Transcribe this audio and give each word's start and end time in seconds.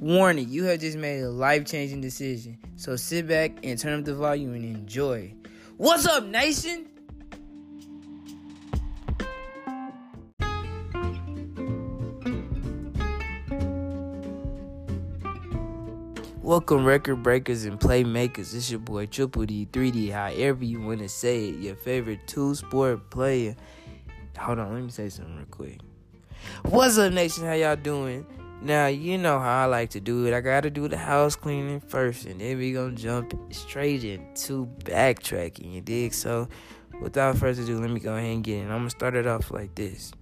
Warning, 0.00 0.48
you 0.48 0.64
have 0.64 0.80
just 0.80 0.96
made 0.96 1.20
a 1.20 1.28
life 1.28 1.66
changing 1.66 2.00
decision. 2.00 2.56
So 2.76 2.96
sit 2.96 3.28
back 3.28 3.58
and 3.62 3.78
turn 3.78 3.98
up 3.98 4.06
the 4.06 4.14
volume 4.14 4.54
and 4.54 4.64
enjoy. 4.64 5.34
What's 5.76 6.06
up, 6.06 6.24
nation? 6.24 6.86
Welcome, 16.40 16.86
record 16.86 17.22
breakers 17.22 17.66
and 17.66 17.78
playmakers. 17.78 18.54
It's 18.54 18.70
your 18.70 18.80
boy 18.80 19.04
Triple 19.04 19.44
D, 19.44 19.68
3D, 19.70 20.12
however 20.12 20.64
you 20.64 20.80
want 20.80 21.00
to 21.00 21.10
say 21.10 21.50
it. 21.50 21.56
Your 21.56 21.76
favorite 21.76 22.26
two 22.26 22.54
sport 22.54 23.10
player. 23.10 23.54
Hold 24.38 24.60
on, 24.60 24.72
let 24.72 24.82
me 24.82 24.90
say 24.90 25.10
something 25.10 25.36
real 25.36 25.44
quick. 25.50 25.80
What's 26.62 26.96
up, 26.96 27.12
nation? 27.12 27.44
How 27.44 27.52
y'all 27.52 27.76
doing? 27.76 28.24
Now, 28.62 28.88
you 28.88 29.16
know 29.16 29.38
how 29.38 29.62
I 29.62 29.64
like 29.64 29.90
to 29.90 30.00
do 30.00 30.26
it. 30.26 30.34
I 30.34 30.40
gotta 30.40 30.68
do 30.68 30.86
the 30.86 30.98
house 30.98 31.34
cleaning 31.34 31.80
first, 31.80 32.26
and 32.26 32.40
then 32.40 32.58
we 32.58 32.72
gonna 32.72 32.92
jump 32.92 33.32
straight 33.52 34.04
into 34.04 34.66
backtracking, 34.84 35.72
you 35.72 35.80
dig? 35.80 36.12
So, 36.12 36.46
without 37.00 37.38
further 37.38 37.62
ado, 37.62 37.80
let 37.80 37.90
me 37.90 38.00
go 38.00 38.14
ahead 38.14 38.30
and 38.30 38.44
get 38.44 38.58
in. 38.58 38.70
I'm 38.70 38.80
gonna 38.80 38.90
start 38.90 39.14
it 39.14 39.26
off 39.26 39.50
like 39.50 39.74
this. 39.74 40.12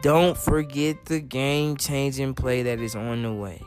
Don't 0.00 0.38
forget 0.38 1.04
the 1.04 1.20
game 1.20 1.76
changing 1.76 2.32
play 2.32 2.62
that 2.62 2.80
is 2.80 2.96
on 2.96 3.22
the 3.22 3.32
way. 3.32 3.62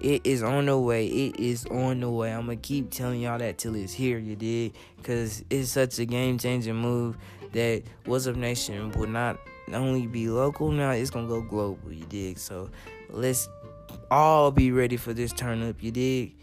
It 0.00 0.22
is 0.24 0.42
on 0.42 0.66
the 0.66 0.76
way. 0.76 1.06
It 1.06 1.38
is 1.38 1.64
on 1.66 2.00
the 2.00 2.10
way. 2.10 2.32
I'm 2.32 2.46
gonna 2.46 2.56
keep 2.56 2.90
telling 2.90 3.20
y'all 3.20 3.38
that 3.38 3.58
till 3.58 3.76
it's 3.76 3.92
here, 3.92 4.18
you 4.18 4.34
dig? 4.34 4.74
cause 5.04 5.44
it's 5.48 5.70
such 5.70 6.00
a 6.00 6.04
game 6.04 6.38
changing 6.38 6.74
move 6.74 7.16
that 7.52 7.84
What's 8.04 8.26
Up 8.26 8.34
Nation 8.34 8.90
will 8.90 9.06
not 9.06 9.38
only 9.72 10.08
be 10.08 10.28
local 10.28 10.72
now, 10.72 10.90
it's 10.90 11.10
gonna 11.10 11.28
go 11.28 11.40
global, 11.40 11.92
you 11.92 12.04
dig? 12.04 12.38
So 12.38 12.68
let's 13.10 13.48
all 14.10 14.50
be 14.50 14.72
ready 14.72 14.96
for 14.96 15.12
this 15.12 15.32
turn 15.32 15.62
up, 15.68 15.82
you 15.82 15.90
dig? 15.90 16.34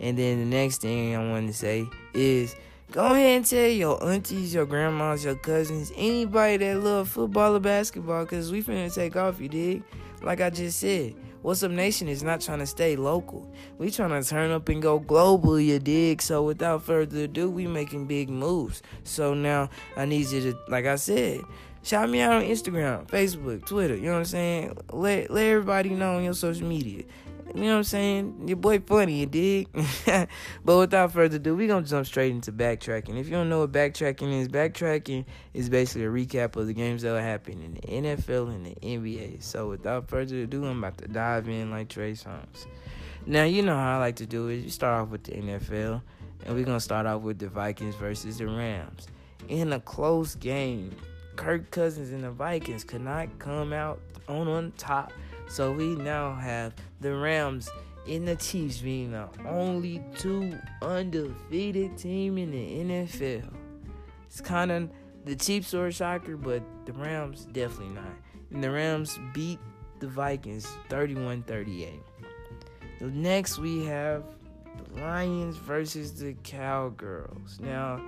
And 0.00 0.18
then 0.18 0.38
the 0.38 0.56
next 0.56 0.82
thing 0.82 1.14
I 1.16 1.30
want 1.30 1.46
to 1.46 1.54
say 1.54 1.86
is 2.12 2.54
go 2.90 3.06
ahead 3.06 3.36
and 3.36 3.46
tell 3.46 3.68
your 3.68 4.02
aunties, 4.04 4.52
your 4.52 4.66
grandmas, 4.66 5.24
your 5.24 5.36
cousins, 5.36 5.92
anybody 5.96 6.58
that 6.58 6.80
love 6.80 7.08
football 7.08 7.56
or 7.56 7.60
basketball, 7.60 8.26
cause 8.26 8.52
we 8.52 8.62
finna 8.62 8.94
take 8.94 9.16
off, 9.16 9.40
you 9.40 9.48
dig? 9.48 9.82
Like 10.22 10.40
I 10.40 10.50
just 10.50 10.80
said. 10.80 11.14
What's 11.44 11.62
Up 11.62 11.72
Nation 11.72 12.08
is 12.08 12.22
not 12.22 12.40
trying 12.40 12.60
to 12.60 12.66
stay 12.66 12.96
local. 12.96 13.52
We 13.76 13.90
trying 13.90 14.18
to 14.18 14.26
turn 14.26 14.50
up 14.50 14.66
and 14.70 14.80
go 14.80 14.98
global, 14.98 15.60
you 15.60 15.78
dig? 15.78 16.22
So 16.22 16.42
without 16.42 16.82
further 16.82 17.24
ado, 17.24 17.50
we 17.50 17.66
making 17.66 18.06
big 18.06 18.30
moves. 18.30 18.80
So 19.02 19.34
now 19.34 19.68
I 19.94 20.06
need 20.06 20.28
you 20.28 20.40
to, 20.40 20.58
like 20.68 20.86
I 20.86 20.96
said, 20.96 21.42
shout 21.84 22.10
me 22.10 22.20
out 22.20 22.32
on 22.32 22.42
Instagram, 22.42 23.06
Facebook, 23.06 23.64
Twitter. 23.66 23.94
You 23.94 24.06
know 24.06 24.12
what 24.12 24.18
I'm 24.18 24.24
saying? 24.24 24.76
Let 24.92 25.30
let 25.30 25.46
everybody 25.46 25.90
know 25.90 26.16
on 26.16 26.24
your 26.24 26.34
social 26.34 26.66
media. 26.66 27.04
You 27.54 27.60
know 27.60 27.72
what 27.72 27.76
I'm 27.76 27.84
saying? 27.84 28.48
Your 28.48 28.56
boy 28.56 28.80
funny, 28.80 29.20
you 29.20 29.26
dig? 29.26 29.68
but 30.64 30.76
without 30.76 31.12
further 31.12 31.36
ado, 31.36 31.54
we 31.54 31.68
gonna 31.68 31.86
jump 31.86 32.04
straight 32.06 32.32
into 32.32 32.50
backtracking. 32.50 33.16
If 33.16 33.26
you 33.26 33.32
don't 33.32 33.48
know 33.48 33.60
what 33.60 33.70
backtracking 33.70 34.40
is, 34.40 34.48
backtracking 34.48 35.24
is 35.52 35.68
basically 35.68 36.06
a 36.06 36.08
recap 36.08 36.56
of 36.56 36.66
the 36.66 36.72
games 36.72 37.02
that 37.02 37.12
will 37.12 37.20
happen 37.20 37.62
in 37.62 37.74
the 37.74 38.08
NFL 38.08 38.48
and 38.48 38.66
the 38.66 38.74
NBA. 38.74 39.42
So 39.42 39.68
without 39.68 40.08
further 40.08 40.42
ado, 40.42 40.64
I'm 40.64 40.78
about 40.78 40.98
to 40.98 41.06
dive 41.06 41.48
in 41.48 41.70
like 41.70 41.90
Trey 41.90 42.12
Songz. 42.12 42.66
Now 43.26 43.44
you 43.44 43.62
know 43.62 43.76
how 43.76 43.98
I 43.98 44.00
like 44.00 44.16
to 44.16 44.26
do 44.26 44.48
it. 44.48 44.56
You 44.56 44.70
start 44.70 45.02
off 45.02 45.10
with 45.10 45.22
the 45.22 45.32
NFL, 45.32 46.02
and 46.44 46.54
we're 46.56 46.64
gonna 46.64 46.80
start 46.80 47.06
off 47.06 47.22
with 47.22 47.38
the 47.38 47.48
Vikings 47.48 47.94
versus 47.94 48.38
the 48.38 48.46
Rams. 48.46 49.06
In 49.48 49.72
a 49.72 49.80
close 49.80 50.34
game, 50.34 50.90
Kirk 51.36 51.70
Cousins 51.70 52.10
and 52.10 52.24
the 52.24 52.30
Vikings 52.30 52.84
could 52.84 53.02
not 53.02 53.38
come 53.38 53.72
out 53.72 54.00
on 54.28 54.48
on 54.48 54.72
top 54.76 55.12
so 55.46 55.72
we 55.72 55.94
now 55.94 56.34
have 56.34 56.74
the 57.00 57.14
Rams 57.14 57.68
and 58.08 58.26
the 58.26 58.36
Chiefs 58.36 58.78
being 58.78 59.12
the 59.12 59.28
only 59.46 60.02
two 60.16 60.58
undefeated 60.82 61.96
team 61.96 62.38
in 62.38 62.50
the 62.50 63.06
NFL. 63.06 63.52
It's 64.26 64.40
kind 64.40 64.70
of 64.70 64.90
the 65.24 65.36
Chiefs 65.36 65.74
are 65.74 65.86
a 65.86 65.92
shocker, 65.92 66.36
but 66.36 66.62
the 66.86 66.92
Rams 66.92 67.46
definitely 67.46 67.94
not. 67.94 68.12
And 68.50 68.62
the 68.62 68.70
Rams 68.70 69.18
beat 69.32 69.58
the 70.00 70.08
Vikings 70.08 70.66
31-38. 70.88 72.00
Next 73.00 73.58
we 73.58 73.84
have 73.84 74.24
the 74.76 75.00
Lions 75.00 75.56
versus 75.56 76.18
the 76.18 76.34
Cowgirls. 76.42 77.58
Now, 77.60 78.02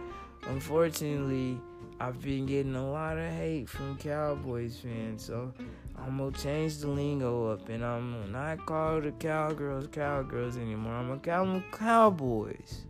unfortunately, 0.47 1.61
I've 1.99 2.21
been 2.21 2.45
getting 2.45 2.75
a 2.75 2.91
lot 2.91 3.17
of 3.17 3.33
hate 3.33 3.71
from 3.71 3.97
Cowboys 3.97 4.77
fans, 4.77 5.25
so 5.25 5.51
I'm 5.97 6.19
gonna 6.19 6.31
change 6.37 6.77
the 6.79 6.89
lingo 6.89 7.51
up 7.53 7.71
and 7.71 7.83
I'm 7.83 8.13
gonna 8.13 8.27
not 8.33 8.67
call 8.67 9.01
the 9.01 9.13
Cowgirls 9.13 9.89
Cowgirls 9.91 10.59
anymore. 10.59 10.93
I'm 10.93 11.09
gonna 11.09 11.21
call 11.21 11.47
them 11.47 11.65
Cowboys. 11.73 12.85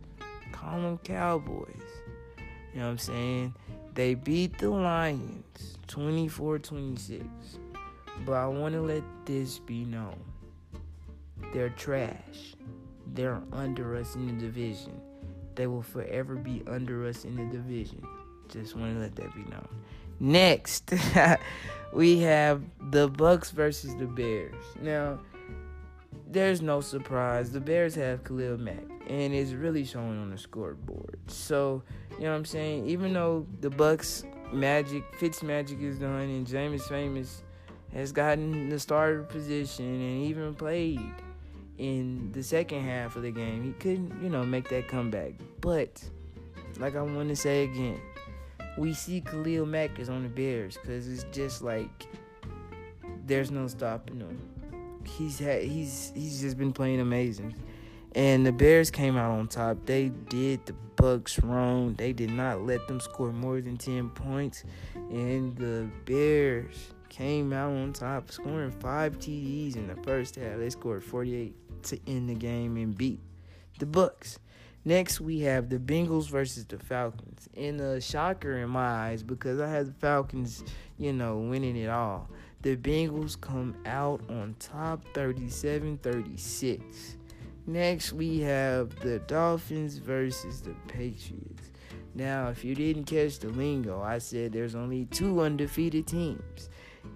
Call 0.51 0.81
them 0.81 0.97
Cowboys. 0.97 1.69
You 2.73 2.79
know 2.79 2.85
what 2.85 2.91
I'm 2.91 2.97
saying? 2.97 3.55
They 3.93 4.13
beat 4.13 4.57
the 4.57 4.69
Lions 4.69 5.77
24 5.87 6.59
26. 6.59 7.23
But 8.25 8.33
I 8.33 8.47
wanna 8.47 8.81
let 8.81 9.03
this 9.25 9.57
be 9.59 9.85
known. 9.85 10.19
They're 11.53 11.69
trash. 11.69 12.55
They're 13.13 13.41
under 13.53 13.95
us 13.95 14.15
in 14.15 14.27
the 14.27 14.33
division. 14.33 14.99
They 15.55 15.65
will 15.65 15.81
forever 15.81 16.35
be 16.35 16.61
under 16.67 17.07
us 17.07 17.23
in 17.23 17.37
the 17.37 17.45
division. 17.45 18.05
Just 18.49 18.75
want 18.75 18.93
to 18.95 18.99
let 18.99 19.15
that 19.15 19.33
be 19.35 19.43
known. 19.43 19.67
Next, 20.19 20.93
we 21.93 22.19
have 22.19 22.61
the 22.91 23.07
Bucks 23.07 23.51
versus 23.51 23.95
the 23.95 24.05
Bears. 24.05 24.55
Now, 24.81 25.19
there's 26.29 26.61
no 26.61 26.81
surprise. 26.81 27.51
The 27.51 27.59
Bears 27.59 27.95
have 27.95 28.23
Khalil 28.23 28.57
Mack, 28.57 28.83
and 29.07 29.33
it's 29.33 29.51
really 29.51 29.85
showing 29.85 30.19
on 30.19 30.29
the 30.29 30.37
scoreboard. 30.37 31.19
So, 31.27 31.83
you 32.11 32.23
know 32.23 32.31
what 32.31 32.37
I'm 32.37 32.45
saying? 32.45 32.87
Even 32.87 33.13
though 33.13 33.45
the 33.61 33.69
Bucks 33.69 34.23
magic, 34.51 35.03
Fitz 35.19 35.43
magic 35.43 35.81
is 35.81 35.99
done, 35.99 36.21
and 36.21 36.47
Jameis 36.47 36.87
Famous 36.89 37.43
has 37.93 38.11
gotten 38.11 38.69
the 38.69 38.79
starter 38.79 39.23
position 39.23 39.85
and 39.85 40.25
even 40.25 40.53
played 40.53 40.99
in 41.77 42.31
the 42.31 42.43
second 42.43 42.83
half 42.83 43.15
of 43.15 43.21
the 43.21 43.31
game, 43.31 43.63
he 43.63 43.71
couldn't, 43.73 44.21
you 44.21 44.29
know, 44.29 44.43
make 44.43 44.67
that 44.69 44.87
comeback. 44.87 45.33
But, 45.61 46.03
like 46.79 46.95
I 46.95 47.01
want 47.01 47.29
to 47.29 47.35
say 47.35 47.63
again, 47.63 47.99
we 48.77 48.93
see 48.93 49.21
Khalil 49.21 49.65
Mack 49.65 49.99
is 49.99 50.09
on 50.09 50.23
the 50.23 50.29
Bears 50.29 50.77
because 50.77 51.07
it's 51.07 51.25
just 51.31 51.61
like 51.61 52.07
there's 53.25 53.51
no 53.51 53.67
stopping 53.67 54.19
him. 54.19 54.39
He's 55.05 55.39
had 55.39 55.63
he's 55.63 56.11
he's 56.15 56.41
just 56.41 56.57
been 56.57 56.73
playing 56.73 56.99
amazing. 56.99 57.55
And 58.15 58.45
the 58.45 58.51
Bears 58.51 58.89
came 58.89 59.17
out 59.17 59.31
on 59.31 59.47
top. 59.47 59.77
They 59.85 60.09
did 60.09 60.65
the 60.65 60.73
Bucks 60.95 61.39
wrong. 61.39 61.93
They 61.93 62.13
did 62.13 62.31
not 62.31 62.61
let 62.65 62.87
them 62.87 62.99
score 62.99 63.31
more 63.31 63.61
than 63.61 63.77
10 63.77 64.09
points. 64.09 64.63
And 64.95 65.55
the 65.55 65.87
Bears 66.05 66.93
came 67.09 67.53
out 67.53 67.71
on 67.71 67.93
top, 67.93 68.31
scoring 68.31 68.71
five 68.71 69.19
TDs 69.19 69.75
in 69.75 69.87
the 69.87 69.95
first 69.97 70.35
half. 70.35 70.57
They 70.57 70.69
scored 70.69 71.03
48 71.03 71.83
to 71.83 71.99
end 72.07 72.29
the 72.29 72.33
game 72.33 72.77
and 72.77 72.97
beat 72.97 73.19
the 73.77 73.85
Bucks. 73.85 74.39
Next, 74.87 75.19
we 75.19 75.41
have 75.41 75.67
the 75.67 75.79
Bengals 75.79 76.29
versus 76.29 76.63
the 76.63 76.79
Falcons. 76.79 77.49
And 77.57 77.81
a 77.81 77.99
shocker 77.99 78.59
in 78.59 78.69
my 78.69 79.09
eyes 79.09 79.21
because 79.21 79.59
I 79.59 79.69
had 79.69 79.87
the 79.87 79.93
Falcons, 79.99 80.63
you 80.97 81.11
know, 81.11 81.39
winning 81.39 81.75
it 81.75 81.89
all. 81.89 82.29
The 82.61 82.77
Bengals 82.77 83.39
come 83.41 83.75
out 83.85 84.21
on 84.29 84.55
top 84.59 85.03
37 85.13 85.97
36. 85.97 87.17
Next, 87.65 88.13
we 88.13 88.39
have 88.39 88.97
the 89.01 89.19
Dolphins 89.19 89.97
versus 89.97 90.61
the 90.61 90.73
Patriots. 90.87 91.73
Now, 92.15 92.47
if 92.47 92.63
you 92.63 92.73
didn't 92.73 93.03
catch 93.03 93.39
the 93.39 93.49
lingo, 93.49 94.01
I 94.01 94.19
said 94.19 94.53
there's 94.53 94.73
only 94.73 95.03
two 95.07 95.41
undefeated 95.41 96.07
teams. 96.07 96.69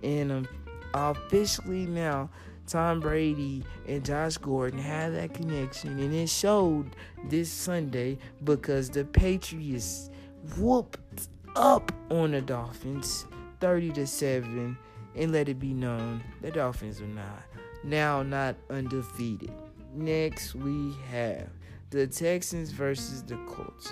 And 0.04 0.30
um, 0.30 0.48
officially 0.94 1.86
now, 1.86 2.32
Tom 2.72 3.02
Brady 3.02 3.66
and 3.86 4.06
Josh 4.06 4.38
Gordon 4.38 4.80
had 4.80 5.14
that 5.16 5.34
connection, 5.34 6.00
and 6.00 6.14
it 6.14 6.30
showed 6.30 6.96
this 7.26 7.52
Sunday 7.52 8.18
because 8.46 8.90
the 8.90 9.04
Patriots 9.04 10.10
whooped 10.58 11.28
up 11.58 11.92
on 12.10 12.32
the 12.32 12.42
Dolphins 12.42 13.28
30 13.60 13.92
to 13.92 14.08
7 14.08 14.78
and 15.18 15.32
let 15.34 15.50
it 15.50 15.60
be 15.60 15.74
known 15.74 16.24
the 16.42 16.50
Dolphins 16.50 17.02
are 17.02 17.08
not 17.08 17.44
now 17.84 18.24
not 18.24 18.56
undefeated. 18.70 19.52
Next 19.94 20.56
we 20.56 20.94
have 21.10 21.50
the 21.90 22.08
Texans 22.08 22.72
versus 22.72 23.22
the 23.22 23.36
Colts. 23.48 23.92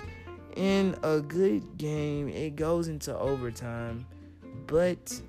In 0.56 0.96
a 1.02 1.20
good 1.20 1.76
game, 1.76 2.30
it 2.30 2.56
goes 2.56 2.88
into 2.88 3.14
overtime, 3.18 4.06
but 4.66 5.20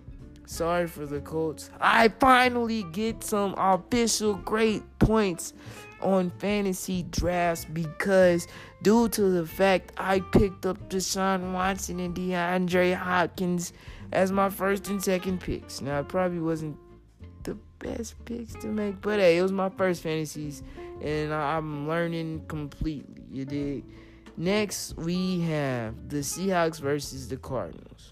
Sorry 0.52 0.86
for 0.86 1.06
the 1.06 1.22
Colts. 1.22 1.70
I 1.80 2.10
finally 2.10 2.84
get 2.92 3.24
some 3.24 3.56
official 3.58 4.34
great 4.34 4.84
points 5.00 5.54
on 6.02 6.30
fantasy 6.40 7.04
drafts 7.04 7.64
because 7.64 8.48
due 8.82 9.08
to 9.08 9.30
the 9.30 9.46
fact 9.46 9.94
I 9.96 10.20
picked 10.20 10.66
up 10.66 10.90
Deshaun 10.90 11.54
Watson 11.54 12.02
and 12.02 12.14
DeAndre 12.14 12.94
Hopkins 12.94 13.72
as 14.12 14.34
my 14.34 14.50
first 14.50 14.90
and 14.90 15.02
second 15.02 15.40
picks. 15.40 15.80
Now 15.80 16.02
it 16.02 16.10
probably 16.10 16.40
wasn't 16.40 16.76
the 17.44 17.58
best 17.80 18.16
picks 18.26 18.54
to 18.56 18.68
make. 18.68 19.00
But 19.00 19.20
hey, 19.20 19.38
it 19.38 19.42
was 19.42 19.54
my 19.54 19.70
first 19.70 20.04
fantasies, 20.04 20.64
and 21.02 21.34
I'm 21.34 21.88
learning 21.88 22.44
completely. 22.50 23.24
You 23.32 23.46
did. 23.46 23.84
Next, 24.36 24.98
we 24.98 25.40
have 25.42 26.10
the 26.10 26.18
Seahawks 26.18 26.82
versus 26.82 27.30
the 27.30 27.38
Cardinals. 27.38 28.11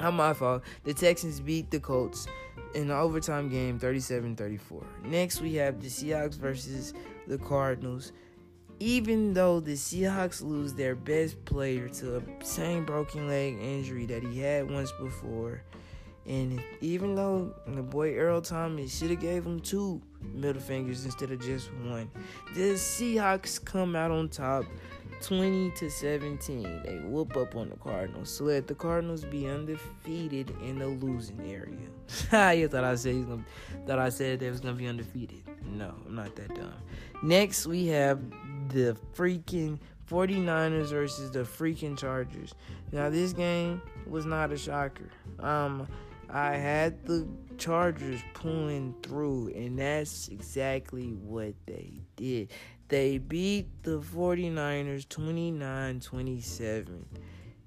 Not 0.00 0.14
my 0.14 0.32
fault. 0.32 0.62
The 0.84 0.94
Texans 0.94 1.40
beat 1.40 1.70
the 1.70 1.80
Colts 1.80 2.26
in 2.74 2.88
the 2.88 2.96
overtime 2.96 3.48
game 3.48 3.78
37-34. 3.78 4.84
Next, 5.04 5.40
we 5.40 5.54
have 5.54 5.80
the 5.80 5.88
Seahawks 5.88 6.34
versus 6.34 6.94
the 7.26 7.38
Cardinals. 7.38 8.12
Even 8.80 9.32
though 9.32 9.60
the 9.60 9.74
Seahawks 9.74 10.42
lose 10.42 10.74
their 10.74 10.96
best 10.96 11.42
player 11.44 11.88
to 11.88 12.16
a 12.16 12.44
same 12.44 12.84
broken 12.84 13.28
leg 13.28 13.56
injury 13.60 14.04
that 14.06 14.24
he 14.24 14.40
had 14.40 14.68
once 14.68 14.90
before, 14.92 15.62
and 16.26 16.60
even 16.80 17.14
though 17.14 17.54
the 17.66 17.82
boy 17.82 18.16
Earl 18.16 18.40
Thomas 18.40 18.96
should 18.96 19.10
have 19.10 19.20
gave 19.20 19.44
him 19.44 19.60
two 19.60 20.00
middle 20.20 20.60
fingers 20.60 21.04
instead 21.04 21.30
of 21.30 21.40
just 21.40 21.72
one, 21.84 22.10
the 22.54 22.72
Seahawks 22.72 23.62
come 23.64 23.94
out 23.94 24.10
on 24.10 24.28
top 24.28 24.64
20 25.24 25.70
to 25.70 25.90
17. 25.90 26.82
They 26.84 26.98
whoop 26.98 27.36
up 27.36 27.56
on 27.56 27.70
the 27.70 27.76
Cardinals. 27.76 28.28
So 28.28 28.44
let 28.44 28.66
the 28.66 28.74
Cardinals 28.74 29.24
be 29.24 29.48
undefeated 29.48 30.50
in 30.62 30.78
the 30.78 30.86
losing 30.86 31.40
area. 31.40 32.52
you 32.54 32.68
thought 32.68 32.84
I 32.84 32.94
said 32.94 33.26
thought 33.86 33.98
I 33.98 34.10
said 34.10 34.40
they 34.40 34.50
was 34.50 34.60
gonna 34.60 34.74
be 34.74 34.86
undefeated. 34.86 35.42
No, 35.64 35.94
I'm 36.06 36.14
not 36.14 36.36
that 36.36 36.54
dumb. 36.54 36.74
Next 37.22 37.66
we 37.66 37.86
have 37.86 38.20
the 38.68 38.96
freaking 39.14 39.78
49ers 40.10 40.90
versus 40.90 41.30
the 41.30 41.40
freaking 41.40 41.98
Chargers. 41.98 42.54
Now 42.92 43.08
this 43.08 43.32
game 43.32 43.80
was 44.06 44.26
not 44.26 44.52
a 44.52 44.58
shocker. 44.58 45.08
Um 45.40 45.88
I 46.28 46.56
had 46.56 47.06
the 47.06 47.28
Chargers 47.58 48.20
pulling 48.34 48.94
through, 49.02 49.52
and 49.54 49.78
that's 49.78 50.28
exactly 50.28 51.12
what 51.12 51.54
they 51.66 52.00
did. 52.16 52.50
They 52.88 53.18
beat 53.18 53.66
the 53.82 54.00
49ers 54.00 55.08
29 55.08 56.00
27. 56.00 57.06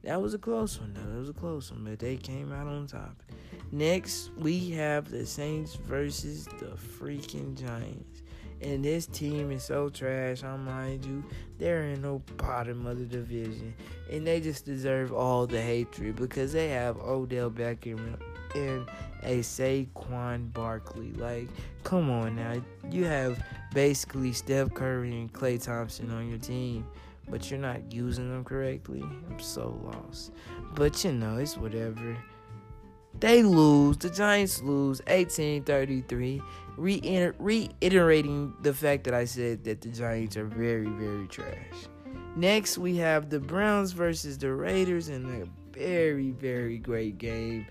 That 0.03 0.21
was 0.21 0.33
a 0.33 0.37
close 0.37 0.79
one, 0.79 0.93
though. 0.93 1.17
It 1.17 1.19
was 1.19 1.29
a 1.29 1.33
close 1.33 1.71
one, 1.71 1.83
but 1.83 1.99
they 1.99 2.17
came 2.17 2.53
out 2.53 2.67
on 2.67 2.87
top. 2.87 3.23
Next, 3.71 4.31
we 4.37 4.69
have 4.71 5.09
the 5.09 5.25
Saints 5.25 5.75
versus 5.75 6.45
the 6.45 6.77
freaking 6.77 7.59
Giants. 7.59 8.21
And 8.61 8.83
this 8.83 9.05
team 9.05 9.51
is 9.51 9.63
so 9.63 9.89
trash, 9.89 10.43
I 10.43 10.55
mind 10.55 11.05
you. 11.05 11.23
They're 11.59 11.83
in 11.83 12.01
the 12.01 12.19
bottom 12.37 12.85
of 12.85 12.97
the 12.97 13.05
division. 13.05 13.73
And 14.11 14.25
they 14.25 14.39
just 14.39 14.65
deserve 14.65 15.13
all 15.13 15.45
the 15.45 15.61
hatred 15.61 16.15
because 16.15 16.53
they 16.53 16.69
have 16.69 16.97
Odell 16.97 17.51
Beckham 17.51 18.17
and 18.55 18.89
a 19.23 19.39
Saquon 19.39 20.51
Barkley. 20.53 21.11
Like, 21.13 21.49
come 21.83 22.09
on 22.09 22.35
now. 22.35 22.61
You 22.89 23.03
have 23.05 23.43
basically 23.77 24.33
Steph 24.33 24.73
Curry 24.73 25.11
and 25.11 25.31
Klay 25.31 25.63
Thompson 25.63 26.09
on 26.09 26.27
your 26.27 26.39
team, 26.39 26.83
but 27.29 27.51
you're 27.51 27.59
not 27.59 27.93
using 27.93 28.27
them 28.27 28.43
correctly. 28.43 29.03
I'm 29.03 29.39
so 29.39 29.79
lost. 29.83 30.31
But 30.73 31.03
you 31.03 31.11
know, 31.11 31.37
it's 31.37 31.57
whatever. 31.57 32.17
They 33.19 33.43
lose. 33.43 33.97
The 33.97 34.09
Giants 34.09 34.63
lose 34.63 34.99
18-33, 35.01 36.41
reiterating 36.75 38.51
the 38.63 38.73
fact 38.73 39.03
that 39.03 39.13
I 39.13 39.25
said 39.25 39.63
that 39.65 39.81
the 39.81 39.89
Giants 39.89 40.37
are 40.37 40.45
very, 40.45 40.89
very 40.89 41.27
trash. 41.27 41.85
Next, 42.35 42.79
we 42.79 42.95
have 42.97 43.29
the 43.29 43.39
Browns 43.39 43.91
versus 43.91 44.39
the 44.39 44.51
Raiders 44.53 45.09
in 45.09 45.43
a 45.43 45.77
very, 45.77 46.31
very 46.31 46.79
great 46.79 47.19
game. 47.19 47.67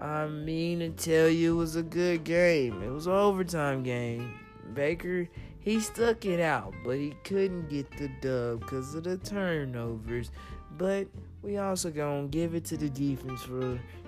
I 0.00 0.26
mean 0.26 0.80
to 0.80 0.90
tell 0.90 1.28
you, 1.28 1.54
it 1.54 1.56
was 1.56 1.76
a 1.76 1.84
good 1.84 2.24
game. 2.24 2.82
It 2.82 2.90
was 2.90 3.06
an 3.06 3.12
overtime 3.12 3.84
game. 3.84 4.40
Baker, 4.74 5.28
he 5.58 5.80
stuck 5.80 6.24
it 6.24 6.40
out, 6.40 6.74
but 6.84 6.96
he 6.96 7.14
couldn't 7.24 7.68
get 7.68 7.90
the 7.96 8.08
dub 8.20 8.60
because 8.60 8.94
of 8.94 9.04
the 9.04 9.16
turnovers. 9.18 10.30
But 10.78 11.08
we 11.42 11.58
also 11.58 11.90
gonna 11.90 12.28
give 12.28 12.54
it 12.54 12.64
to 12.66 12.76
the 12.76 12.90
defense 12.90 13.42
for, 13.42 13.60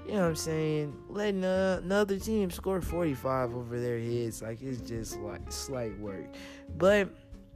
you 0.07 0.15
know 0.15 0.21
what 0.21 0.29
I'm 0.29 0.37
saying, 0.37 0.97
letting 1.09 1.45
another 1.45 2.19
team 2.19 2.51
score 2.51 2.81
45 2.81 3.55
over 3.55 3.81
their 3.81 3.99
heads. 3.99 4.43
Like, 4.43 4.61
it's 4.63 4.81
just 4.81 5.19
like 5.21 5.51
slight 5.51 5.99
work. 5.99 6.27
But, 6.77 7.09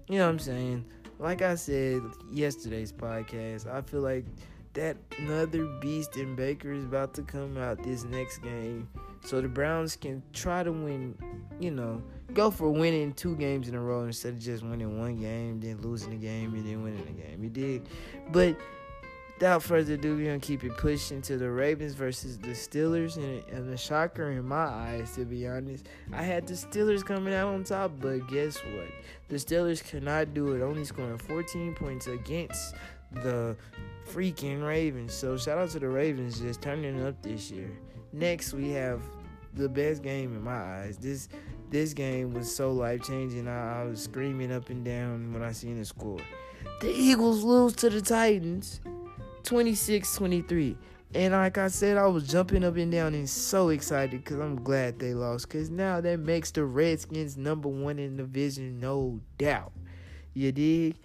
you 0.08 0.18
know 0.18 0.26
what 0.26 0.32
I'm 0.32 0.38
saying, 0.38 0.84
like 1.18 1.42
I 1.42 1.54
said 1.54 2.00
yesterday's 2.30 2.92
podcast, 2.92 3.72
I 3.72 3.82
feel 3.82 4.00
like 4.00 4.24
that 4.74 4.96
another 5.18 5.66
beast 5.80 6.16
in 6.16 6.34
Baker 6.34 6.72
is 6.72 6.84
about 6.84 7.14
to 7.14 7.22
come 7.22 7.58
out 7.58 7.82
this 7.82 8.04
next 8.04 8.38
game. 8.38 8.88
So 9.24 9.40
the 9.40 9.48
Browns 9.48 9.96
can 9.96 10.22
try 10.32 10.62
to 10.62 10.72
win, 10.72 11.16
you 11.60 11.70
know, 11.70 12.02
go 12.34 12.50
for 12.50 12.70
winning 12.70 13.12
two 13.12 13.36
games 13.36 13.68
in 13.68 13.74
a 13.74 13.80
row 13.80 14.04
instead 14.04 14.34
of 14.34 14.40
just 14.40 14.64
winning 14.64 14.98
one 14.98 15.20
game, 15.20 15.60
then 15.60 15.80
losing 15.80 16.10
the 16.10 16.16
game, 16.16 16.54
and 16.54 16.66
then 16.66 16.82
winning 16.82 17.04
the 17.04 17.12
game. 17.12 17.42
You 17.42 17.50
did. 17.50 17.88
But 18.32 18.56
without 19.42 19.62
further 19.62 19.94
ado, 19.94 20.16
we're 20.16 20.32
to 20.32 20.38
keep 20.38 20.62
it 20.62 20.76
pushing 20.76 21.20
to 21.22 21.36
the 21.36 21.50
Ravens 21.50 21.94
versus 21.94 22.38
the 22.38 22.50
Steelers. 22.50 23.16
And, 23.16 23.42
and 23.48 23.72
the 23.72 23.76
shocker 23.76 24.30
in 24.30 24.46
my 24.46 24.56
eyes, 24.56 25.14
to 25.16 25.24
be 25.24 25.46
honest, 25.46 25.88
I 26.12 26.22
had 26.22 26.46
the 26.46 26.54
Steelers 26.54 27.04
coming 27.04 27.34
out 27.34 27.48
on 27.48 27.64
top, 27.64 27.92
but 28.00 28.28
guess 28.28 28.56
what? 28.56 28.88
The 29.28 29.36
Steelers 29.36 29.84
cannot 29.84 30.34
do 30.34 30.52
it, 30.52 30.62
only 30.62 30.84
scoring 30.84 31.18
14 31.18 31.74
points 31.74 32.06
against 32.06 32.74
the 33.10 33.56
freaking 34.08 34.66
Ravens. 34.66 35.12
So 35.12 35.36
shout 35.36 35.58
out 35.58 35.70
to 35.70 35.80
the 35.80 35.88
Ravens 35.88 36.40
just 36.40 36.62
turning 36.62 37.04
up 37.04 37.20
this 37.22 37.50
year. 37.50 37.70
Next 38.12 38.52
we 38.52 38.70
have 38.70 39.00
the 39.54 39.68
best 39.68 40.02
game 40.02 40.34
in 40.34 40.42
my 40.42 40.80
eyes. 40.80 40.98
This 40.98 41.28
this 41.70 41.94
game 41.94 42.34
was 42.34 42.54
so 42.54 42.70
life 42.70 43.02
changing. 43.02 43.48
I, 43.48 43.80
I, 43.80 43.84
was 43.84 44.02
screaming 44.02 44.52
up 44.52 44.68
and 44.68 44.84
down 44.84 45.32
when 45.32 45.42
I 45.42 45.52
seen 45.52 45.78
the 45.78 45.84
score. 45.86 46.20
The 46.80 46.90
Eagles 46.90 47.42
lose 47.42 47.74
to 47.76 47.88
the 47.88 48.02
Titans 48.02 48.80
26-23. 49.44 50.76
And 51.14 51.32
like 51.32 51.56
I 51.56 51.68
said, 51.68 51.96
I 51.96 52.06
was 52.06 52.28
jumping 52.28 52.64
up 52.64 52.76
and 52.76 52.92
down 52.92 53.14
and 53.14 53.28
so 53.28 53.70
excited 53.70 54.22
because 54.22 54.38
I'm 54.38 54.62
glad 54.62 54.98
they 54.98 55.14
lost. 55.14 55.48
Because 55.48 55.70
now 55.70 56.00
that 56.02 56.20
makes 56.20 56.50
the 56.50 56.64
Redskins 56.64 57.38
number 57.38 57.68
one 57.68 57.98
in 57.98 58.16
the 58.16 58.22
division, 58.22 58.78
no 58.78 59.20
doubt. 59.38 59.72
You 60.34 60.52
dig? 60.52 60.96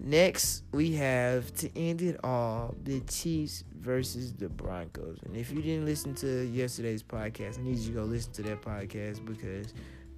Next, 0.00 0.64
we 0.72 0.92
have 0.92 1.52
to 1.56 1.78
end 1.78 2.02
it 2.02 2.20
all 2.22 2.74
the 2.84 3.00
Chiefs 3.00 3.64
versus 3.80 4.32
the 4.32 4.48
Broncos. 4.48 5.18
And 5.24 5.36
if 5.36 5.50
you 5.50 5.62
didn't 5.62 5.86
listen 5.86 6.14
to 6.16 6.46
yesterday's 6.46 7.02
podcast, 7.02 7.58
I 7.58 7.62
need 7.62 7.78
you 7.78 7.88
to 7.88 7.92
go 7.92 8.02
listen 8.04 8.32
to 8.34 8.42
that 8.42 8.62
podcast 8.62 9.24
because 9.24 9.72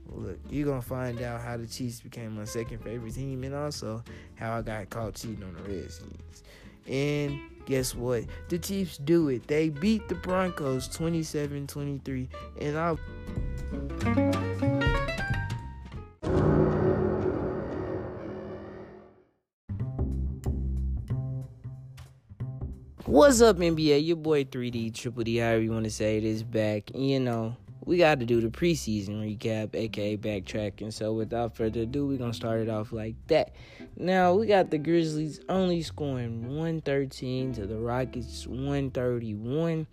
look, 0.08 0.38
you're 0.50 0.66
gonna 0.66 0.82
find 0.82 1.22
out 1.22 1.40
how 1.40 1.56
the 1.56 1.66
Chiefs 1.66 2.00
became 2.00 2.36
my 2.36 2.44
second 2.44 2.78
favorite 2.78 3.14
team 3.14 3.44
and 3.44 3.54
also 3.54 4.02
how 4.34 4.58
I 4.58 4.62
got 4.62 4.90
caught 4.90 5.14
cheating 5.14 5.44
on 5.44 5.54
the 5.54 5.62
Redskins. 5.62 6.42
And 6.88 7.38
guess 7.66 7.94
what? 7.94 8.24
The 8.48 8.58
Chiefs 8.58 8.98
do 8.98 9.28
it. 9.28 9.46
They 9.46 9.68
beat 9.68 10.08
the 10.08 10.14
Broncos 10.16 10.88
27-23. 10.88 12.28
And 12.60 12.78
I 12.78 12.96
What's 23.08 23.40
up, 23.40 23.56
NBA? 23.56 24.06
Your 24.06 24.16
boy 24.16 24.44
3D, 24.44 24.94
Triple 24.94 25.24
D, 25.24 25.38
however 25.38 25.62
you 25.62 25.72
want 25.72 25.84
to 25.84 25.90
say 25.90 26.18
it, 26.18 26.24
is 26.24 26.42
back. 26.42 26.94
You 26.94 27.18
know, 27.18 27.56
we 27.86 27.96
got 27.96 28.20
to 28.20 28.26
do 28.26 28.42
the 28.42 28.48
preseason 28.48 29.22
recap, 29.22 29.74
aka 29.74 30.18
backtracking. 30.18 30.92
So, 30.92 31.14
without 31.14 31.56
further 31.56 31.80
ado, 31.80 32.06
we're 32.06 32.18
going 32.18 32.32
to 32.32 32.36
start 32.36 32.60
it 32.60 32.68
off 32.68 32.92
like 32.92 33.14
that. 33.28 33.54
Now, 33.96 34.34
we 34.34 34.46
got 34.46 34.70
the 34.70 34.76
Grizzlies 34.76 35.40
only 35.48 35.80
scoring 35.80 36.54
113 36.54 37.54
to 37.54 37.66
the 37.66 37.78
Rockets 37.78 38.46
131. 38.46 39.86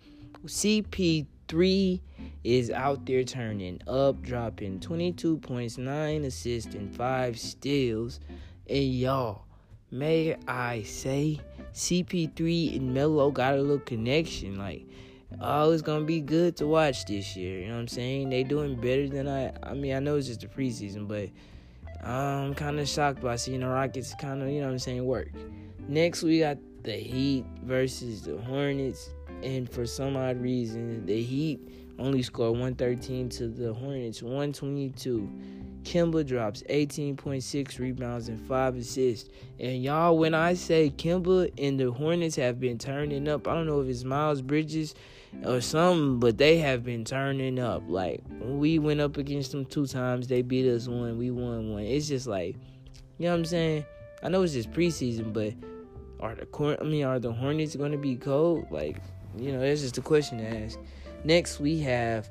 CP3 0.44 2.00
is 2.44 2.70
out 2.70 3.06
there 3.06 3.24
turning 3.24 3.80
up, 3.88 4.20
dropping 4.20 4.78
22 4.80 5.38
points, 5.38 5.78
9 5.78 6.24
assists, 6.26 6.74
and 6.74 6.94
5 6.94 7.38
steals. 7.38 8.20
And 8.68 8.92
y'all, 8.92 9.45
may 9.90 10.36
I 10.46 10.82
say, 10.82 11.40
CP3 11.72 12.76
and 12.76 12.94
Melo 12.94 13.30
got 13.30 13.54
a 13.54 13.60
little 13.60 13.78
connection. 13.78 14.56
Like, 14.56 14.86
oh, 15.40 15.70
it's 15.72 15.82
gonna 15.82 16.04
be 16.04 16.20
good 16.20 16.56
to 16.56 16.66
watch 16.66 17.04
this 17.04 17.36
year. 17.36 17.60
You 17.60 17.68
know 17.68 17.74
what 17.74 17.80
I'm 17.80 17.88
saying? 17.88 18.30
They 18.30 18.44
doing 18.44 18.80
better 18.80 19.08
than 19.08 19.28
I. 19.28 19.52
I 19.62 19.74
mean, 19.74 19.94
I 19.94 19.98
know 19.98 20.16
it's 20.16 20.26
just 20.28 20.40
the 20.40 20.46
preseason, 20.48 21.06
but 21.06 21.28
I'm 22.06 22.54
kind 22.54 22.78
of 22.78 22.88
shocked 22.88 23.20
by 23.20 23.36
seeing 23.36 23.60
the 23.60 23.68
Rockets 23.68 24.14
kind 24.14 24.42
of, 24.42 24.48
you 24.48 24.60
know 24.60 24.66
what 24.66 24.72
I'm 24.72 24.78
saying, 24.78 25.04
work. 25.04 25.28
Next, 25.88 26.22
we 26.22 26.40
got 26.40 26.58
the 26.82 26.92
Heat 26.92 27.44
versus 27.62 28.22
the 28.22 28.38
Hornets, 28.38 29.10
and 29.42 29.68
for 29.68 29.86
some 29.86 30.16
odd 30.16 30.40
reason, 30.40 31.04
the 31.06 31.22
Heat 31.22 31.60
only 31.98 32.22
scored 32.22 32.52
113 32.52 33.28
to 33.30 33.48
the 33.48 33.72
Hornets 33.72 34.22
122. 34.22 35.28
Kemba 35.82 36.26
drops 36.26 36.62
18.6 36.68 37.78
rebounds 37.78 38.28
and 38.28 38.40
5 38.40 38.76
assists. 38.76 39.30
And 39.60 39.82
y'all, 39.82 40.18
when 40.18 40.34
I 40.34 40.54
say 40.54 40.90
Kemba 40.90 41.52
and 41.58 41.78
the 41.78 41.92
Hornets 41.92 42.36
have 42.36 42.58
been 42.58 42.76
turning 42.76 43.28
up, 43.28 43.46
I 43.46 43.54
don't 43.54 43.66
know 43.66 43.80
if 43.80 43.88
it's 43.88 44.02
Miles 44.02 44.42
Bridges 44.42 44.94
or 45.44 45.60
something, 45.60 46.18
but 46.18 46.38
they 46.38 46.58
have 46.58 46.82
been 46.82 47.04
turning 47.04 47.58
up. 47.58 47.84
Like 47.86 48.22
we 48.40 48.78
went 48.78 49.00
up 49.00 49.16
against 49.16 49.52
them 49.52 49.64
two 49.64 49.86
times, 49.86 50.26
they 50.26 50.42
beat 50.42 50.68
us 50.68 50.88
one, 50.88 51.18
we 51.18 51.30
won 51.30 51.72
one. 51.72 51.82
It's 51.82 52.08
just 52.08 52.26
like, 52.26 52.56
you 53.18 53.26
know 53.26 53.30
what 53.30 53.38
I'm 53.38 53.44
saying? 53.44 53.84
I 54.22 54.28
know 54.28 54.42
it's 54.42 54.54
just 54.54 54.72
preseason, 54.72 55.32
but 55.32 55.54
are 56.20 56.34
the 56.34 56.78
I 56.80 56.84
mean, 56.84 57.04
are 57.04 57.18
the 57.18 57.32
Hornets 57.32 57.76
going 57.76 57.92
to 57.92 57.98
be 57.98 58.16
cold? 58.16 58.66
Like, 58.70 58.96
you 59.36 59.52
know, 59.52 59.60
that's 59.60 59.82
just 59.82 59.98
a 59.98 60.02
question 60.02 60.38
to 60.38 60.64
ask. 60.64 60.78
Next, 61.26 61.58
we 61.58 61.80
have 61.80 62.30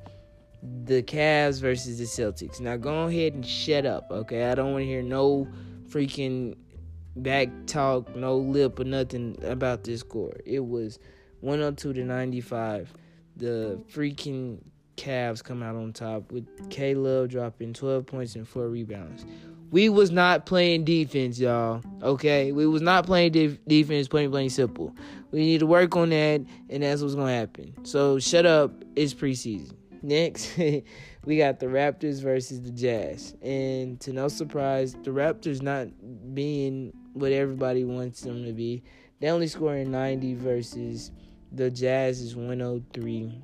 the 0.85 1.03
Cavs 1.03 1.59
versus 1.59 1.97
the 1.97 2.05
Celtics. 2.05 2.61
Now, 2.61 2.77
go 2.77 3.07
ahead 3.07 3.33
and 3.33 3.45
shut 3.45 3.85
up, 3.85 4.07
okay? 4.09 4.49
I 4.49 4.55
don't 4.55 4.71
want 4.71 4.83
to 4.83 4.85
hear 4.85 5.01
no 5.01 5.49
freaking 5.89 6.55
back 7.17 7.49
talk, 7.67 8.15
no 8.15 8.37
lip 8.37 8.79
or 8.79 8.85
nothing 8.85 9.37
about 9.43 9.83
this 9.83 9.99
score. 9.99 10.37
It 10.45 10.65
was 10.65 10.99
102 11.41 11.91
to 11.91 12.05
95. 12.05 12.93
The 13.35 13.83
freaking 13.91 14.61
Cavs 14.95 15.43
come 15.43 15.61
out 15.61 15.75
on 15.75 15.91
top 15.91 16.31
with 16.31 16.47
K 16.69 16.95
Love 16.95 17.27
dropping 17.27 17.73
12 17.73 18.05
points 18.05 18.37
and 18.37 18.47
four 18.47 18.69
rebounds. 18.69 19.25
We 19.75 19.89
was 19.89 20.09
not 20.09 20.45
playing 20.45 20.85
defense, 20.85 21.37
y'all. 21.37 21.81
Okay, 22.01 22.53
we 22.53 22.65
was 22.65 22.81
not 22.81 23.05
playing 23.05 23.33
de- 23.33 23.59
defense. 23.67 24.07
Plain 24.07 24.31
plain 24.31 24.49
simple. 24.49 24.95
We 25.31 25.39
need 25.39 25.59
to 25.59 25.65
work 25.65 25.97
on 25.97 26.11
that, 26.11 26.45
and 26.69 26.81
that's 26.81 27.01
what's 27.01 27.13
gonna 27.13 27.35
happen. 27.35 27.73
So 27.83 28.17
shut 28.17 28.45
up. 28.45 28.71
It's 28.95 29.13
preseason. 29.13 29.73
Next, 30.01 30.55
we 31.25 31.37
got 31.37 31.59
the 31.59 31.65
Raptors 31.65 32.21
versus 32.21 32.61
the 32.61 32.71
Jazz, 32.71 33.35
and 33.41 33.99
to 33.99 34.13
no 34.13 34.29
surprise, 34.29 34.93
the 35.03 35.11
Raptors 35.11 35.61
not 35.61 35.89
being 36.33 36.93
what 37.11 37.33
everybody 37.33 37.83
wants 37.83 38.21
them 38.21 38.45
to 38.45 38.53
be. 38.53 38.81
They 39.19 39.27
only 39.27 39.47
scoring 39.47 39.91
90 39.91 40.35
versus 40.35 41.11
the 41.51 41.69
Jazz 41.69 42.21
is 42.21 42.33
103. 42.33 43.41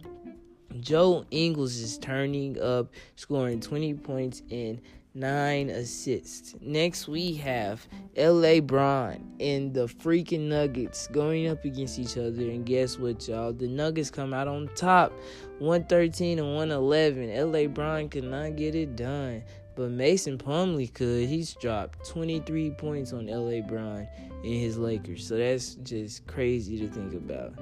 Joe 0.80 1.26
Ingles 1.32 1.76
is 1.76 1.98
turning 1.98 2.58
up, 2.62 2.94
scoring 3.18 3.60
20 3.60 3.96
points 3.96 4.44
and 4.50 4.80
nine 5.14 5.70
assists. 5.70 6.56
Next, 6.62 7.08
we 7.08 7.34
have 7.36 7.86
LA 8.18 8.60
Bron 8.62 9.36
and 9.40 9.74
the 9.74 9.88
freaking 9.88 10.48
Nuggets 10.48 11.08
going 11.08 11.48
up 11.48 11.64
against 11.66 12.00
each 12.00 12.18
other. 12.18 12.42
And 12.50 12.66
guess 12.66 12.98
what, 12.98 13.28
y'all? 13.28 13.54
The 13.54 13.68
Nuggets 13.68 14.10
come 14.10 14.34
out 14.34 14.48
on 14.48 14.70
top 14.76 15.12
113 15.60 16.40
and 16.40 16.56
111. 16.56 17.52
LA 17.52 17.68
Bron 17.68 18.10
could 18.10 18.24
not 18.24 18.56
get 18.56 18.76
it 18.76 18.96
done. 18.96 19.44
But 19.76 19.92
Mason 19.92 20.38
Plumlee 20.38 20.94
could. 20.94 21.28
He's 21.28 21.54
dropped 21.54 22.08
23 22.10 22.72
points 22.72 23.14
on 23.14 23.28
LA 23.28 23.62
Bron 23.62 24.08
in 24.44 24.60
his 24.60 24.78
Lakers. 24.78 25.28
So 25.28 25.38
that's 25.38 25.76
just 25.76 26.28
crazy 26.28 26.78
to 26.80 26.88
think 26.88 27.14
about. 27.14 27.54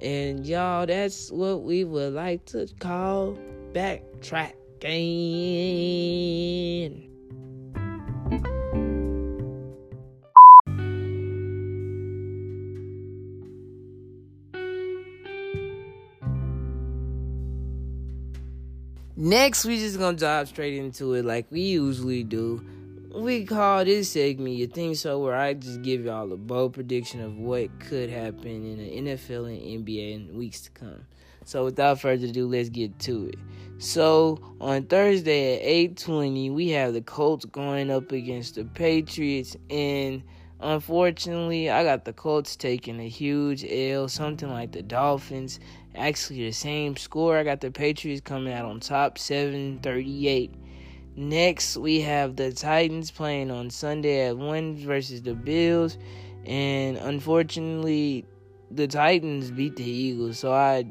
And 0.00 0.46
y'all, 0.46 0.86
that's 0.86 1.30
what 1.30 1.62
we 1.62 1.84
would 1.84 2.14
like 2.14 2.44
to 2.46 2.68
call 2.78 3.38
backtrack 3.72 4.54
again. 4.84 5.14
Next, 19.16 19.64
we 19.64 19.78
just 19.78 19.98
gonna 19.98 20.18
dive 20.18 20.48
straight 20.48 20.74
into 20.74 21.14
it 21.14 21.24
like 21.24 21.46
we 21.50 21.62
usually 21.62 22.24
do. 22.24 22.62
We 23.14 23.44
call 23.46 23.84
this 23.84 24.10
segment 24.10 24.56
your 24.56 24.68
thing 24.68 24.94
So," 24.96 25.20
where 25.20 25.34
I 25.34 25.54
just 25.54 25.80
give 25.82 26.04
y'all 26.04 26.30
a 26.32 26.36
bold 26.36 26.74
prediction 26.74 27.20
of 27.20 27.38
what 27.38 27.70
could 27.80 28.10
happen 28.10 28.66
in 28.66 28.78
the 28.78 28.96
NFL 28.98 29.46
and 29.46 29.62
NBA 29.62 30.12
in 30.12 30.36
weeks 30.36 30.62
to 30.62 30.70
come. 30.72 31.06
So 31.44 31.64
without 31.64 32.00
further 32.00 32.26
ado, 32.26 32.46
let's 32.46 32.70
get 32.70 32.98
to 33.00 33.28
it. 33.28 33.38
So 33.78 34.40
on 34.60 34.84
Thursday 34.84 35.56
at 35.56 35.96
8:20, 35.96 36.50
we 36.50 36.70
have 36.70 36.94
the 36.94 37.02
Colts 37.02 37.44
going 37.44 37.90
up 37.90 38.12
against 38.12 38.54
the 38.54 38.64
Patriots 38.64 39.56
and 39.68 40.22
unfortunately, 40.60 41.70
I 41.70 41.84
got 41.84 42.04
the 42.04 42.12
Colts 42.12 42.56
taking 42.56 43.00
a 43.00 43.08
huge 43.08 43.64
L, 43.68 44.08
something 44.08 44.48
like 44.48 44.72
the 44.72 44.82
Dolphins. 44.82 45.60
Actually, 45.94 46.44
the 46.44 46.52
same 46.52 46.96
score. 46.96 47.36
I 47.36 47.44
got 47.44 47.60
the 47.60 47.70
Patriots 47.70 48.20
coming 48.20 48.52
out 48.52 48.64
on 48.64 48.80
top 48.80 49.18
738. 49.18 50.52
Next, 51.16 51.76
we 51.76 52.00
have 52.00 52.36
the 52.36 52.52
Titans 52.52 53.10
playing 53.10 53.50
on 53.50 53.70
Sunday 53.70 54.28
at 54.28 54.36
1 54.36 54.76
versus 54.76 55.22
the 55.22 55.34
Bills. 55.34 55.98
And 56.44 56.96
unfortunately, 56.96 58.24
the 58.70 58.88
Titans 58.88 59.50
beat 59.50 59.76
the 59.76 59.84
Eagles. 59.84 60.38
So 60.38 60.52
I 60.52 60.84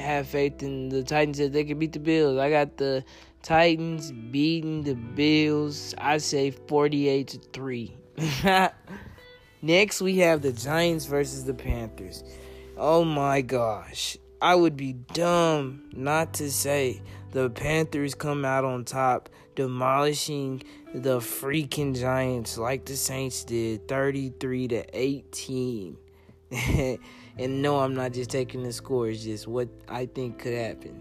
have 0.00 0.26
faith 0.26 0.62
in 0.62 0.88
the 0.88 1.02
Titans 1.02 1.38
that 1.38 1.52
they 1.52 1.64
can 1.64 1.78
beat 1.78 1.92
the 1.92 2.00
Bills. 2.00 2.38
I 2.38 2.50
got 2.50 2.76
the 2.76 3.04
Titans 3.42 4.12
beating 4.12 4.82
the 4.82 4.94
Bills. 4.94 5.94
I 5.98 6.18
say 6.18 6.50
48 6.50 7.28
to 7.28 7.38
3. 7.38 7.96
Next, 9.62 10.00
we 10.00 10.18
have 10.18 10.42
the 10.42 10.52
Giants 10.52 11.06
versus 11.06 11.44
the 11.44 11.54
Panthers. 11.54 12.24
Oh 12.76 13.04
my 13.04 13.42
gosh. 13.42 14.16
I 14.42 14.54
would 14.54 14.76
be 14.76 14.94
dumb 14.94 15.90
not 15.92 16.34
to 16.34 16.50
say 16.50 17.02
the 17.32 17.50
Panthers 17.50 18.14
come 18.14 18.44
out 18.44 18.64
on 18.64 18.84
top, 18.84 19.28
demolishing 19.54 20.62
the 20.94 21.18
freaking 21.18 21.94
Giants 21.94 22.56
like 22.56 22.86
the 22.86 22.96
Saints 22.96 23.44
did 23.44 23.86
33 23.86 24.68
to 24.68 24.84
18. 24.98 25.96
And 27.38 27.62
no, 27.62 27.78
I'm 27.78 27.94
not 27.94 28.12
just 28.12 28.30
taking 28.30 28.62
the 28.62 28.72
score, 28.72 29.08
it's 29.08 29.24
just 29.24 29.46
what 29.46 29.68
I 29.88 30.06
think 30.06 30.38
could 30.38 30.54
happen. 30.54 31.00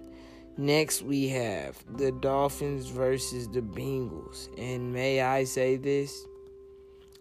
Next, 0.58 1.02
we 1.02 1.30
have 1.30 1.82
the 1.96 2.12
Dolphins 2.12 2.88
versus 2.88 3.48
the 3.48 3.62
Bengals. 3.62 4.50
And 4.58 4.92
may 4.92 5.22
I 5.22 5.46
say 5.46 5.78
this? 5.78 6.26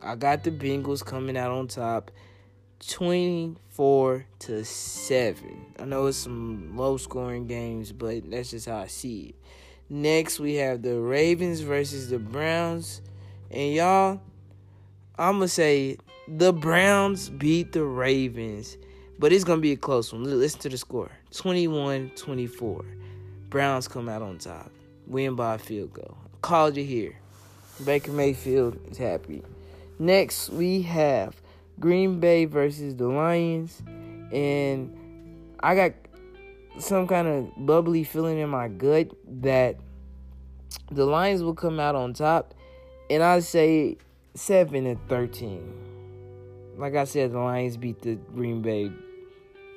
I 0.02 0.16
got 0.16 0.44
the 0.44 0.50
Bengals 0.50 1.04
coming 1.04 1.36
out 1.36 1.50
on 1.50 1.68
top 1.68 2.10
24 2.86 4.26
to 4.40 4.64
7. 4.64 5.66
I 5.78 5.84
know 5.84 6.06
it's 6.06 6.18
some 6.18 6.76
low 6.76 6.96
scoring 6.96 7.46
games, 7.46 7.92
but 7.92 8.28
that's 8.30 8.50
just 8.50 8.66
how 8.66 8.78
I 8.78 8.86
see 8.88 9.28
it. 9.28 9.34
Next, 9.88 10.38
we 10.38 10.56
have 10.56 10.82
the 10.82 10.98
Ravens 11.00 11.60
versus 11.60 12.10
the 12.10 12.18
Browns. 12.18 13.02
And 13.50 13.72
y'all, 13.72 14.20
I'm 15.16 15.38
going 15.38 15.42
to 15.42 15.48
say 15.48 15.96
the 16.26 16.52
Browns 16.52 17.30
beat 17.30 17.72
the 17.72 17.84
Ravens 17.84 18.76
but 19.18 19.32
it's 19.32 19.44
going 19.44 19.58
to 19.58 19.62
be 19.62 19.72
a 19.72 19.76
close 19.76 20.12
one. 20.12 20.24
Listen 20.24 20.60
to 20.60 20.68
the 20.68 20.78
score 20.78 21.10
21 21.32 22.12
24. 22.16 22.84
Browns 23.50 23.88
come 23.88 24.08
out 24.08 24.22
on 24.22 24.38
top. 24.38 24.70
Win 25.06 25.34
by 25.34 25.54
a 25.54 25.58
field 25.58 25.92
goal. 25.92 26.16
Called 26.42 26.76
you 26.76 26.84
here. 26.84 27.18
Baker 27.84 28.12
Mayfield 28.12 28.78
is 28.90 28.98
happy. 28.98 29.42
Next, 29.98 30.50
we 30.50 30.82
have 30.82 31.40
Green 31.80 32.20
Bay 32.20 32.44
versus 32.44 32.94
the 32.96 33.08
Lions. 33.08 33.82
And 34.32 34.94
I 35.60 35.74
got 35.74 35.92
some 36.78 37.08
kind 37.08 37.26
of 37.26 37.66
bubbly 37.66 38.04
feeling 38.04 38.38
in 38.38 38.48
my 38.50 38.68
gut 38.68 39.08
that 39.40 39.76
the 40.90 41.06
Lions 41.06 41.42
will 41.42 41.54
come 41.54 41.80
out 41.80 41.94
on 41.94 42.12
top. 42.12 42.54
And 43.10 43.22
I 43.22 43.40
say 43.40 43.96
7 44.34 44.86
and 44.86 45.08
13. 45.08 46.74
Like 46.76 46.94
I 46.94 47.04
said, 47.04 47.32
the 47.32 47.38
Lions 47.38 47.76
beat 47.76 48.02
the 48.02 48.16
Green 48.34 48.60
Bay 48.60 48.92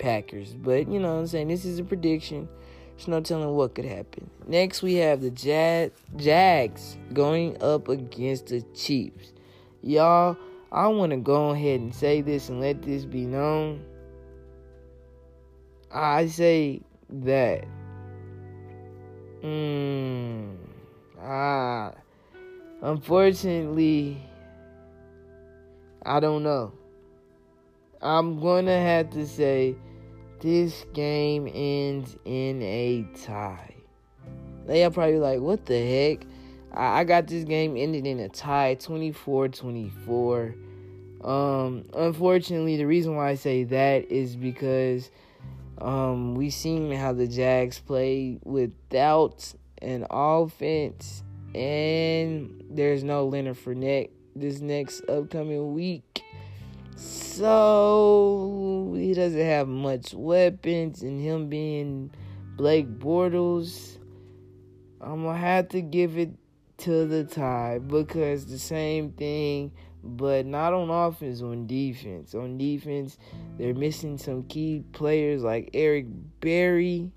Packers. 0.01 0.53
But 0.53 0.89
you 0.89 0.99
know 0.99 1.13
what 1.13 1.19
I'm 1.21 1.27
saying? 1.27 1.47
This 1.47 1.63
is 1.63 1.79
a 1.79 1.83
prediction. 1.83 2.49
There's 2.97 3.07
no 3.07 3.21
telling 3.21 3.55
what 3.55 3.75
could 3.75 3.85
happen. 3.85 4.29
Next, 4.47 4.81
we 4.81 4.95
have 4.95 5.21
the 5.21 5.29
Jag- 5.29 5.91
Jags 6.17 6.97
going 7.13 7.61
up 7.61 7.87
against 7.87 8.47
the 8.47 8.61
Chiefs. 8.75 9.31
Y'all, 9.81 10.35
I 10.71 10.87
want 10.87 11.11
to 11.11 11.17
go 11.17 11.51
ahead 11.51 11.79
and 11.79 11.93
say 11.93 12.21
this 12.21 12.49
and 12.49 12.59
let 12.59 12.81
this 12.81 13.05
be 13.05 13.25
known. 13.25 13.83
I 15.91 16.27
say 16.27 16.81
that. 17.09 17.65
Mm, 19.43 20.55
ah, 21.19 21.93
unfortunately, 22.81 24.17
I 26.03 26.19
don't 26.19 26.43
know. 26.43 26.71
I'm 28.01 28.39
going 28.39 28.65
to 28.65 28.71
have 28.71 29.11
to 29.11 29.27
say 29.27 29.75
this 30.41 30.85
game 30.93 31.47
ends 31.53 32.17
in 32.25 32.61
a 32.61 33.05
tie. 33.23 33.75
They 34.65 34.83
are 34.83 34.91
probably 34.91 35.19
like, 35.19 35.39
what 35.39 35.65
the 35.65 35.79
heck? 35.79 36.25
I, 36.73 36.99
I 36.99 37.03
got 37.03 37.27
this 37.27 37.43
game 37.43 37.77
ended 37.77 38.05
in 38.05 38.19
a 38.19 38.29
tie, 38.29 38.75
24-24. 38.79 40.55
Um, 41.23 41.85
unfortunately, 41.93 42.77
the 42.77 42.87
reason 42.87 43.15
why 43.15 43.29
I 43.29 43.35
say 43.35 43.63
that 43.65 44.11
is 44.11 44.35
because 44.35 45.11
um, 45.79 46.35
we 46.35 46.49
seen 46.49 46.91
how 46.91 47.13
the 47.13 47.27
Jags 47.27 47.79
play 47.79 48.39
without 48.43 49.53
an 49.81 50.05
offense, 50.09 51.23
and 51.53 52.63
there's 52.69 53.03
no 53.03 53.27
Leonard 53.27 53.57
Fournette 53.57 54.09
this 54.35 54.59
next 54.61 55.01
upcoming 55.09 55.73
week. 55.73 56.10
So 56.95 58.93
he 58.95 59.13
doesn't 59.13 59.39
have 59.39 59.67
much 59.67 60.13
weapons, 60.13 61.01
and 61.01 61.21
him 61.21 61.49
being 61.49 62.11
Blake 62.55 62.99
Bortles, 62.99 63.97
I'm 64.99 65.23
gonna 65.23 65.37
have 65.37 65.69
to 65.69 65.81
give 65.81 66.17
it 66.17 66.31
to 66.79 67.05
the 67.05 67.23
tie 67.23 67.79
because 67.79 68.45
the 68.47 68.57
same 68.57 69.11
thing, 69.11 69.71
but 70.03 70.45
not 70.45 70.73
on 70.73 70.89
offense, 70.89 71.41
on 71.41 71.67
defense. 71.67 72.33
On 72.33 72.57
defense, 72.57 73.17
they're 73.57 73.73
missing 73.73 74.17
some 74.17 74.43
key 74.43 74.83
players 74.91 75.43
like 75.43 75.69
Eric 75.73 76.07
Berry, 76.39 77.11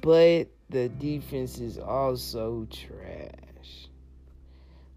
but 0.00 0.48
the 0.68 0.88
defense 0.88 1.58
is 1.58 1.78
also 1.78 2.66
trash. 2.70 3.21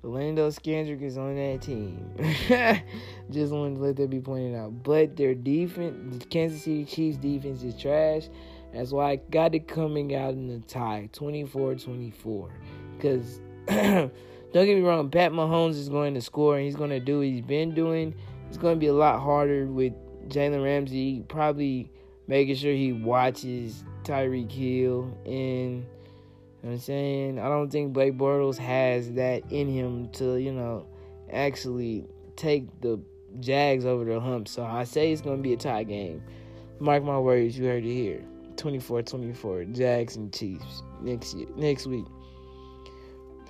Orlando 0.05 0.49
Scandrick 0.49 1.01
is 1.01 1.17
on 1.17 1.35
that 1.35 1.63
team. 1.63 2.11
Just 3.31 3.51
wanted 3.51 3.75
to 3.75 3.81
let 3.81 3.95
that 3.95 4.09
be 4.11 4.19
pointed 4.19 4.55
out. 4.55 4.83
But 4.83 5.17
their 5.17 5.33
defense, 5.33 6.19
the 6.19 6.25
Kansas 6.25 6.63
City 6.63 6.85
Chiefs 6.85 7.17
defense 7.17 7.63
is 7.63 7.75
trash. 7.75 8.29
That's 8.71 8.91
why 8.91 9.11
I 9.11 9.15
got 9.15 9.55
it 9.55 9.67
coming 9.67 10.13
out 10.13 10.33
in 10.33 10.47
the 10.47 10.59
tie, 10.67 11.09
24-24. 11.13 12.51
Because 12.95 13.39
don't 13.67 14.11
get 14.53 14.75
me 14.75 14.81
wrong, 14.81 15.09
Pat 15.09 15.31
Mahomes 15.31 15.71
is 15.71 15.89
going 15.89 16.13
to 16.13 16.21
score 16.21 16.55
and 16.57 16.65
he's 16.65 16.75
going 16.75 16.91
to 16.91 16.99
do 16.99 17.17
what 17.17 17.27
he's 17.27 17.41
been 17.41 17.73
doing. 17.73 18.13
It's 18.47 18.57
going 18.57 18.75
to 18.75 18.79
be 18.79 18.87
a 18.87 18.93
lot 18.93 19.19
harder 19.21 19.65
with 19.65 19.93
Jalen 20.29 20.63
Ramsey 20.63 21.23
probably 21.27 21.89
making 22.27 22.55
sure 22.55 22.73
he 22.73 22.93
watches 22.93 23.83
Tyreek 24.03 24.51
Hill 24.51 25.17
and 25.25 25.85
you 26.65 26.71
know 26.71 26.73
I'm 26.73 26.79
saying 26.79 27.39
I 27.39 27.47
don't 27.47 27.69
think 27.69 27.93
Blake 27.93 28.17
Bortles 28.17 28.57
has 28.57 29.11
that 29.13 29.43
in 29.51 29.67
him 29.67 30.09
to 30.13 30.37
you 30.37 30.51
know 30.51 30.87
actually 31.31 32.07
take 32.35 32.65
the 32.81 32.99
Jags 33.39 33.85
over 33.85 34.03
the 34.05 34.19
hump. 34.19 34.47
So 34.47 34.63
I 34.63 34.83
say 34.83 35.11
it's 35.11 35.21
going 35.21 35.37
to 35.37 35.43
be 35.43 35.53
a 35.53 35.57
tie 35.57 35.83
game. 35.83 36.23
Mark 36.79 37.03
my 37.03 37.19
words, 37.19 37.57
you 37.57 37.65
heard 37.65 37.85
it 37.85 37.93
here. 37.93 38.23
24-24, 38.55 39.75
Jags 39.75 40.15
and 40.15 40.33
Chiefs 40.33 40.81
next 41.01 41.35
year, 41.35 41.47
next 41.55 41.85
week. 41.85 42.05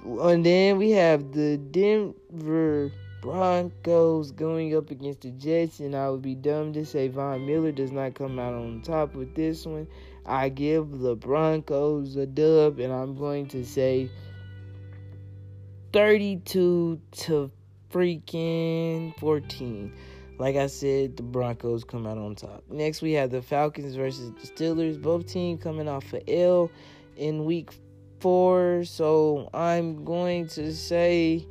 And 0.03 0.45
then 0.45 0.77
we 0.77 0.91
have 0.91 1.31
the 1.31 1.57
Denver 1.57 2.91
Broncos 3.21 4.31
going 4.31 4.75
up 4.75 4.91
against 4.91 5.21
the 5.21 5.31
Jets, 5.31 5.79
and 5.79 5.95
I 5.95 6.09
would 6.09 6.21
be 6.21 6.35
dumb 6.35 6.73
to 6.73 6.85
say 6.85 7.07
Von 7.07 7.45
Miller 7.45 7.71
does 7.71 7.91
not 7.91 8.15
come 8.15 8.37
out 8.39 8.53
on 8.53 8.81
top 8.81 9.15
with 9.15 9.33
this 9.35 9.65
one. 9.65 9.87
I 10.25 10.49
give 10.49 10.99
the 10.99 11.15
Broncos 11.15 12.15
a 12.15 12.25
dub, 12.25 12.79
and 12.79 12.91
I'm 12.91 13.15
going 13.15 13.47
to 13.49 13.63
say 13.63 14.09
32 15.93 16.99
to 17.11 17.51
freaking 17.91 19.17
14. 19.19 19.93
Like 20.37 20.57
I 20.57 20.67
said, 20.67 21.15
the 21.15 21.23
Broncos 21.23 21.85
come 21.85 22.05
out 22.05 22.17
on 22.17 22.35
top. 22.35 22.63
Next, 22.69 23.01
we 23.01 23.13
have 23.13 23.31
the 23.31 23.41
Falcons 23.41 23.95
versus 23.95 24.31
the 24.31 24.47
Steelers. 24.47 25.01
Both 25.01 25.31
teams 25.31 25.63
coming 25.63 25.87
off 25.87 26.11
a 26.13 26.29
L 26.29 26.69
in 27.15 27.45
week 27.45 27.69
four. 28.19 28.83
So 28.83 29.49
I'm 29.53 30.03
going 30.03 30.47
to 30.49 30.73
say, 30.73 31.47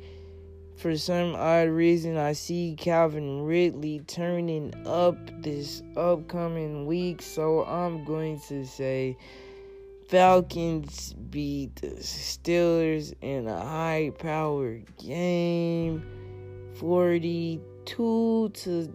for 0.77 0.97
some 0.97 1.35
odd 1.35 1.69
reason, 1.69 2.17
I 2.17 2.33
see 2.33 2.75
Calvin 2.77 3.43
Ridley 3.43 4.01
turning 4.07 4.73
up 4.85 5.17
this 5.41 5.81
upcoming 5.95 6.85
week. 6.85 7.21
So 7.21 7.63
I'm 7.65 8.03
going 8.03 8.39
to 8.47 8.65
say 8.65 9.17
Falcons 10.09 11.13
beat 11.13 11.77
the 11.77 11.87
Steelers 11.87 13.13
in 13.21 13.47
a 13.47 13.59
high 13.59 14.11
power 14.19 14.79
game 14.97 16.05
42 16.75 18.51
to 18.53 18.93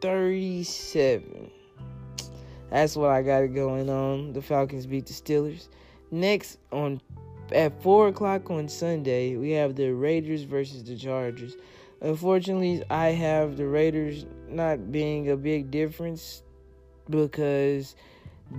37. 0.00 1.50
That's 2.70 2.96
what 2.96 3.10
I 3.10 3.22
got 3.22 3.46
going 3.54 3.90
on. 3.90 4.32
The 4.32 4.40
Falcons 4.40 4.86
beat 4.86 5.06
the 5.06 5.12
Steelers. 5.12 5.68
Next 6.10 6.58
on 6.72 7.00
at 7.50 7.82
four 7.82 8.08
o'clock 8.08 8.50
on 8.50 8.68
Sunday, 8.68 9.36
we 9.36 9.50
have 9.52 9.74
the 9.74 9.92
Raiders 9.92 10.42
versus 10.42 10.84
the 10.84 10.96
Chargers. 10.96 11.56
Unfortunately, 12.00 12.82
I 12.90 13.08
have 13.08 13.56
the 13.56 13.66
Raiders 13.66 14.26
not 14.48 14.92
being 14.92 15.30
a 15.30 15.36
big 15.36 15.70
difference 15.70 16.42
because 17.08 17.96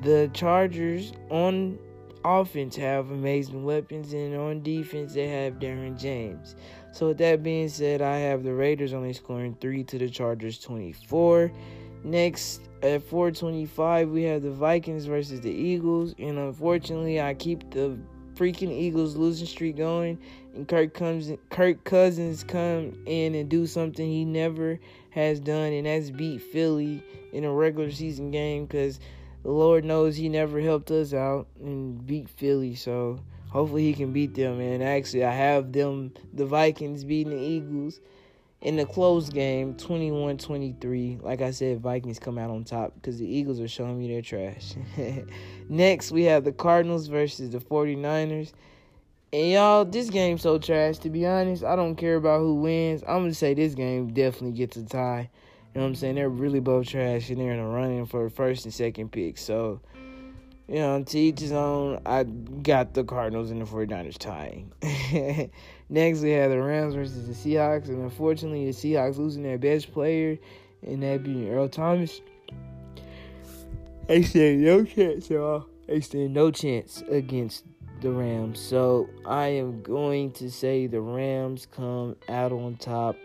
the 0.01 0.29
Chargers 0.33 1.13
on 1.29 1.77
offense 2.25 2.75
have 2.75 3.11
amazing 3.11 3.65
weapons 3.65 4.13
and 4.13 4.35
on 4.35 4.63
defense 4.63 5.13
they 5.13 5.27
have 5.27 5.59
Derwin 5.59 5.99
James. 5.99 6.55
So 6.93 7.07
with 7.07 7.17
that 7.17 7.43
being 7.43 7.69
said, 7.69 8.01
I 8.01 8.17
have 8.17 8.43
the 8.43 8.53
Raiders 8.53 8.93
only 8.93 9.13
scoring 9.13 9.57
3 9.59 9.83
to 9.85 9.97
the 9.97 10.09
Chargers 10.09 10.59
24. 10.59 11.51
Next 12.03 12.61
at 12.81 13.01
425, 13.03 14.09
we 14.09 14.23
have 14.23 14.41
the 14.41 14.51
Vikings 14.51 15.05
versus 15.05 15.41
the 15.41 15.51
Eagles. 15.51 16.13
And 16.19 16.37
unfortunately, 16.37 17.19
I 17.21 17.33
keep 17.33 17.69
the 17.71 17.97
freaking 18.35 18.71
Eagles 18.71 19.15
losing 19.15 19.47
streak 19.47 19.77
going. 19.77 20.17
And 20.55 20.67
Kirk 20.67 20.93
comes 20.93 21.31
Kirk 21.49 21.83
Cousins 21.83 22.43
come 22.43 23.03
in 23.05 23.35
and 23.35 23.49
do 23.49 23.65
something 23.65 24.05
he 24.05 24.25
never 24.25 24.79
has 25.11 25.39
done, 25.39 25.73
and 25.73 25.85
that's 25.85 26.09
beat 26.09 26.41
Philly 26.41 27.03
in 27.31 27.43
a 27.43 27.51
regular 27.51 27.91
season 27.91 28.31
game 28.31 28.65
because 28.65 28.99
the 29.43 29.51
Lord 29.51 29.83
knows 29.85 30.15
he 30.15 30.29
never 30.29 30.59
helped 30.59 30.91
us 30.91 31.13
out 31.13 31.47
and 31.59 32.05
beat 32.05 32.29
Philly. 32.29 32.75
So 32.75 33.19
hopefully 33.49 33.83
he 33.83 33.93
can 33.93 34.13
beat 34.13 34.33
them. 34.33 34.59
And 34.59 34.83
actually, 34.83 35.25
I 35.25 35.33
have 35.33 35.71
them, 35.71 36.13
the 36.33 36.45
Vikings, 36.45 37.03
beating 37.03 37.37
the 37.37 37.43
Eagles 37.43 37.99
in 38.63 38.77
the 38.77 38.85
close 38.85 39.29
game 39.29 39.73
21-23 39.75 41.21
like 41.21 41.41
i 41.41 41.51
said 41.51 41.81
vikings 41.81 42.17
come 42.17 42.37
out 42.37 42.49
on 42.49 42.63
top 42.63 42.93
because 42.95 43.19
the 43.19 43.27
eagles 43.27 43.59
are 43.59 43.67
showing 43.67 43.99
me 43.99 44.07
their 44.07 44.21
trash. 44.21 44.73
Next 45.69 46.11
we 46.11 46.23
have 46.23 46.45
the 46.45 46.53
cardinals 46.53 47.07
versus 47.07 47.49
the 47.51 47.59
49ers 47.59 48.53
and 49.33 49.51
y'all 49.51 49.83
this 49.83 50.09
game's 50.09 50.41
so 50.41 50.57
trash 50.57 50.97
to 50.99 51.09
be 51.09 51.25
honest. 51.25 51.63
I 51.63 51.75
don't 51.75 51.95
care 51.95 52.15
about 52.15 52.39
who 52.39 52.55
wins. 52.55 53.03
I'm 53.03 53.23
gonna 53.23 53.33
say 53.33 53.53
this 53.53 53.75
game 53.75 54.13
definitely 54.13 54.57
gets 54.57 54.77
a 54.77 54.85
tie. 54.85 55.29
You 55.73 55.79
know 55.79 55.81
what 55.81 55.87
i'm 55.89 55.95
saying? 55.95 56.15
They're 56.15 56.29
really 56.29 56.61
both 56.61 56.87
trash 56.87 57.29
and 57.29 57.41
they're 57.41 57.51
in 57.51 57.59
a 57.59 57.67
running 57.67 58.05
for 58.05 58.29
first 58.29 58.63
and 58.63 58.73
second 58.73 59.11
pick. 59.11 59.37
So 59.37 59.81
you 60.67 60.75
know, 60.75 61.03
to 61.03 61.19
each 61.19 61.39
his 61.39 61.51
own. 61.51 62.01
I 62.05 62.23
got 62.23 62.93
the 62.93 63.03
Cardinals 63.03 63.51
and 63.51 63.61
the 63.61 63.65
49ers 63.65 64.17
tying. 64.17 64.71
Next, 65.93 66.21
we 66.21 66.31
have 66.31 66.49
the 66.49 66.59
Rams 66.59 66.95
versus 66.95 67.27
the 67.27 67.33
Seahawks, 67.35 67.87
and 67.87 68.01
unfortunately, 68.01 68.65
the 68.65 68.71
Seahawks 68.71 69.19
losing 69.19 69.43
their 69.43 69.59
best 69.59 69.93
player, 69.93 70.39
and 70.81 71.03
that 71.03 71.21
being 71.21 71.47
Earl 71.47 71.69
Thomas. 71.69 72.19
They 74.07 74.23
stand 74.23 74.63
no 74.63 74.85
chance, 74.85 75.29
y'all. 75.29 75.67
They 75.85 75.99
stand 75.99 76.33
no 76.33 76.49
chance 76.49 77.03
against 77.11 77.65
the 78.01 78.09
Rams. 78.09 78.59
So 78.59 79.07
I 79.27 79.49
am 79.49 79.83
going 79.83 80.31
to 80.31 80.49
say 80.49 80.87
the 80.87 80.99
Rams 80.99 81.67
come 81.67 82.15
out 82.27 82.51
on 82.51 82.75
top, 82.77 83.15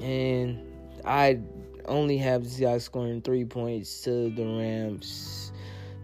and 0.00 0.58
I 1.04 1.38
only 1.86 2.18
have 2.18 2.42
the 2.42 2.50
Seahawks 2.50 2.82
scoring 2.82 3.22
three 3.22 3.44
points 3.44 4.02
to 4.02 4.30
the 4.30 4.44
Rams 4.44 5.52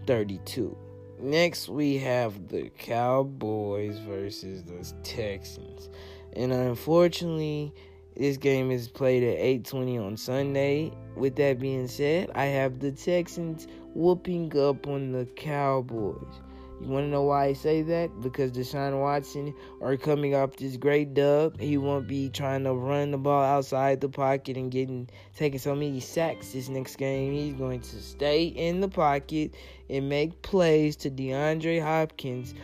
32. 0.07 0.73
Next, 1.21 1.69
we 1.69 1.99
have 1.99 2.47
the 2.47 2.71
Cowboys 2.79 3.99
versus 3.99 4.63
the 4.63 4.83
Texans. 5.03 5.91
And 6.33 6.51
unfortunately, 6.51 7.75
this 8.17 8.37
game 8.37 8.71
is 8.71 8.87
played 8.87 9.21
at 9.21 9.37
8:20 9.37 9.99
on 9.99 10.17
Sunday. 10.17 10.91
With 11.15 11.35
that 11.35 11.59
being 11.59 11.87
said, 11.87 12.31
I 12.33 12.45
have 12.45 12.79
the 12.79 12.91
Texans 12.91 13.67
whooping 13.93 14.57
up 14.57 14.87
on 14.87 15.11
the 15.11 15.25
Cowboys. 15.25 16.41
You 16.81 16.87
want 16.87 17.05
to 17.05 17.09
know 17.09 17.21
why 17.21 17.45
I 17.45 17.53
say 17.53 17.83
that? 17.83 18.09
Because 18.21 18.51
Deshaun 18.51 18.99
Watson 18.99 19.53
are 19.81 19.97
coming 19.97 20.33
off 20.33 20.55
this 20.55 20.77
great 20.77 21.13
dub. 21.13 21.59
He 21.59 21.77
won't 21.77 22.07
be 22.07 22.29
trying 22.29 22.63
to 22.63 22.73
run 22.73 23.11
the 23.11 23.19
ball 23.19 23.43
outside 23.43 24.01
the 24.01 24.09
pocket 24.09 24.57
and 24.57 24.71
getting 24.71 25.07
taking 25.35 25.59
so 25.59 25.75
many 25.75 25.99
sacks 25.99 26.53
this 26.53 26.69
next 26.69 26.95
game. 26.95 27.33
He's 27.33 27.53
going 27.53 27.81
to 27.81 28.01
stay 28.01 28.45
in 28.45 28.81
the 28.81 28.87
pocket 28.87 29.53
and 29.91 30.07
make 30.09 30.41
plays 30.41 30.95
to 30.95 31.11
DeAndre 31.11 31.81
Hopkins 31.81 32.55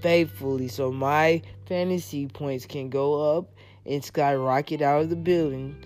faithfully 0.00 0.68
so 0.68 0.92
my 0.92 1.42
fantasy 1.66 2.28
points 2.28 2.64
can 2.64 2.88
go 2.88 3.36
up 3.36 3.52
and 3.84 4.04
skyrocket 4.04 4.80
out 4.80 5.02
of 5.02 5.10
the 5.10 5.16
building. 5.16 5.84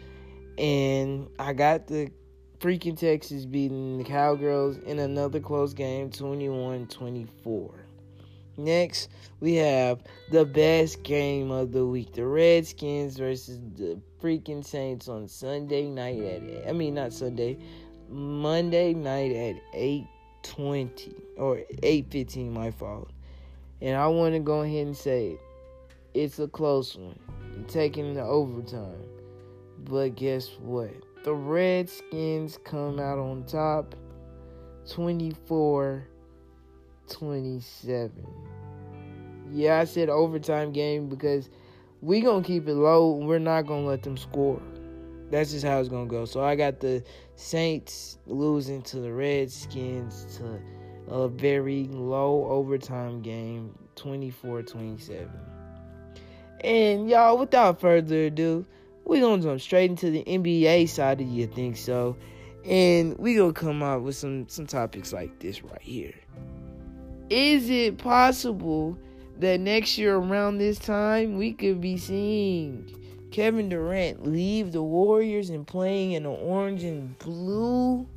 And 0.59 1.29
I 1.39 1.55
got 1.55 1.87
the 1.87 2.11
freaking 2.59 2.99
Texas 2.99 3.47
beating 3.47 3.97
the 3.97 4.05
Cowgirls 4.05 4.77
in 4.79 4.99
another 4.99 5.41
close 5.41 5.73
game 5.73 6.11
21 6.11 6.87
24. 6.89 7.75
Next, 8.59 9.09
we 9.41 9.55
have 9.55 10.03
the 10.31 10.45
best 10.45 11.03
game 11.03 11.51
of 11.51 11.73
the 11.73 11.87
week 11.87 12.13
the 12.13 12.27
Redskins 12.27 13.17
versus 13.17 13.59
the 13.77 13.99
freaking 14.21 14.63
Saints 14.63 15.09
on 15.09 15.29
Sunday 15.29 15.89
night 15.89 16.23
at, 16.23 16.69
I 16.69 16.73
mean, 16.73 16.95
not 16.95 17.15
Sunday, 17.15 17.57
Monday 18.11 18.93
night 18.93 19.33
at 19.33 19.57
8:20 20.43 21.15
or 21.37 21.63
8:15 21.83 22.53
my 22.53 22.71
fault. 22.71 23.11
And 23.81 23.97
I 23.97 24.07
want 24.09 24.35
to 24.35 24.41
go 24.41 24.61
ahead 24.61 24.87
and 24.87 24.97
say 24.97 25.33
it. 25.33 25.41
It's 26.13 26.39
a 26.39 26.49
close 26.49 26.97
one. 26.97 27.19
Taking 27.69 28.15
the 28.15 28.23
overtime. 28.23 29.05
But 29.85 30.17
guess 30.17 30.49
what? 30.61 30.93
the 31.23 31.35
Redskins 31.35 32.59
come 32.65 32.99
out 32.99 33.19
on 33.19 33.45
top 33.45 33.95
24 34.91 36.07
27. 37.09 38.27
Yeah, 39.53 39.81
I 39.81 39.85
said 39.85 40.09
overtime 40.09 40.73
game 40.73 41.09
because 41.09 41.51
we 42.01 42.21
going 42.21 42.43
to 42.43 42.47
keep 42.47 42.69
it 42.69 42.75
low. 42.75 43.13
We're 43.13 43.39
not 43.39 43.67
going 43.67 43.83
to 43.83 43.89
let 43.89 44.03
them 44.03 44.17
score. 44.17 44.63
That's 45.31 45.53
just 45.53 45.65
how 45.65 45.79
it's 45.79 45.89
to 45.89 46.07
go. 46.07 46.25
So 46.25 46.43
I 46.43 46.57
got 46.57 46.81
the 46.81 47.05
Saints 47.37 48.19
losing 48.27 48.83
to 48.83 48.99
the 48.99 49.13
Redskins 49.13 50.39
to 50.39 50.61
a 51.09 51.29
very 51.29 51.85
low 51.85 52.47
overtime 52.47 53.23
game 53.23 53.77
24 53.97 54.63
27. 54.63 55.31
And 56.63 57.09
y'all, 57.09 57.39
without 57.39 57.81
further 57.81 58.27
ado, 58.27 58.67
we're 59.05 59.21
gonna 59.21 59.43
jump 59.43 59.61
straight 59.61 59.91
into 59.91 60.11
the 60.11 60.25
NBA 60.25 60.89
side 60.89 61.21
of 61.21 61.29
you 61.29 61.47
think 61.47 61.77
so. 61.77 62.17
And 62.65 63.17
we 63.19 63.37
gonna 63.37 63.53
come 63.53 63.83
out 63.83 64.03
with 64.03 64.17
some 64.17 64.49
some 64.49 64.67
topics 64.67 65.13
like 65.13 65.39
this 65.39 65.63
right 65.63 65.81
here. 65.81 66.15
Is 67.31 67.71
it 67.71 67.99
possible 67.99 68.99
that 69.39 69.61
next 69.61 69.97
year 69.97 70.17
around 70.17 70.59
this 70.59 70.79
time 70.79 71.39
we 71.39 71.53
could 71.53 71.81
be 71.81 71.97
seeing 71.97 73.00
Kevin 73.31 73.69
Durant 73.69 74.27
leave 74.27 74.73
the 74.73 74.83
Warriors 74.83 75.51
and 75.51 75.67
playing 75.67 76.13
in 76.13 76.27
an 76.27 76.33
orange 76.33 76.83
and 76.85 77.19
blue 77.19 78.09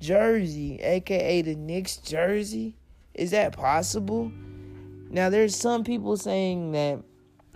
jersey, 0.00 0.78
aka 0.80 1.42
the 1.42 1.56
Knicks 1.56 1.96
jersey? 1.96 2.76
Is 3.14 3.32
that 3.32 3.52
possible? 3.52 4.30
Now 5.10 5.28
there's 5.28 5.56
some 5.56 5.84
people 5.84 6.16
saying 6.16 6.72
that 6.72 7.00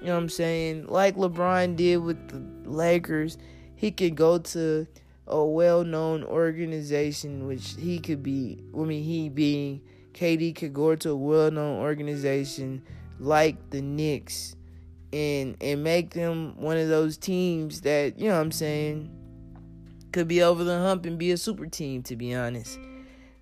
you 0.01 0.09
know 0.09 0.17
what 0.17 0.23
I'm 0.25 0.29
saying? 0.29 0.87
Like 0.89 1.17
LeBron 1.17 1.77
did 1.77 1.97
with 1.97 2.29
the 2.29 2.69
Lakers, 2.69 3.39
he 3.75 3.91
could 3.91 4.17
go 4.17 4.37
to 4.39 4.87
a 5.27 5.43
well-known 5.43 6.25
organization, 6.25 7.47
which 7.47 7.75
he 7.79 7.99
could 7.99 8.23
be. 8.23 8.63
I 8.75 8.79
mean, 8.81 9.03
he 9.03 9.31
being 9.31 9.81
KD 10.13 10.55
could 10.55 10.75
go 10.75 10.95
to 10.95 11.11
a 11.11 11.17
well-known 11.17 11.81
organization 11.81 12.83
like 13.19 13.71
the 13.71 13.81
Knicks, 13.81 14.57
and 15.15 15.57
and 15.61 15.85
make 15.85 16.11
them 16.11 16.57
one 16.57 16.77
of 16.77 16.89
those 16.89 17.17
teams 17.17 17.83
that 17.83 18.19
you 18.19 18.27
know 18.27 18.35
what 18.35 18.41
I'm 18.41 18.53
saying 18.53 19.11
could 20.13 20.27
be 20.27 20.43
over 20.43 20.65
the 20.65 20.79
hump 20.79 21.07
and 21.07 21.19
be 21.19 21.31
a 21.31 21.37
super 21.37 21.67
team. 21.67 22.03
To 22.05 22.17
be 22.17 22.35
honest, 22.35 22.79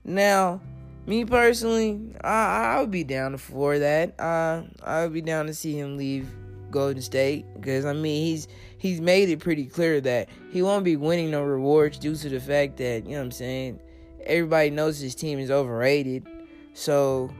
now 0.04 0.60
me 1.06 1.24
personally, 1.24 2.14
I 2.22 2.74
I 2.74 2.80
would 2.80 2.90
be 2.90 3.04
down 3.04 3.38
for 3.38 3.78
that. 3.78 4.20
Uh, 4.20 4.64
I 4.84 5.04
would 5.04 5.14
be 5.14 5.22
down 5.22 5.46
to 5.46 5.54
see 5.54 5.72
him 5.78 5.96
leave 5.96 6.28
Golden 6.70 7.00
State 7.00 7.46
because 7.54 7.86
I 7.86 7.94
mean 7.94 8.26
he's 8.26 8.48
he's 8.76 9.00
made 9.00 9.30
it 9.30 9.40
pretty 9.40 9.64
clear 9.64 10.00
that 10.02 10.28
he 10.50 10.60
won't 10.60 10.84
be 10.84 10.96
winning 10.96 11.30
no 11.30 11.42
rewards 11.42 11.98
due 11.98 12.16
to 12.16 12.28
the 12.28 12.40
fact 12.40 12.76
that 12.76 13.04
you 13.06 13.12
know 13.12 13.18
what 13.18 13.24
I'm 13.24 13.30
saying 13.30 13.80
everybody 14.24 14.68
knows 14.68 15.00
his 15.00 15.14
team 15.14 15.38
is 15.38 15.50
overrated. 15.50 16.26
So 16.74 17.30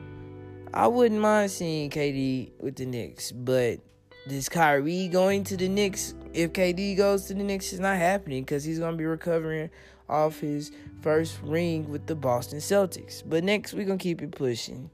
I 0.73 0.87
wouldn't 0.87 1.21
mind 1.21 1.51
seeing 1.51 1.90
KD 1.90 2.53
with 2.61 2.77
the 2.77 2.87
Knicks, 2.87 3.31
but 3.31 3.81
this 4.26 4.48
Kyrie 4.48 5.08
going 5.08 5.44
to 5.44 5.56
the 5.56 5.68
Knicks 5.68 6.14
if 6.32 6.52
KD 6.52 6.96
goes 6.96 7.26
to 7.26 7.35
the 7.35 7.42
Knicks 7.42 7.72
is 7.72 7.80
not 7.80 7.96
happening 7.96 8.42
because 8.42 8.64
he's 8.64 8.78
gonna 8.78 8.96
be 8.96 9.04
recovering 9.04 9.70
off 10.08 10.40
his 10.40 10.72
first 11.00 11.38
ring 11.42 11.88
with 11.88 12.06
the 12.06 12.14
Boston 12.14 12.58
Celtics. 12.58 13.22
But 13.26 13.44
next 13.44 13.72
we're 13.72 13.87
gonna 13.87 13.98
keep 13.98 14.22
it 14.22 14.32
pushing 14.32 14.90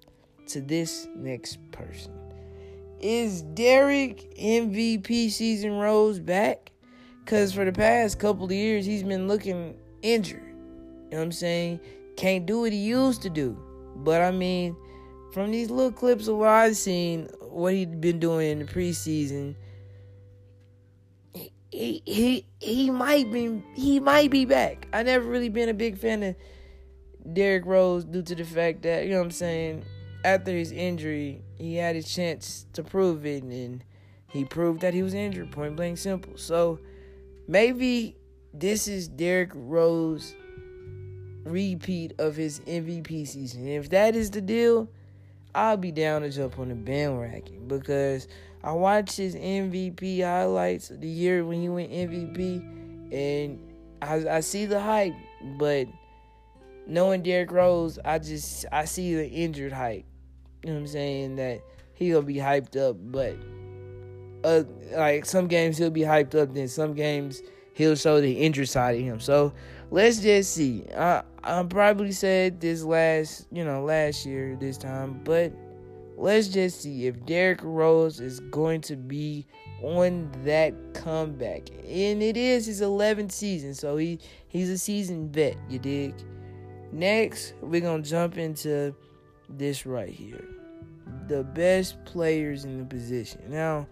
to 0.48 0.60
this 0.60 1.06
next 1.14 1.58
person. 1.72 2.12
Is 3.00 3.42
Derek 3.42 4.34
MVP 4.36 5.30
season 5.30 5.78
Rose 5.78 6.18
back? 6.18 6.72
Because 7.24 7.52
for 7.52 7.64
the 7.64 7.72
past 7.72 8.18
couple 8.18 8.46
of 8.46 8.52
years, 8.52 8.86
he's 8.86 9.02
been 9.02 9.28
looking 9.28 9.76
injured. 10.02 10.42
You 10.46 11.10
know 11.12 11.18
what 11.18 11.24
I'm 11.24 11.32
saying? 11.32 11.80
Can't 12.16 12.46
do 12.46 12.62
what 12.62 12.72
he 12.72 12.78
used 12.78 13.22
to 13.22 13.30
do. 13.30 13.56
But 13.96 14.22
I 14.22 14.30
mean, 14.30 14.74
from 15.32 15.50
these 15.52 15.70
little 15.70 15.92
clips 15.92 16.26
of 16.26 16.36
what 16.36 16.48
I've 16.48 16.76
seen, 16.76 17.28
what 17.58 17.74
he'd 17.74 18.00
been 18.00 18.18
doing 18.18 18.50
in 18.50 18.58
the 18.60 18.64
preseason, 18.64 19.54
he 21.70 22.02
he 22.04 22.46
he 22.60 22.90
might 22.90 23.30
be 23.30 23.62
he 23.74 24.00
might 24.00 24.30
be 24.30 24.44
back. 24.44 24.88
I 24.92 25.02
never 25.02 25.28
really 25.28 25.48
been 25.48 25.68
a 25.68 25.74
big 25.74 25.98
fan 25.98 26.22
of 26.22 26.36
Derrick 27.32 27.66
Rose 27.66 28.04
due 28.04 28.22
to 28.22 28.34
the 28.34 28.44
fact 28.44 28.82
that 28.82 29.04
you 29.04 29.10
know 29.10 29.18
what 29.18 29.26
I'm 29.26 29.30
saying 29.30 29.84
after 30.24 30.52
his 30.52 30.72
injury, 30.72 31.42
he 31.56 31.76
had 31.76 31.96
a 31.96 32.02
chance 32.02 32.66
to 32.72 32.82
prove 32.82 33.24
it, 33.26 33.42
and 33.42 33.84
he 34.28 34.44
proved 34.44 34.80
that 34.80 34.94
he 34.94 35.02
was 35.02 35.14
injured. 35.14 35.52
Point 35.52 35.76
blank, 35.76 35.98
simple. 35.98 36.36
So 36.36 36.80
maybe 37.46 38.16
this 38.52 38.88
is 38.88 39.08
Derrick 39.08 39.52
Rose 39.54 40.34
repeat 41.44 42.12
of 42.18 42.36
his 42.36 42.60
MVP 42.60 43.26
season. 43.26 43.66
if 43.68 43.88
that 43.90 44.14
is 44.14 44.30
the 44.30 44.40
deal, 44.40 44.88
I'll 45.58 45.76
be 45.76 45.90
down 45.90 46.22
to 46.22 46.30
jump 46.30 46.56
on 46.60 46.68
the 46.68 46.76
bandwagon 46.76 47.66
because 47.66 48.28
I 48.62 48.72
watched 48.72 49.16
his 49.16 49.34
MVP 49.34 50.22
highlights 50.22 50.88
the 50.88 51.08
year 51.08 51.44
when 51.44 51.60
he 51.60 51.68
went 51.68 51.90
MVP, 51.90 53.12
and 53.12 53.58
I, 54.00 54.36
I 54.36 54.40
see 54.40 54.66
the 54.66 54.80
hype, 54.80 55.14
but 55.58 55.88
knowing 56.86 57.22
Derrick 57.22 57.50
Rose, 57.50 57.98
I 58.04 58.20
just 58.20 58.66
I 58.70 58.84
see 58.84 59.16
the 59.16 59.28
injured 59.28 59.72
hype. 59.72 60.04
You 60.62 60.70
know 60.70 60.74
what 60.74 60.80
I'm 60.82 60.86
saying? 60.86 61.36
That 61.36 61.60
he 61.94 62.12
gonna 62.12 62.22
be 62.22 62.36
hyped 62.36 62.76
up, 62.76 62.96
but 63.00 63.36
uh, 64.44 64.62
like 64.92 65.24
some 65.24 65.48
games 65.48 65.76
he'll 65.76 65.90
be 65.90 66.02
hyped 66.02 66.40
up, 66.40 66.54
then 66.54 66.68
some 66.68 66.94
games 66.94 67.42
he'll 67.74 67.96
show 67.96 68.20
the 68.20 68.32
injured 68.32 68.68
side 68.68 68.94
of 68.94 69.02
him. 69.02 69.18
So 69.18 69.52
let's 69.90 70.18
just 70.18 70.54
see. 70.54 70.84
I 70.96 71.22
I 71.42 71.62
probably 71.62 72.12
said 72.12 72.60
this 72.60 72.82
last 72.82 73.46
you 73.50 73.64
know 73.64 73.82
last 73.82 74.26
year 74.26 74.56
this 74.56 74.76
time, 74.76 75.20
but 75.24 75.52
let's 76.16 76.48
just 76.48 76.82
see 76.82 77.06
if 77.06 77.24
Derrick 77.24 77.60
Rose 77.62 78.20
is 78.20 78.40
going 78.40 78.80
to 78.82 78.96
be 78.96 79.46
on 79.82 80.30
that 80.44 80.74
comeback. 80.94 81.70
And 81.86 82.22
it 82.22 82.36
is 82.36 82.66
his 82.66 82.80
11th 82.80 83.32
season, 83.32 83.74
so 83.74 83.96
he 83.96 84.18
he's 84.48 84.68
a 84.68 84.78
seasoned 84.78 85.32
vet. 85.32 85.56
You 85.68 85.78
dig? 85.78 86.14
Next, 86.92 87.54
we're 87.60 87.80
gonna 87.80 88.02
jump 88.02 88.38
into 88.38 88.94
this 89.48 89.86
right 89.86 90.08
here. 90.08 90.44
The 91.28 91.44
best 91.44 92.02
players 92.04 92.64
in 92.64 92.78
the 92.78 92.84
position. 92.84 93.42
Now, 93.48 93.86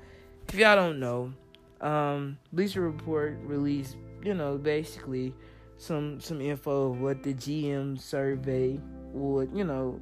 if 0.48 0.54
y'all 0.54 0.76
don't 0.76 0.98
know, 0.98 1.32
um, 1.80 2.38
Bleacher 2.52 2.80
Report 2.80 3.38
released, 3.42 3.96
you 4.22 4.34
know, 4.34 4.56
basically 4.56 5.34
some 5.78 6.20
some 6.20 6.40
info 6.40 6.90
of 6.90 7.00
what 7.00 7.22
the 7.22 7.34
GM 7.34 8.00
survey 8.00 8.80
would, 9.12 9.50
you 9.54 9.64
know, 9.64 10.00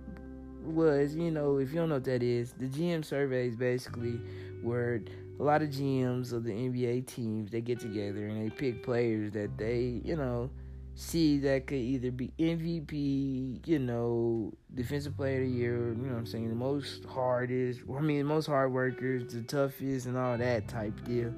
was. 0.62 1.14
You 1.14 1.30
know, 1.30 1.58
if 1.58 1.70
you 1.70 1.76
don't 1.76 1.88
know 1.88 1.96
what 1.96 2.04
that 2.04 2.22
is, 2.22 2.52
the 2.52 2.66
GM 2.66 3.04
survey 3.04 3.48
is 3.48 3.56
basically 3.56 4.20
where 4.62 5.02
a 5.38 5.42
lot 5.42 5.62
of 5.62 5.68
GMs 5.70 6.32
of 6.32 6.44
the 6.44 6.52
NBA 6.52 7.06
teams 7.06 7.50
they 7.50 7.60
get 7.60 7.80
together 7.80 8.26
and 8.26 8.44
they 8.44 8.54
pick 8.54 8.82
players 8.82 9.32
that 9.32 9.58
they, 9.58 10.00
you 10.04 10.16
know, 10.16 10.50
see 10.94 11.38
that 11.38 11.66
could 11.66 11.78
either 11.78 12.10
be 12.10 12.32
MVP, 12.38 13.66
you 13.66 13.78
know, 13.78 14.52
defensive 14.74 15.16
player 15.16 15.42
of 15.42 15.48
the 15.48 15.54
year, 15.54 15.88
you 15.88 16.06
know 16.06 16.12
what 16.12 16.18
I'm 16.18 16.26
saying, 16.26 16.48
the 16.48 16.54
most 16.54 17.04
hardest, 17.04 17.80
I 17.92 18.00
mean, 18.00 18.18
the 18.18 18.24
most 18.24 18.46
hard 18.46 18.72
workers, 18.72 19.32
the 19.34 19.42
toughest, 19.42 20.06
and 20.06 20.16
all 20.16 20.38
that 20.38 20.68
type 20.68 21.04
deal. 21.04 21.34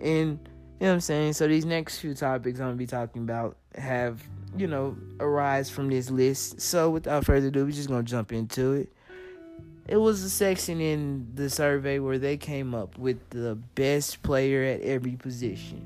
And, 0.00 0.38
you 0.80 0.86
know 0.86 0.92
what 0.92 0.94
I'm 0.94 1.00
saying? 1.00 1.34
So 1.34 1.46
these 1.46 1.66
next 1.66 1.98
few 1.98 2.14
topics 2.14 2.58
I'm 2.58 2.70
to 2.70 2.76
be 2.76 2.86
talking 2.86 3.20
about 3.20 3.58
have, 3.74 4.22
you 4.56 4.66
know, 4.66 4.96
arise 5.20 5.68
from 5.68 5.90
this 5.90 6.10
list. 6.10 6.62
So 6.62 6.88
without 6.88 7.26
further 7.26 7.48
ado, 7.48 7.66
we're 7.66 7.72
just 7.72 7.90
to 7.90 8.02
jump 8.02 8.32
into 8.32 8.72
it. 8.72 8.92
It 9.86 9.98
was 9.98 10.22
a 10.22 10.30
section 10.30 10.80
in 10.80 11.32
the 11.34 11.50
survey 11.50 11.98
where 11.98 12.18
they 12.18 12.38
came 12.38 12.74
up 12.74 12.96
with 12.96 13.28
the 13.28 13.56
best 13.74 14.22
player 14.22 14.62
at 14.64 14.80
every 14.80 15.16
position. 15.16 15.84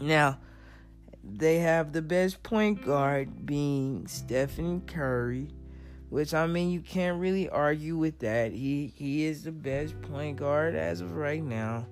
Now, 0.00 0.38
they 1.22 1.58
have 1.58 1.92
the 1.92 2.02
best 2.02 2.42
point 2.42 2.84
guard 2.84 3.46
being 3.46 4.08
Stephen 4.08 4.80
Curry, 4.88 5.50
which 6.10 6.34
I 6.34 6.48
mean 6.48 6.70
you 6.70 6.80
can't 6.80 7.20
really 7.20 7.48
argue 7.48 7.96
with 7.96 8.18
that. 8.20 8.52
He 8.52 8.92
he 8.96 9.24
is 9.24 9.44
the 9.44 9.52
best 9.52 10.00
point 10.02 10.38
guard 10.38 10.74
as 10.74 11.00
of 11.00 11.12
right 11.12 11.42
now. 11.44 11.86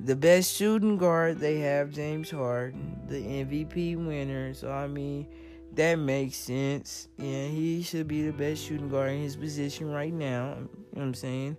The 0.00 0.16
best 0.16 0.54
shooting 0.54 0.98
guard 0.98 1.38
they 1.38 1.58
have 1.60 1.90
James 1.90 2.30
Harden, 2.30 3.00
the 3.08 3.16
MVP 3.16 3.96
winner. 3.96 4.52
So 4.54 4.70
I 4.70 4.86
mean 4.86 5.26
that 5.74 5.96
makes 5.96 6.36
sense. 6.36 7.08
Yeah, 7.18 7.46
he 7.46 7.82
should 7.82 8.08
be 8.08 8.22
the 8.22 8.32
best 8.32 8.62
shooting 8.62 8.88
guard 8.88 9.12
in 9.12 9.22
his 9.22 9.36
position 9.36 9.90
right 9.90 10.12
now. 10.12 10.54
You 10.54 10.60
know 10.60 10.68
what 10.92 11.02
I'm 11.02 11.14
saying? 11.14 11.56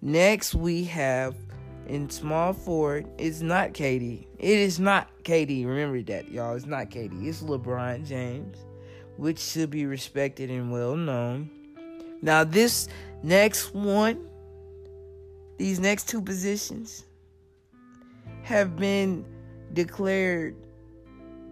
Next 0.00 0.54
we 0.54 0.84
have 0.84 1.34
in 1.88 2.10
small 2.10 2.52
forward, 2.52 3.06
it's 3.18 3.40
not 3.40 3.72
KD. 3.72 4.26
It 4.38 4.58
is 4.58 4.78
not 4.78 5.08
KD. 5.24 5.66
Remember 5.66 6.02
that, 6.02 6.30
y'all. 6.30 6.54
It's 6.54 6.66
not 6.66 6.90
KD. 6.90 7.26
It's 7.26 7.42
LeBron 7.42 8.06
James, 8.06 8.58
which 9.16 9.38
should 9.38 9.70
be 9.70 9.86
respected 9.86 10.50
and 10.50 10.70
well 10.70 10.96
known. 10.96 11.50
Now, 12.20 12.44
this 12.44 12.88
next 13.22 13.74
one, 13.74 14.28
these 15.56 15.80
next 15.80 16.08
two 16.08 16.20
positions 16.20 17.04
have 18.48 18.76
been 18.76 19.26
declared 19.74 20.56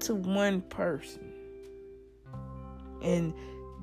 to 0.00 0.14
one 0.14 0.62
person. 0.62 1.30
And 3.02 3.35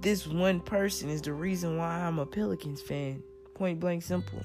this 0.01 0.25
one 0.25 0.59
person 0.59 1.09
is 1.09 1.21
the 1.21 1.31
reason 1.31 1.77
why 1.77 1.99
I'm 1.99 2.17
a 2.17 2.25
Pelicans 2.25 2.81
fan. 2.81 3.21
Point 3.53 3.79
blank 3.79 4.01
simple. 4.01 4.41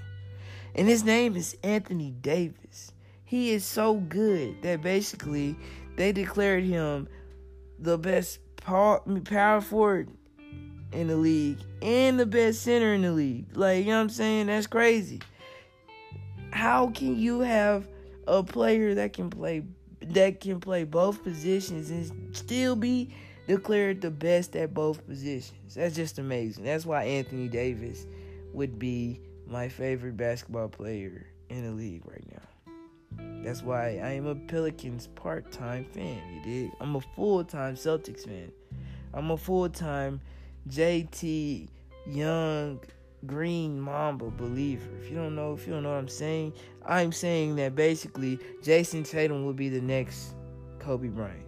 And 0.74 0.86
his 0.86 1.02
name 1.02 1.34
is 1.34 1.56
Anthony 1.62 2.10
Davis. 2.10 2.92
He 3.24 3.52
is 3.52 3.64
so 3.64 3.94
good 3.94 4.60
that 4.60 4.82
basically 4.82 5.56
they 5.96 6.12
declared 6.12 6.64
him 6.64 7.08
the 7.78 7.96
best 7.96 8.38
power, 8.56 9.00
forward 9.62 10.10
in 10.92 11.06
the 11.06 11.16
league 11.16 11.58
and 11.80 12.20
the 12.20 12.26
best 12.26 12.60
center 12.60 12.92
in 12.92 13.00
the 13.00 13.12
league. 13.12 13.56
Like, 13.56 13.86
you 13.86 13.92
know 13.92 13.96
what 13.96 14.02
I'm 14.02 14.08
saying? 14.10 14.48
That's 14.48 14.66
crazy. 14.66 15.22
How 16.50 16.88
can 16.90 17.18
you 17.18 17.40
have 17.40 17.88
a 18.28 18.42
player 18.42 18.94
that 18.94 19.12
can 19.12 19.30
play 19.30 19.64
that 20.00 20.40
can 20.40 20.60
play 20.60 20.84
both 20.84 21.24
positions 21.24 21.90
and 21.90 22.36
still 22.36 22.76
be 22.76 23.12
declared 23.46 24.00
the 24.00 24.10
best 24.10 24.54
at 24.54 24.72
both 24.72 25.04
positions? 25.06 25.74
That's 25.74 25.96
just 25.96 26.18
amazing. 26.18 26.64
That's 26.64 26.86
why 26.86 27.04
Anthony 27.04 27.48
Davis 27.48 28.06
would 28.52 28.78
be 28.78 29.20
my 29.46 29.68
favorite 29.68 30.16
basketball 30.16 30.68
player 30.68 31.26
in 31.48 31.64
the 31.64 31.72
league 31.72 32.02
right 32.06 32.24
now. 32.30 32.48
That's 33.42 33.62
why 33.62 33.98
I 33.98 34.12
am 34.12 34.26
a 34.26 34.34
Pelicans 34.34 35.08
part-time 35.14 35.84
fan. 35.86 36.20
You 36.34 36.42
did. 36.42 36.72
I'm 36.80 36.96
a 36.96 37.00
full-time 37.00 37.74
Celtics 37.74 38.24
fan. 38.24 38.52
I'm 39.14 39.30
a 39.30 39.36
full-time 39.36 40.20
JT 40.68 41.68
Young 42.06 42.80
Green 43.26 43.80
Mamba 43.80 44.30
believer. 44.30 44.88
If 45.00 45.10
you 45.10 45.16
don't 45.16 45.34
know, 45.34 45.52
if 45.52 45.66
you 45.66 45.72
don't 45.72 45.82
know 45.82 45.90
what 45.90 45.98
I'm 45.98 46.08
saying, 46.08 46.52
I'm 46.86 47.12
saying 47.12 47.56
that 47.56 47.74
basically 47.74 48.38
Jayson 48.62 49.04
Tatum 49.04 49.44
will 49.44 49.52
be 49.52 49.68
the 49.68 49.80
next 49.80 50.34
Kobe 50.78 51.08
Bryant, 51.08 51.46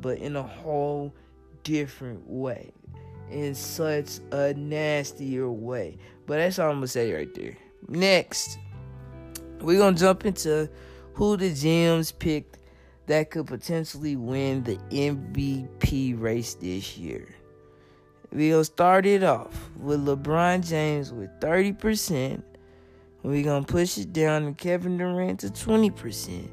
but 0.00 0.18
in 0.18 0.36
a 0.36 0.42
whole 0.42 1.14
different 1.62 2.26
way, 2.26 2.72
in 3.30 3.54
such 3.54 4.20
a 4.32 4.54
nastier 4.54 5.50
way. 5.50 5.98
But 6.26 6.38
that's 6.38 6.58
all 6.58 6.70
I'm 6.70 6.76
gonna 6.76 6.88
say 6.88 7.12
right 7.12 7.32
there. 7.34 7.56
Next, 7.88 8.58
we're 9.60 9.78
gonna 9.78 9.96
jump 9.96 10.24
into 10.24 10.70
who 11.12 11.36
the 11.36 11.50
GMs 11.50 12.16
picked 12.18 12.58
that 13.06 13.30
could 13.30 13.46
potentially 13.46 14.16
win 14.16 14.62
the 14.62 14.76
MVP 14.90 16.20
race 16.20 16.54
this 16.54 16.96
year. 16.96 17.28
We'll 18.30 18.64
start 18.64 19.06
it 19.06 19.22
off 19.22 19.70
with 19.78 20.04
LeBron 20.04 20.66
James 20.66 21.12
with 21.12 21.30
30%. 21.40 22.42
We're 23.22 23.42
going 23.42 23.64
to 23.64 23.72
push 23.72 23.96
it 23.96 24.12
down 24.12 24.44
to 24.44 24.52
Kevin 24.52 24.98
Durant 24.98 25.40
to 25.40 25.48
20%. 25.48 26.48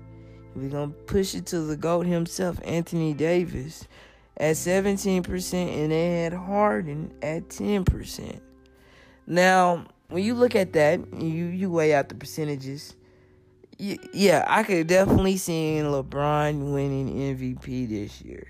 We're 0.56 0.70
going 0.70 0.94
to 0.94 0.98
push 1.02 1.36
it 1.36 1.46
to 1.48 1.60
the 1.60 1.76
GOAT 1.76 2.06
himself, 2.06 2.62
Anthony 2.64 3.14
Davis, 3.14 3.90
at 4.38 4.56
17%, 4.56 5.54
and 5.54 5.92
they 5.92 6.24
had 6.24 6.32
Harden 6.32 7.14
at 7.22 7.50
10%. 7.50 8.40
Now, 9.28 9.86
when 10.08 10.24
you 10.24 10.34
look 10.34 10.56
at 10.56 10.72
that, 10.74 11.00
you, 11.14 11.46
you 11.48 11.70
weigh 11.70 11.94
out 11.94 12.08
the 12.08 12.16
percentages. 12.16 12.96
Yeah, 13.78 14.46
I 14.48 14.64
could 14.64 14.88
definitely 14.88 15.36
see 15.36 15.80
LeBron 15.84 16.74
winning 16.74 17.36
MVP 17.36 17.90
this 17.90 18.22
year 18.22 18.48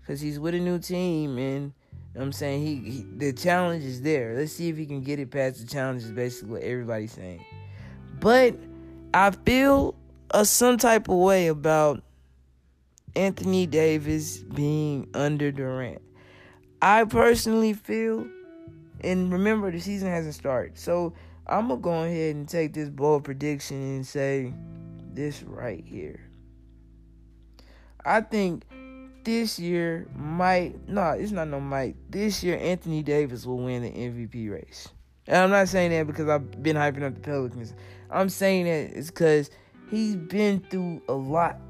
because 0.00 0.20
he's 0.20 0.38
with 0.38 0.54
a 0.54 0.58
new 0.58 0.78
team 0.78 1.38
and 1.38 1.72
I'm 2.18 2.32
saying 2.32 2.66
he, 2.66 2.90
he, 2.90 3.06
the 3.16 3.32
challenge 3.32 3.84
is 3.84 4.02
there. 4.02 4.34
Let's 4.36 4.52
see 4.52 4.68
if 4.68 4.76
he 4.76 4.86
can 4.86 5.02
get 5.02 5.18
it 5.18 5.30
past 5.30 5.60
the 5.60 5.66
challenge. 5.66 6.02
Is 6.02 6.10
basically 6.10 6.50
what 6.50 6.62
everybody's 6.62 7.12
saying. 7.12 7.44
But 8.20 8.56
I 9.14 9.30
feel 9.30 9.94
a 10.30 10.44
some 10.44 10.78
type 10.78 11.08
of 11.08 11.16
way 11.16 11.46
about 11.46 12.02
Anthony 13.14 13.66
Davis 13.66 14.38
being 14.38 15.08
under 15.14 15.50
Durant. 15.52 16.02
I 16.82 17.04
personally 17.04 17.72
feel, 17.72 18.26
and 19.00 19.32
remember 19.32 19.70
the 19.70 19.80
season 19.80 20.08
hasn't 20.08 20.34
started, 20.34 20.78
so 20.78 21.14
I'm 21.46 21.68
gonna 21.68 21.80
go 21.80 22.02
ahead 22.04 22.36
and 22.36 22.48
take 22.48 22.74
this 22.74 22.88
bold 22.88 23.24
prediction 23.24 23.76
and 23.76 24.06
say 24.06 24.52
this 25.14 25.42
right 25.42 25.84
here. 25.84 26.20
I 28.04 28.20
think 28.20 28.64
this 29.28 29.58
year 29.58 30.08
might 30.16 30.88
no, 30.88 31.10
it's 31.10 31.32
not 31.32 31.48
no 31.48 31.60
might. 31.60 31.96
This 32.10 32.42
year 32.42 32.56
Anthony 32.56 33.02
Davis 33.02 33.44
will 33.44 33.58
win 33.58 33.82
the 33.82 33.90
MVP 33.90 34.50
race. 34.50 34.88
And 35.26 35.36
I'm 35.36 35.50
not 35.50 35.68
saying 35.68 35.90
that 35.90 36.06
because 36.06 36.30
I've 36.30 36.62
been 36.62 36.76
hyping 36.76 37.02
up 37.02 37.14
the 37.14 37.20
Pelicans. 37.20 37.74
I'm 38.10 38.30
saying 38.30 38.64
that 38.64 38.96
it's 38.96 39.08
because 39.08 39.50
he's 39.90 40.16
been 40.16 40.60
through 40.70 41.02
a 41.10 41.12
lot. 41.12 41.60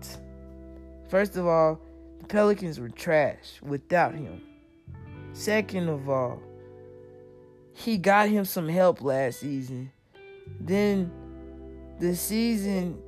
First 1.09 1.37
of 1.37 1.49
all, 1.49 1.81
the 2.21 2.29
Pelicans 2.29 2.79
were 2.79 2.91
trash 2.91 3.61
without 3.61 4.15
him. 4.15 4.41
Second 5.33 5.89
of 5.89 6.09
all, 6.09 6.41
he 7.73 7.99
got 7.99 8.29
him 8.29 8.45
some 8.45 8.69
help 8.69 9.03
last 9.03 9.41
season. 9.41 9.91
Then 10.61 11.11
the 11.99 12.15
season 12.15 13.03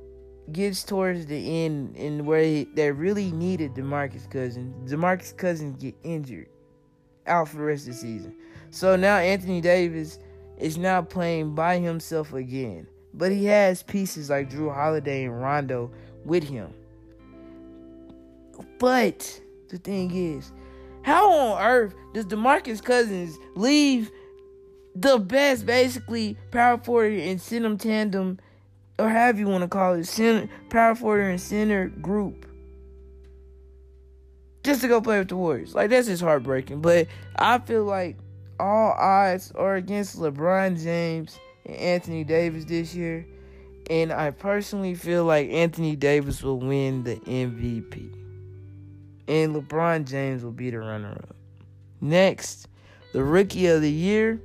gets 0.51 0.83
towards 0.83 1.25
the 1.25 1.65
end 1.65 1.95
and 1.95 2.25
where 2.25 2.43
he, 2.43 2.67
they 2.73 2.91
really 2.91 3.31
needed 3.31 3.73
DeMarcus 3.73 4.29
Cousins, 4.29 4.91
DeMarcus 4.91 5.35
Cousins 5.37 5.81
get 5.81 5.95
injured 6.03 6.49
out 7.27 7.49
for 7.49 7.57
the 7.57 7.63
rest 7.63 7.87
of 7.87 7.93
the 7.93 7.99
season. 7.99 8.35
So 8.69 8.95
now 8.95 9.17
Anthony 9.17 9.61
Davis 9.61 10.19
is 10.57 10.77
now 10.77 11.01
playing 11.01 11.55
by 11.55 11.79
himself 11.79 12.33
again. 12.33 12.87
But 13.13 13.31
he 13.31 13.45
has 13.45 13.83
pieces 13.83 14.29
like 14.29 14.49
Jrue 14.49 14.73
Holiday 14.73 15.25
and 15.25 15.41
Rondo 15.41 15.91
with 16.23 16.43
him. 16.43 16.73
But 18.79 19.41
the 19.69 19.77
thing 19.77 20.15
is, 20.15 20.51
how 21.03 21.31
on 21.31 21.61
earth 21.61 21.93
does 22.13 22.25
DeMarcus 22.25 22.83
Cousins 22.83 23.37
leave 23.55 24.11
the 24.95 25.17
best, 25.17 25.65
basically, 25.65 26.37
power 26.51 26.77
forward 26.77 27.13
and 27.13 27.39
send 27.39 27.65
them 27.65 27.77
tandem 27.77 28.39
or 29.01 29.09
however 29.09 29.39
you 29.39 29.47
want 29.47 29.63
to 29.63 29.67
call 29.67 29.93
it, 29.93 30.05
center, 30.05 30.47
power 30.69 30.93
forward 30.93 31.21
and 31.21 31.41
center 31.41 31.87
group, 31.87 32.45
just 34.63 34.81
to 34.81 34.87
go 34.87 35.01
play 35.01 35.17
with 35.17 35.29
the 35.29 35.35
Warriors. 35.35 35.73
Like 35.73 35.89
that's 35.89 36.07
just 36.07 36.21
heartbreaking. 36.21 36.81
But 36.81 37.07
I 37.35 37.57
feel 37.57 37.83
like 37.83 38.17
all 38.59 38.91
odds 38.91 39.51
are 39.53 39.75
against 39.75 40.19
LeBron 40.19 40.81
James 40.81 41.39
and 41.65 41.75
Anthony 41.75 42.23
Davis 42.23 42.65
this 42.65 42.93
year, 42.93 43.25
and 43.89 44.13
I 44.13 44.29
personally 44.29 44.93
feel 44.93 45.25
like 45.25 45.49
Anthony 45.49 45.95
Davis 45.95 46.43
will 46.43 46.59
win 46.59 47.03
the 47.03 47.15
MVP, 47.15 48.13
and 49.27 49.55
LeBron 49.55 50.05
James 50.05 50.43
will 50.43 50.51
be 50.51 50.69
the 50.69 50.77
runner-up. 50.77 51.35
Next, 51.99 52.67
the 53.13 53.23
Rookie 53.23 53.65
of 53.65 53.81
the 53.81 53.91
Year, 53.91 54.39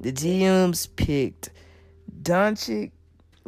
the 0.00 0.12
GMs 0.12 0.88
picked 0.94 1.50
Doncic 2.22 2.92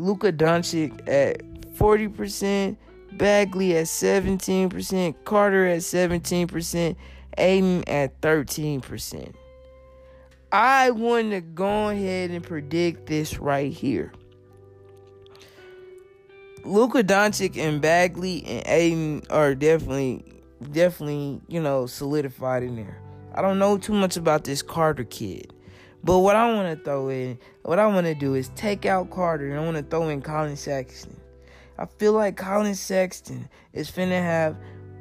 Luka 0.01 0.33
Doncic 0.33 1.07
at 1.07 1.43
40%, 1.77 2.77
Bagley 3.13 3.77
at 3.77 3.85
17%, 3.85 5.15
Carter 5.25 5.67
at 5.67 5.81
17%, 5.81 6.97
Ayton 7.37 7.85
at 7.87 8.19
13%. 8.23 9.35
I 10.53 10.91
want 10.91 11.31
to 11.33 11.41
go 11.43 11.91
ahead 11.91 12.31
and 12.31 12.43
predict 12.43 13.07
this 13.07 13.39
right 13.39 13.71
here. 13.71 14.13
Luka 16.65 17.05
Doncic 17.05 17.57
and 17.59 17.81
Bagley 17.81 18.43
and 18.47 18.67
Ayton 18.67 19.23
are 19.29 19.55
definitely, 19.55 20.25
definitely, 20.73 21.41
you 21.47 21.61
know, 21.61 21.87
solidified 21.87 22.63
in 22.63 22.77
there. 22.77 22.99
I 23.35 23.43
don't 23.43 23.59
know 23.59 23.77
too 23.77 23.93
much 23.93 24.17
about 24.17 24.45
this 24.45 24.63
Carter 24.63 25.05
kid. 25.05 25.53
But 26.03 26.21
what 26.21 26.37
I 26.37 26.53
want 26.53 26.77
to 26.77 26.83
throw 26.83 27.09
in, 27.11 27.39
what 27.63 27.79
I 27.79 27.87
want 27.87 28.07
to 28.07 28.15
do 28.15 28.35
is 28.35 28.49
take 28.55 28.87
out 28.87 29.11
Carter 29.11 29.51
and 29.51 29.61
I 29.61 29.65
want 29.65 29.77
to 29.77 29.83
throw 29.83 30.09
in 30.09 30.23
Collin 30.23 30.57
Sexton. 30.57 31.21
I 31.79 31.87
feel 31.87 32.13
like 32.13 32.37
Collin 32.37 32.75
Sexton 32.75 33.49
is 33.73 33.91
finna 33.91 34.21
have 34.21 34.57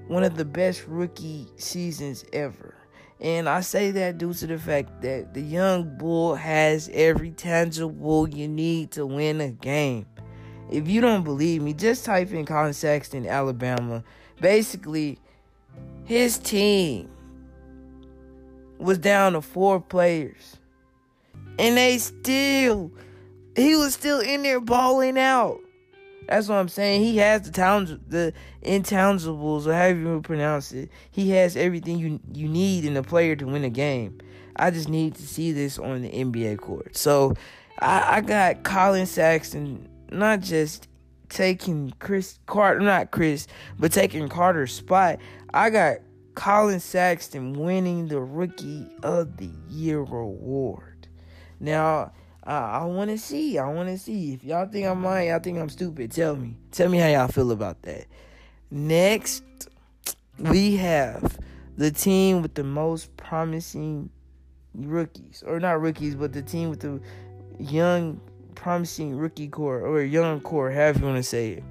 one 0.07 0.23
of 0.23 0.35
the 0.35 0.45
best 0.45 0.85
rookie 0.87 1.47
seasons 1.57 2.25
ever. 2.33 2.75
And 3.21 3.49
I 3.49 3.61
say 3.61 3.91
that 3.91 4.17
due 4.17 4.33
to 4.33 4.47
the 4.47 4.57
fact 4.57 5.01
that 5.01 5.33
the 5.33 5.41
young 5.41 5.97
bull 5.97 6.35
has 6.35 6.89
every 6.93 7.31
tangible 7.31 8.29
you 8.29 8.47
need 8.47 8.91
to 8.91 9.05
win 9.05 9.41
a 9.41 9.49
game. 9.49 10.05
If 10.71 10.87
you 10.87 11.01
don't 11.01 11.23
believe 11.23 11.61
me, 11.61 11.73
just 11.73 12.05
type 12.05 12.31
in 12.31 12.45
Collin 12.45 12.73
Sexton, 12.73 13.27
Alabama. 13.27 14.03
Basically, 14.39 15.19
his 16.05 16.37
team 16.37 17.09
was 18.77 18.97
down 18.97 19.33
to 19.33 19.41
four 19.41 19.81
players. 19.81 20.58
And 21.59 21.77
they 21.77 21.97
still, 21.97 22.91
he 23.55 23.75
was 23.75 23.93
still 23.93 24.21
in 24.21 24.43
there 24.43 24.59
balling 24.59 25.19
out. 25.19 25.59
That's 26.27 26.47
what 26.47 26.55
I'm 26.55 26.69
saying. 26.69 27.01
He 27.01 27.17
has 27.17 27.41
the 27.41 27.51
towns, 27.51 27.97
the 28.07 28.33
intangibles, 28.63 29.65
or 29.67 29.73
however 29.73 29.99
you 29.99 30.21
pronounce 30.21 30.71
it. 30.71 30.89
He 31.11 31.31
has 31.31 31.57
everything 31.57 31.97
you 31.97 32.19
you 32.31 32.47
need 32.47 32.85
in 32.85 32.95
a 32.95 33.03
player 33.03 33.35
to 33.35 33.45
win 33.45 33.63
a 33.63 33.69
game. 33.69 34.19
I 34.55 34.71
just 34.71 34.89
need 34.89 35.15
to 35.15 35.27
see 35.27 35.51
this 35.51 35.79
on 35.79 36.01
the 36.01 36.09
NBA 36.09 36.59
court. 36.59 36.95
So 36.95 37.33
I, 37.79 38.17
I 38.17 38.21
got 38.21 38.63
Collin 38.63 39.05
Sexton 39.05 39.89
not 40.11 40.41
just 40.41 40.87
taking 41.29 41.93
Chris 41.99 42.39
Carter, 42.45 42.79
not 42.79 43.11
Chris, 43.11 43.47
but 43.77 43.91
taking 43.91 44.29
Carter's 44.29 44.73
spot. 44.73 45.19
I 45.53 45.69
got 45.69 45.97
Collin 46.35 46.79
Sexton 46.79 47.53
winning 47.53 48.07
the 48.07 48.19
Rookie 48.19 48.87
of 49.03 49.37
the 49.37 49.49
Year 49.67 49.99
award. 49.99 50.88
Now, 51.59 52.11
uh, 52.45 52.49
I 52.49 52.85
want 52.85 53.09
to 53.09 53.17
see. 53.17 53.57
I 53.57 53.67
want 53.67 53.89
to 53.89 53.97
see. 53.97 54.33
If 54.33 54.43
y'all 54.43 54.65
think 54.65 54.87
I'm 54.87 55.03
lying, 55.03 55.29
y'all 55.29 55.39
think 55.39 55.59
I'm 55.59 55.69
stupid, 55.69 56.11
tell 56.11 56.35
me. 56.35 56.55
Tell 56.71 56.89
me 56.89 56.97
how 56.97 57.07
y'all 57.07 57.27
feel 57.27 57.51
about 57.51 57.81
that. 57.83 58.05
Next, 58.71 59.43
we 60.37 60.77
have 60.77 61.37
the 61.77 61.91
team 61.91 62.41
with 62.41 62.55
the 62.55 62.63
most 62.63 63.15
promising 63.17 64.09
rookies, 64.73 65.43
or 65.45 65.59
not 65.59 65.81
rookies, 65.81 66.15
but 66.15 66.33
the 66.33 66.41
team 66.41 66.69
with 66.69 66.79
the 66.79 67.01
young, 67.59 68.21
promising 68.55 69.15
rookie 69.15 69.47
core, 69.47 69.81
or 69.81 70.01
young 70.01 70.39
core, 70.39 70.71
however 70.71 70.99
you 70.99 71.05
want 71.05 71.17
to 71.17 71.23
say 71.23 71.51
it. 71.51 71.63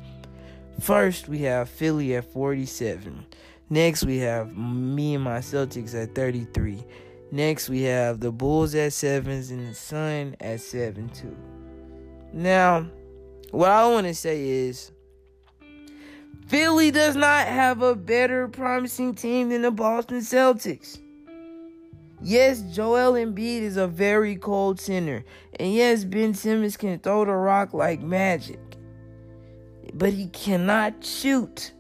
First, 0.81 1.29
we 1.29 1.40
have 1.40 1.68
Philly 1.68 2.14
at 2.14 2.33
47. 2.33 3.27
Next, 3.70 4.05
we 4.05 4.18
have 4.18 4.57
me 4.57 5.14
and 5.14 5.24
my 5.24 5.38
Celtics 5.38 5.94
at 6.01 6.14
33. 6.14 6.85
Next, 7.31 7.69
we 7.69 7.83
have 7.83 8.21
the 8.21 8.33
Bulls 8.33 8.75
at 8.75 8.93
sevens 8.93 9.51
and 9.51 9.69
the 9.69 9.75
Sun 9.75 10.37
at 10.41 10.61
seven 10.61 11.09
too. 11.11 11.37
Now, 12.33 12.87
what 13.51 13.71
I 13.71 13.88
want 13.88 14.07
to 14.07 14.14
say 14.14 14.49
is 14.49 14.93
Philly 16.47 16.91
does 16.91 17.17
not 17.17 17.47
have 17.47 17.83
a 17.83 17.95
better 17.95 18.49
promising 18.49 19.14
team 19.14 19.51
than 19.51 19.62
the 19.62 19.71
Boston 19.71 20.21
Celtics. 20.21 20.99
Yes, 22.21 22.62
Joel 22.62 23.12
Embiid 23.12 23.61
is 23.61 23.77
a 23.77 23.87
very 23.87 24.35
cold 24.37 24.81
center. 24.81 25.25
And 25.61 25.73
yes, 25.73 26.05
Ben 26.05 26.35
Simmons 26.35 26.77
can 26.77 26.99
throw 26.99 27.25
the 27.25 27.33
rock 27.33 27.75
like 27.75 28.01
magic. 28.01 28.59
But 29.95 30.12
he 30.12 30.27
cannot 30.29 31.05
shoot. 31.05 31.73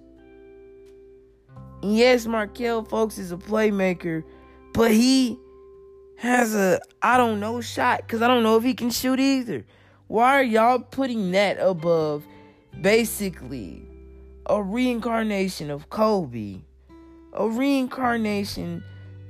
And 1.82 1.96
yes, 1.96 2.26
Markelle 2.26 2.84
Fultz 2.84 3.18
is 3.18 3.32
a 3.32 3.36
playmaker, 3.36 4.22
but 4.78 4.92
he 4.92 5.36
has 6.18 6.54
a 6.54 6.80
I 7.02 7.16
don't 7.16 7.40
know 7.40 7.60
shot 7.60 8.02
because 8.02 8.22
I 8.22 8.28
don't 8.28 8.44
know 8.44 8.56
if 8.56 8.62
he 8.62 8.74
can 8.74 8.90
shoot 8.90 9.18
either. 9.18 9.66
Why 10.06 10.38
are 10.38 10.42
y'all 10.44 10.78
putting 10.78 11.32
that 11.32 11.58
above 11.58 12.24
basically 12.80 13.82
a 14.46 14.62
reincarnation 14.62 15.72
of 15.72 15.90
Kobe, 15.90 16.60
a 17.32 17.48
reincarnation 17.48 18.84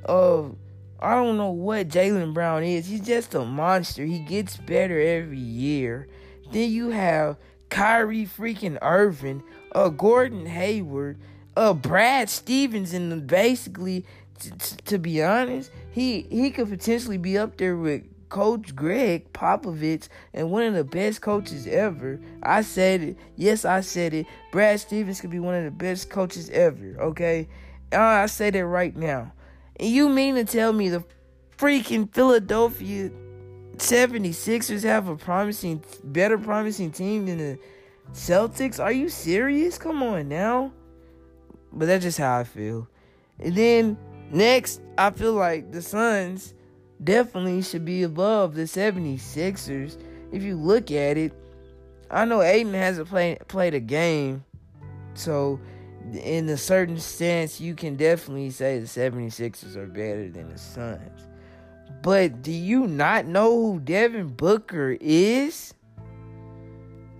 of 0.04 0.54
I 1.00 1.14
don't 1.14 1.38
know 1.38 1.50
what 1.52 1.88
Jaylen 1.88 2.34
Brown 2.34 2.62
is. 2.62 2.86
He's 2.86 3.00
just 3.00 3.34
a 3.34 3.46
monster. 3.46 4.04
He 4.04 4.18
gets 4.18 4.58
better 4.58 5.00
every 5.00 5.38
year. 5.38 6.08
Then 6.52 6.70
you 6.70 6.90
have 6.90 7.38
Kyrie 7.70 8.26
freaking 8.26 8.76
Irving, 8.82 9.42
a 9.72 9.88
Gordon 9.88 10.44
Hayward, 10.44 11.18
a 11.56 11.72
Brad 11.72 12.28
Stevens, 12.28 12.92
and 12.92 13.26
basically, 13.26 14.04
to 14.86 14.98
be 14.98 15.22
honest, 15.22 15.70
he 15.90 16.22
he 16.30 16.50
could 16.50 16.68
potentially 16.68 17.18
be 17.18 17.38
up 17.38 17.56
there 17.56 17.76
with 17.76 18.02
Coach 18.28 18.74
Gregg 18.76 19.32
Popovich 19.32 20.08
and 20.34 20.50
one 20.50 20.62
of 20.64 20.74
the 20.74 20.84
best 20.84 21.20
coaches 21.22 21.66
ever. 21.66 22.20
I 22.42 22.62
said 22.62 23.02
it. 23.02 23.16
Yes, 23.36 23.64
I 23.64 23.80
said 23.80 24.14
it. 24.14 24.26
Brad 24.52 24.80
Stevens 24.80 25.20
could 25.20 25.30
be 25.30 25.38
one 25.38 25.54
of 25.54 25.64
the 25.64 25.70
best 25.70 26.10
coaches 26.10 26.50
ever. 26.50 26.96
Okay, 27.00 27.48
uh, 27.92 27.98
I 27.98 28.26
say 28.26 28.50
that 28.50 28.66
right 28.66 28.94
now. 28.94 29.32
And 29.76 29.90
you 29.90 30.08
mean 30.08 30.34
to 30.34 30.44
tell 30.44 30.72
me 30.72 30.88
the 30.88 31.04
freaking 31.56 32.12
Philadelphia 32.12 33.10
76ers 33.76 34.82
have 34.82 35.08
a 35.08 35.16
promising, 35.16 35.82
better 36.04 36.36
promising 36.36 36.90
team 36.90 37.26
than 37.26 37.38
the 37.38 37.58
Celtics? 38.12 38.82
Are 38.82 38.92
you 38.92 39.08
serious? 39.08 39.78
Come 39.78 40.02
on 40.02 40.28
now. 40.28 40.72
But 41.72 41.86
that's 41.86 42.04
just 42.04 42.18
how 42.18 42.38
I 42.38 42.44
feel. 42.44 42.88
And 43.38 43.54
then 43.54 43.98
next, 44.30 44.80
I 44.96 45.10
feel 45.10 45.34
like 45.34 45.72
the 45.72 45.82
Suns 45.82 46.54
definitely 47.02 47.62
should 47.62 47.84
be 47.84 48.02
above 48.02 48.54
the 48.54 48.62
76ers. 48.62 49.96
If 50.32 50.42
you 50.42 50.56
look 50.56 50.90
at 50.90 51.16
it, 51.16 51.32
I 52.10 52.24
know 52.24 52.42
Ayton 52.42 52.74
hasn't 52.74 53.08
played 53.08 53.46
played 53.48 53.74
a 53.74 53.80
game, 53.80 54.44
so 55.14 55.60
in 56.12 56.48
a 56.48 56.56
certain 56.56 56.98
sense, 56.98 57.60
you 57.60 57.74
can 57.74 57.96
definitely 57.96 58.50
say 58.50 58.78
the 58.78 58.86
76ers 58.86 59.76
are 59.76 59.86
better 59.86 60.28
than 60.28 60.50
the 60.50 60.58
Suns. 60.58 61.26
But 62.02 62.42
do 62.42 62.52
you 62.52 62.86
not 62.86 63.26
know 63.26 63.50
who 63.50 63.80
Devin 63.80 64.28
Booker 64.28 64.96
is? 65.00 65.74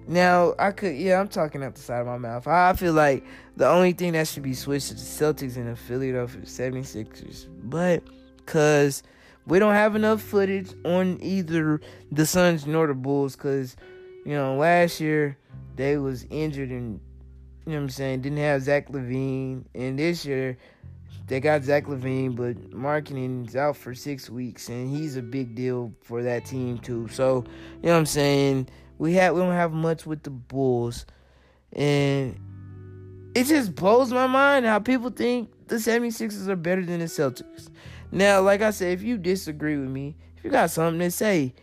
Now, 0.09 0.55
I 0.59 0.71
could, 0.71 0.97
yeah, 0.97 1.21
I'm 1.21 1.29
talking 1.29 1.63
out 1.63 1.75
the 1.75 1.83
side 1.83 2.01
of 2.01 2.07
my 2.07 2.17
mouth. 2.17 2.47
I 2.47 2.73
feel 2.73 2.95
like 2.95 3.27
the 3.59 3.69
only 3.69 3.93
thing 3.93 4.15
that 4.15 4.27
should 4.27 4.43
be 4.43 4.55
switched 4.55 4.91
is 4.91 5.19
the 5.19 5.25
Celtics 5.25 5.57
and 5.57 5.69
the 5.69 5.77
Philadelphia 5.77 6.41
76ers. 6.41 7.47
But, 7.65 8.03
because 8.39 9.03
we 9.47 9.59
don't 9.59 9.75
have 9.75 9.97
enough 9.97 10.23
footage 10.23 10.73
on 10.87 11.19
either 11.21 11.83
the 12.11 12.25
Suns 12.25 12.67
nor 12.67 12.87
the 12.87 12.95
Bulls, 12.95 13.37
because, 13.37 13.77
you 14.25 14.33
know, 14.33 14.57
last 14.57 14.99
year 14.99 15.37
they 15.77 15.99
was 15.99 16.25
injured 16.31 16.71
and, 16.71 17.01
you 17.67 17.73
know 17.73 17.77
what 17.77 17.83
I'm 17.83 17.91
saying, 17.91 18.23
didn't 18.23 18.39
have 18.39 18.63
Zach 18.63 18.89
LaVine, 18.89 19.67
And 19.75 19.99
this 19.99 20.25
year 20.25 20.57
they 21.27 21.39
got 21.39 21.65
Zach 21.65 21.85
LaVine, 21.85 22.35
but 22.35 22.71
Markkanen's 22.71 23.57
out 23.57 23.77
for 23.77 23.95
six 23.95 24.31
weeks, 24.31 24.71
and 24.71 24.89
he's 24.89 25.19
a 25.19 25.23
big 25.23 25.55
deal 25.55 25.93
for 26.01 26.23
that 26.23 26.47
team, 26.47 26.79
too. 26.79 27.09
So, 27.09 27.45
you 27.83 27.89
know 27.89 27.93
what 27.93 27.99
I'm 27.99 28.07
saying? 28.07 28.71
We 28.99 29.15
have 29.15 29.35
we 29.35 29.41
don't 29.41 29.53
have 29.53 29.73
much 29.73 30.05
with 30.05 30.23
the 30.25 30.31
Bulls, 30.31 31.07
and 31.73 32.39
it 33.35 33.45
just 33.45 33.75
blows 33.75 34.13
my 34.13 34.27
mind 34.27 34.67
how 34.67 34.81
people 34.81 35.11
think 35.11 35.51
the 35.69 35.77
76ers 35.77 36.49
are 36.49 36.57
better 36.57 36.85
than 36.85 36.99
the 36.99 37.07
Celtics. 37.07 37.69
Now, 38.11 38.41
like 38.41 38.63
I 38.63 38.71
said, 38.71 38.93
if 38.95 39.03
you 39.03 39.19
disagree 39.19 39.77
with 39.77 39.89
me, 39.89 40.17
if 40.37 40.45
you 40.45 40.51
got 40.51 40.71
something 40.71 40.99
to 41.01 41.11
say, 41.11 41.55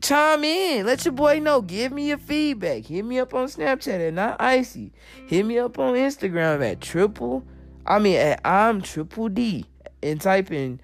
chime 0.00 0.44
in. 0.44 0.86
Let 0.86 1.04
your 1.04 1.12
boy 1.12 1.38
know. 1.38 1.60
Give 1.60 1.92
me 1.92 2.08
your 2.08 2.18
feedback. 2.18 2.86
Hit 2.86 3.04
me 3.04 3.18
up 3.18 3.34
on 3.34 3.46
Snapchat 3.46 4.08
at 4.08 4.14
not 4.14 4.40
icy. 4.40 4.92
Hit 5.26 5.44
me 5.44 5.58
up 5.58 5.78
on 5.78 5.94
Instagram 5.94 6.68
at 6.68 6.80
triple. 6.80 7.44
I 7.86 7.98
mean 7.98 8.16
at 8.16 8.40
I'm 8.44 8.82
triple 8.82 9.28
D 9.28 9.66
and 10.02 10.20
type 10.20 10.50
in 10.50 10.80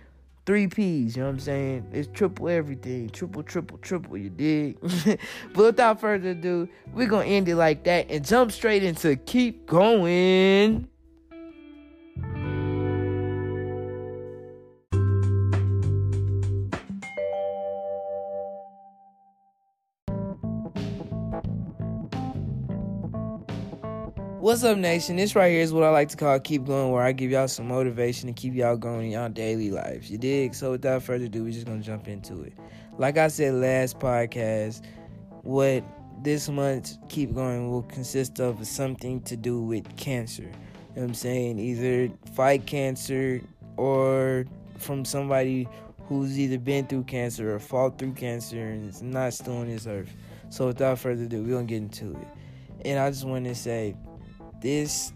three 0.47 0.69
P's, 0.69 1.17
you 1.17 1.23
know 1.23 1.29
what 1.29 1.35
I'm 1.35 1.41
saying? 1.41 1.87
It's 1.93 2.09
triple 2.13 2.49
everything. 2.49 3.11
Triple, 3.11 3.43
triple, 3.43 3.79
triple, 3.79 4.17
you 4.17 4.31
dig? 4.31 4.79
but 5.53 5.57
without 5.57 6.01
further 6.01 6.31
ado, 6.31 6.69
we're 6.95 7.09
gonna 7.09 7.27
end 7.27 7.49
it 7.49 7.57
like 7.57 7.85
that 7.85 8.07
and 8.09 8.25
jump 8.25 8.53
straight 8.53 8.85
into 8.85 9.17
keep 9.17 9.67
going. 9.67 10.89
What's 24.47 24.63
up, 24.63 24.79
nation? 24.79 25.17
This 25.17 25.35
right 25.35 25.51
here 25.51 25.61
is 25.61 25.73
what 25.73 25.83
I 25.83 25.91
like 25.91 26.09
to 26.11 26.17
call 26.17 26.39
Keep 26.39 26.67
Going, 26.67 26.93
where 26.93 27.03
I 27.03 27.11
give 27.11 27.33
y'all 27.33 27.49
some 27.49 27.67
motivation 27.67 28.29
to 28.29 28.33
keep 28.33 28.55
y'all 28.55 28.77
going 28.77 29.07
in 29.07 29.11
y'all 29.11 29.29
daily 29.29 29.73
lives. 29.73 30.09
You 30.09 30.19
dig? 30.19 30.55
So, 30.55 30.71
without 30.71 31.03
further 31.03 31.25
ado, 31.25 31.43
we're 31.43 31.51
just 31.51 31.67
gonna 31.67 31.83
jump 31.83 32.07
into 32.07 32.43
it. 32.43 32.53
Like 32.97 33.19
I 33.19 33.27
said 33.27 33.55
last 33.55 33.99
podcast, 33.99 34.85
what 35.43 35.83
this 36.23 36.49
month 36.49 36.97
Keep 37.09 37.35
Going 37.35 37.69
will 37.69 37.83
consist 37.83 38.39
of 38.39 38.65
something 38.65 39.21
to 39.23 39.37
do 39.37 39.61
with 39.61 39.97
cancer. 39.97 40.43
You 40.45 40.49
know 40.49 40.53
what 40.95 41.03
I'm 41.03 41.15
saying? 41.15 41.59
Either 41.59 42.09
fight 42.37 42.67
cancer 42.67 43.41
or 43.77 44.47
from 44.79 45.05
somebody 45.05 45.67
who's 46.07 46.39
either 46.39 46.59
been 46.61 46.87
through 46.87 47.03
cancer 47.03 47.53
or 47.53 47.59
fought 47.59 47.99
through 47.99 48.13
cancer 48.13 48.65
and 48.65 48.91
is 48.91 49.03
not 49.03 49.35
still 49.35 49.57
on 49.57 49.67
this 49.67 49.89
earth. 49.89 50.15
So, 50.51 50.69
without 50.69 51.01
further 51.01 51.25
ado, 51.25 51.43
we're 51.43 51.55
gonna 51.55 51.65
get 51.65 51.79
into 51.79 52.13
it. 52.13 52.29
And 52.85 53.01
I 53.01 53.11
just 53.11 53.25
want 53.25 53.45
to 53.47 53.55
say, 53.57 53.97
this 54.67 55.13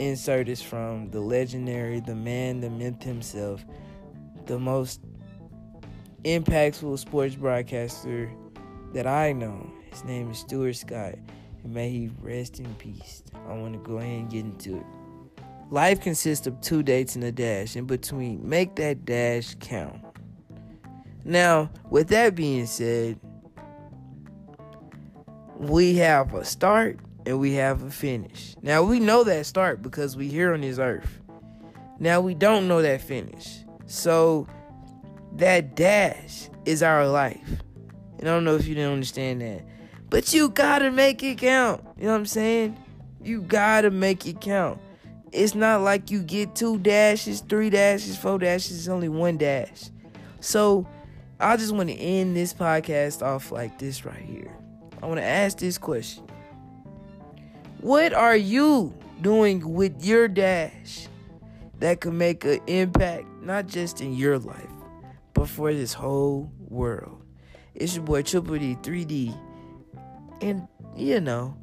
insert 0.00 0.48
is 0.48 0.60
from 0.60 1.08
the 1.12 1.20
legendary, 1.20 2.00
the 2.00 2.16
man, 2.16 2.60
the 2.60 2.68
myth 2.68 3.00
himself, 3.00 3.64
the 4.46 4.58
most 4.58 5.00
impactful 6.24 6.98
sports 6.98 7.36
broadcaster 7.36 8.28
that 8.92 9.06
I 9.06 9.30
know. 9.34 9.70
His 9.88 10.02
name 10.02 10.32
is 10.32 10.38
Stuart 10.38 10.72
Scott, 10.72 11.14
and 11.62 11.72
may 11.72 11.90
he 11.90 12.10
rest 12.20 12.58
in 12.58 12.74
peace. 12.74 13.22
I 13.48 13.54
want 13.54 13.74
to 13.74 13.78
go 13.88 13.98
ahead 13.98 14.18
and 14.18 14.30
get 14.30 14.44
into 14.46 14.78
it. 14.78 14.86
Life 15.70 16.00
consists 16.00 16.48
of 16.48 16.60
two 16.60 16.82
dates 16.82 17.14
and 17.14 17.22
a 17.22 17.30
dash. 17.30 17.76
In 17.76 17.84
between, 17.84 18.46
make 18.48 18.74
that 18.76 19.04
dash 19.04 19.54
count. 19.60 20.00
Now, 21.24 21.70
with 21.88 22.08
that 22.08 22.34
being 22.34 22.66
said, 22.66 23.20
we 25.56 25.94
have 25.98 26.34
a 26.34 26.44
start 26.44 26.98
and 27.26 27.38
we 27.38 27.54
have 27.54 27.82
a 27.82 27.90
finish. 27.90 28.54
Now 28.62 28.82
we 28.82 29.00
know 29.00 29.24
that 29.24 29.46
start 29.46 29.82
because 29.82 30.16
we 30.16 30.28
here 30.28 30.52
on 30.54 30.60
this 30.60 30.78
earth. 30.78 31.20
Now 31.98 32.20
we 32.20 32.34
don't 32.34 32.68
know 32.68 32.82
that 32.82 33.00
finish. 33.00 33.60
So 33.86 34.46
that 35.36 35.76
dash 35.76 36.48
is 36.64 36.82
our 36.82 37.06
life. 37.06 37.62
And 38.18 38.28
I 38.28 38.32
don't 38.32 38.44
know 38.44 38.56
if 38.56 38.66
you 38.66 38.74
didn't 38.74 38.92
understand 38.92 39.40
that. 39.40 39.64
But 40.10 40.32
you 40.34 40.48
gotta 40.48 40.90
make 40.90 41.22
it 41.22 41.38
count. 41.38 41.82
You 41.96 42.04
know 42.04 42.12
what 42.12 42.18
I'm 42.18 42.26
saying? 42.26 42.76
You 43.22 43.42
gotta 43.42 43.90
make 43.90 44.26
it 44.26 44.40
count. 44.40 44.80
It's 45.32 45.54
not 45.54 45.80
like 45.80 46.10
you 46.10 46.22
get 46.22 46.54
two 46.54 46.78
dashes, 46.78 47.40
three 47.40 47.70
dashes, 47.70 48.18
four 48.18 48.38
dashes, 48.38 48.78
it's 48.78 48.88
only 48.88 49.08
one 49.08 49.38
dash. 49.38 49.90
So 50.40 50.86
I 51.40 51.56
just 51.56 51.72
want 51.72 51.88
to 51.88 51.94
end 51.94 52.36
this 52.36 52.52
podcast 52.52 53.22
off 53.22 53.50
like 53.50 53.78
this 53.78 54.04
right 54.04 54.22
here. 54.22 54.54
I 55.02 55.06
want 55.06 55.18
to 55.18 55.24
ask 55.24 55.58
this 55.58 55.78
question. 55.78 56.24
What 57.82 58.12
are 58.12 58.36
you 58.36 58.94
doing 59.22 59.74
with 59.74 60.04
your 60.04 60.28
dash 60.28 61.08
that 61.80 62.00
could 62.00 62.12
make 62.12 62.44
an 62.44 62.60
impact 62.68 63.26
not 63.42 63.66
just 63.66 64.00
in 64.00 64.14
your 64.14 64.38
life, 64.38 64.70
but 65.34 65.48
for 65.48 65.74
this 65.74 65.92
whole 65.92 66.48
world? 66.68 67.20
It's 67.74 67.96
your 67.96 68.04
boy 68.04 68.22
Triple 68.22 68.56
D 68.56 68.76
3D. 68.82 69.36
And 70.42 70.68
you 70.96 71.20
know, 71.20 71.56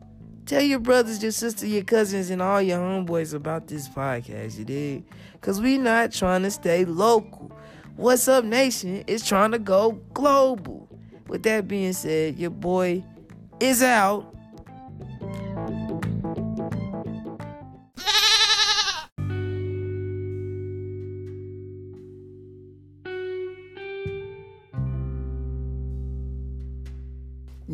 tell 0.46 0.62
your 0.62 0.80
brothers, 0.80 1.24
your 1.24 1.32
sister, 1.32 1.66
your 1.66 1.86
cousins, 1.86 2.30
and 2.32 2.42
all 2.42 2.62
your 2.62 2.80
homeboys 2.80 3.34
about 3.34 3.68
this 3.68 3.88
podcast, 3.88 4.60
you 4.60 4.66
did? 4.66 5.06
Cause 5.40 5.62
we 5.62 5.78
not 5.78 6.12
trying 6.12 6.44
to 6.44 6.52
stay 6.52 6.84
local. 6.84 7.50
What's 7.96 8.28
Up 8.28 8.44
Nation 8.44 9.06
is 9.08 9.26
trying 9.26 9.52
to 9.52 9.60
go 9.60 9.94
global. 10.14 10.90
With 11.28 11.44
that 11.44 11.70
being 11.70 11.94
said, 11.94 12.38
your 12.38 12.50
boy 12.50 13.06
is 13.62 13.82
out. 13.82 14.36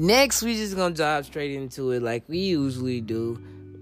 Next, 0.05 0.43
we 0.43 0.53
just 0.53 0.75
gonna 0.75 0.93
dive 0.93 1.25
straight 1.25 1.55
into 1.55 1.89
it 1.89 2.03
like 2.03 2.29
we 2.29 2.37
usually 2.37 3.01
do. 3.01 3.41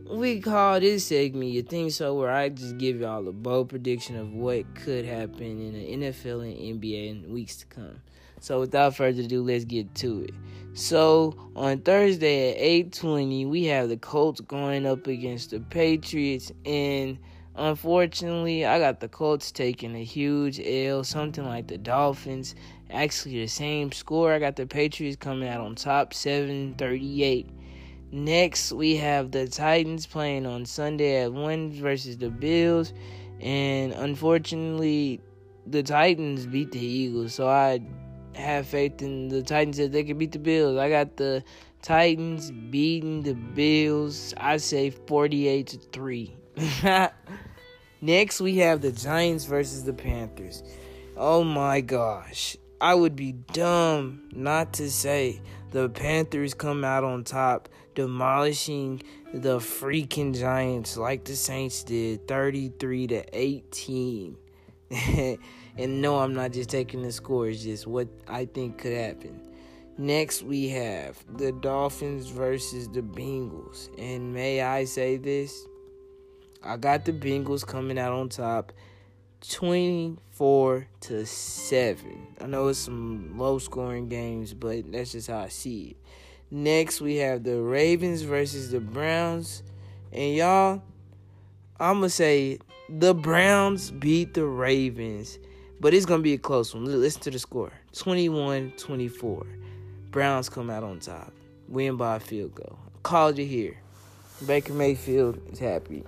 We 0.10 0.40
call 0.40 0.80
this 0.80 1.08
segment 1.08 1.52
You 1.52 1.64
Think 1.64 1.92
so 1.92 2.14
where 2.14 2.32
I 2.32 2.48
just 2.48 2.78
give 2.78 3.02
y'all 3.02 3.28
a 3.28 3.34
bold 3.34 3.68
prediction 3.68 4.16
of 4.16 4.32
what 4.32 4.74
could 4.74 5.04
happen 5.04 5.42
in 5.42 5.74
the 5.74 6.08
NFL 6.08 6.50
and 6.50 6.82
NBA 6.82 7.10
in 7.10 7.34
weeks 7.34 7.58
to 7.58 7.66
come. 7.66 8.02
So 8.40 8.62
without 8.62 8.96
further 8.96 9.24
ado, 9.24 9.44
let's 9.44 9.66
get 9.66 9.94
to 9.96 10.24
it. 10.24 10.34
So 10.76 11.36
on 11.58 11.80
Thursday 11.80 12.54
at 12.54 12.58
8:20, 12.94 13.46
we 13.46 13.66
have 13.66 13.90
the 13.90 13.98
Colts 13.98 14.40
going 14.40 14.86
up 14.86 15.08
against 15.08 15.50
the 15.50 15.60
Patriots 15.60 16.54
and 16.66 17.18
unfortunately, 17.58 18.66
I 18.66 18.80
got 18.80 19.02
the 19.02 19.10
Colts 19.10 19.52
taking 19.52 19.94
a 19.94 20.06
huge 20.06 20.58
L, 20.62 21.04
something 21.04 21.46
like 21.46 21.68
the 21.68 21.78
Dolphins. 21.78 22.56
Actually, 22.94 23.42
the 23.42 23.48
same 23.48 23.92
score. 23.92 24.32
I 24.32 24.40
got 24.40 24.56
the 24.56 24.68
Patriots 24.68 25.18
coming 25.18 25.50
out 25.50 25.62
on 25.62 25.74
top, 25.74 26.14
738. 26.14 27.50
Next, 28.12 28.72
we 28.72 28.96
have 28.98 29.32
the 29.32 29.48
Titans 29.48 30.06
playing 30.06 30.46
on 30.46 30.64
Sunday 30.66 31.24
at 31.24 31.34
1 31.34 31.72
versus 31.72 32.18
the 32.18 32.30
Bills. 32.30 32.94
And 33.42 33.94
unfortunately, 33.94 35.20
the 35.66 35.82
Titans 35.82 36.46
beat 36.46 36.72
the 36.72 36.86
Eagles. 36.86 37.34
So 37.34 37.48
I 37.48 37.82
have 38.36 38.68
faith 38.68 39.02
in 39.02 39.28
the 39.30 39.42
Titans 39.42 39.78
that 39.78 39.92
they 39.92 40.04
can 40.04 40.20
beat 40.20 40.32
the 40.32 40.40
Bills. 40.40 40.78
I 40.78 40.90
got 40.90 41.18
the 41.18 41.44
Titans 41.82 42.52
beating 42.52 43.24
the 43.24 43.34
Bills. 43.34 44.36
I 44.38 44.58
say 44.58 44.92
48 44.92 45.68
to 45.68 45.78
3. 45.78 46.38
Next, 48.02 48.40
we 48.40 48.58
have 48.58 48.82
the 48.82 48.92
Giants 48.92 49.46
versus 49.46 49.84
the 49.84 49.94
Panthers. 49.94 50.62
Oh 51.18 51.44
my 51.44 51.82
gosh. 51.82 52.56
I 52.84 52.94
would 52.94 53.16
be 53.16 53.32
dumb 53.32 54.24
not 54.34 54.74
to 54.74 54.92
say 54.92 55.40
the 55.72 55.88
Panthers 55.88 56.54
come 56.54 56.84
out 56.84 57.06
on 57.06 57.24
top, 57.24 57.70
demolishing 57.96 59.02
the 59.34 59.60
freaking 59.60 60.38
Giants 60.38 60.98
like 60.98 61.24
the 61.24 61.38
Saints 61.38 61.86
did, 61.86 62.28
33 62.28 63.08
to 63.08 63.24
18. 63.32 64.36
and 65.78 66.02
no, 66.02 66.20
I'm 66.20 66.34
not 66.34 66.52
just 66.52 66.70
taking 66.70 67.04
the 67.04 67.14
score, 67.14 67.48
it's 67.48 67.64
just 67.64 67.88
what 67.88 68.10
I 68.28 68.44
think 68.44 68.80
could 68.80 68.98
happen. 68.98 69.40
Next, 69.98 70.44
we 70.44 70.68
have 70.68 71.24
the 71.38 71.54
Dolphins 71.54 72.28
versus 72.28 72.90
the 72.90 73.02
Bengals. 73.02 73.98
And 73.98 74.34
may 74.34 74.62
I 74.62 74.84
say 74.84 75.16
this? 75.16 75.68
I 76.62 76.76
got 76.76 77.06
the 77.06 77.14
Bengals 77.14 77.66
coming 77.66 77.98
out 77.98 78.12
on 78.12 78.28
top 78.28 78.74
24 79.50 80.88
to 81.02 81.26
7. 81.26 82.28
I 82.40 82.46
know 82.46 82.68
it's 82.68 82.80
some 82.80 83.38
low 83.38 83.60
scoring 83.60 84.08
games, 84.08 84.54
but 84.54 84.92
that's 84.92 85.12
just 85.12 85.28
how 85.28 85.40
I 85.40 85.50
see 85.50 85.90
it. 85.90 85.98
Next, 86.50 87.02
we 87.02 87.18
have 87.18 87.44
the 87.44 87.62
Ravens 87.62 88.22
versus 88.22 88.72
the 88.72 88.80
Browns. 88.80 89.64
And 90.12 90.36
y'all, 90.36 90.82
I'm 91.80 92.00
going 92.00 92.04
to 92.04 92.10
say 92.10 92.60
the 92.90 93.14
Browns 93.14 93.92
beat 93.92 94.34
the 94.34 94.46
Ravens, 94.46 95.40
but 95.80 95.94
it's 95.94 96.06
going 96.06 96.20
to 96.20 96.24
be 96.24 96.34
a 96.34 96.38
close 96.38 96.74
one. 96.74 96.86
Listen 96.86 97.22
to 97.24 97.32
the 97.32 97.40
score 97.40 97.72
21 97.94 98.74
24. 98.78 99.46
Browns 100.12 100.48
come 100.48 100.70
out 100.70 100.84
on 100.84 101.00
top, 101.00 101.34
win 101.68 101.98
by 101.98 102.18
a 102.18 102.20
field 102.20 102.54
goal. 102.54 102.78
Called 103.02 103.38
you 103.38 103.46
here. 103.46 103.78
Baker 104.46 104.74
Mayfield 104.74 105.42
is 105.52 105.60
happy. 105.60 106.04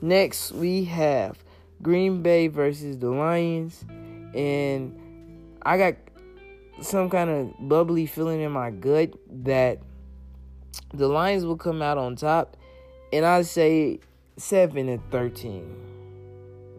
Next, 0.00 0.52
we 0.52 0.84
have 0.84 1.43
Green 1.84 2.22
Bay 2.22 2.48
versus 2.48 2.98
the 2.98 3.10
Lions, 3.10 3.84
and 4.34 4.98
I 5.62 5.76
got 5.76 5.94
some 6.80 7.10
kind 7.10 7.28
of 7.28 7.68
bubbly 7.68 8.06
feeling 8.06 8.40
in 8.40 8.50
my 8.50 8.70
gut 8.70 9.12
that 9.44 9.80
the 10.94 11.06
Lions 11.06 11.44
will 11.44 11.58
come 11.58 11.82
out 11.82 11.98
on 11.98 12.16
top, 12.16 12.56
and 13.12 13.24
I 13.24 13.42
say 13.42 14.00
seven 14.38 14.88
and 14.88 15.02
thirteen. 15.10 15.76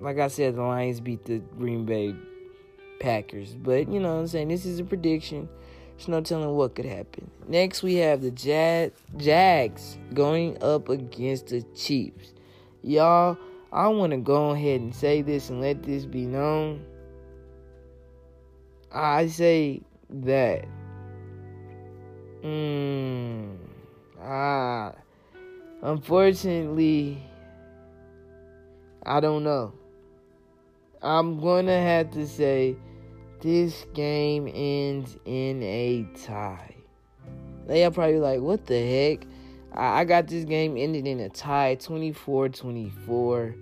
Like 0.01 0.17
I 0.17 0.27
said, 0.27 0.55
the 0.55 0.63
Lions 0.63 0.99
beat 0.99 1.23
the 1.25 1.37
Green 1.37 1.85
Bay 1.85 2.15
Packers, 2.99 3.53
but 3.53 3.87
you 3.87 3.99
know 3.99 4.15
what 4.15 4.21
I'm 4.21 4.27
saying 4.27 4.47
this 4.47 4.65
is 4.65 4.79
a 4.79 4.83
prediction. 4.83 5.47
There's 5.97 6.07
no 6.07 6.19
telling 6.21 6.49
what 6.55 6.73
could 6.73 6.85
happen. 6.85 7.29
Next, 7.47 7.83
we 7.83 7.95
have 7.95 8.21
the 8.21 8.31
Jag- 8.31 8.91
Jags 9.17 9.99
going 10.15 10.61
up 10.61 10.89
against 10.89 11.47
the 11.47 11.61
Chiefs. 11.75 12.33
Y'all, 12.81 13.37
I 13.75 13.89
want 13.89 14.11
to 14.11 14.17
go 14.17 14.51
ahead 14.51 14.79
and 14.79 14.95
say 14.95 15.21
this 15.21 15.49
and 15.49 15.59
let 15.59 15.83
this 15.83 16.05
be 16.05 16.25
known. 16.25 16.85
I 18.89 19.27
say 19.27 19.81
that. 20.09 20.63
Mm, 22.41 23.57
ah, 24.21 24.93
unfortunately, 25.81 27.21
I 29.05 29.19
don't 29.19 29.43
know. 29.43 29.73
I'm 31.01 31.41
going 31.41 31.65
to 31.65 31.73
have 31.73 32.11
to 32.11 32.25
say 32.25 32.77
this 33.41 33.85
game 33.93 34.47
ends 34.47 35.17
in 35.25 35.61
a 35.61 36.07
tie. 36.23 36.77
They 37.67 37.83
are 37.83 37.91
probably 37.91 38.19
like, 38.19 38.39
what 38.39 38.67
the 38.67 38.79
heck? 38.79 39.27
I 39.73 40.05
got 40.05 40.27
this 40.27 40.45
game 40.45 40.77
ended 40.77 41.05
in 41.05 41.19
a 41.19 41.27
tie 41.27 41.75
24 41.75 42.47
24. 42.47 43.55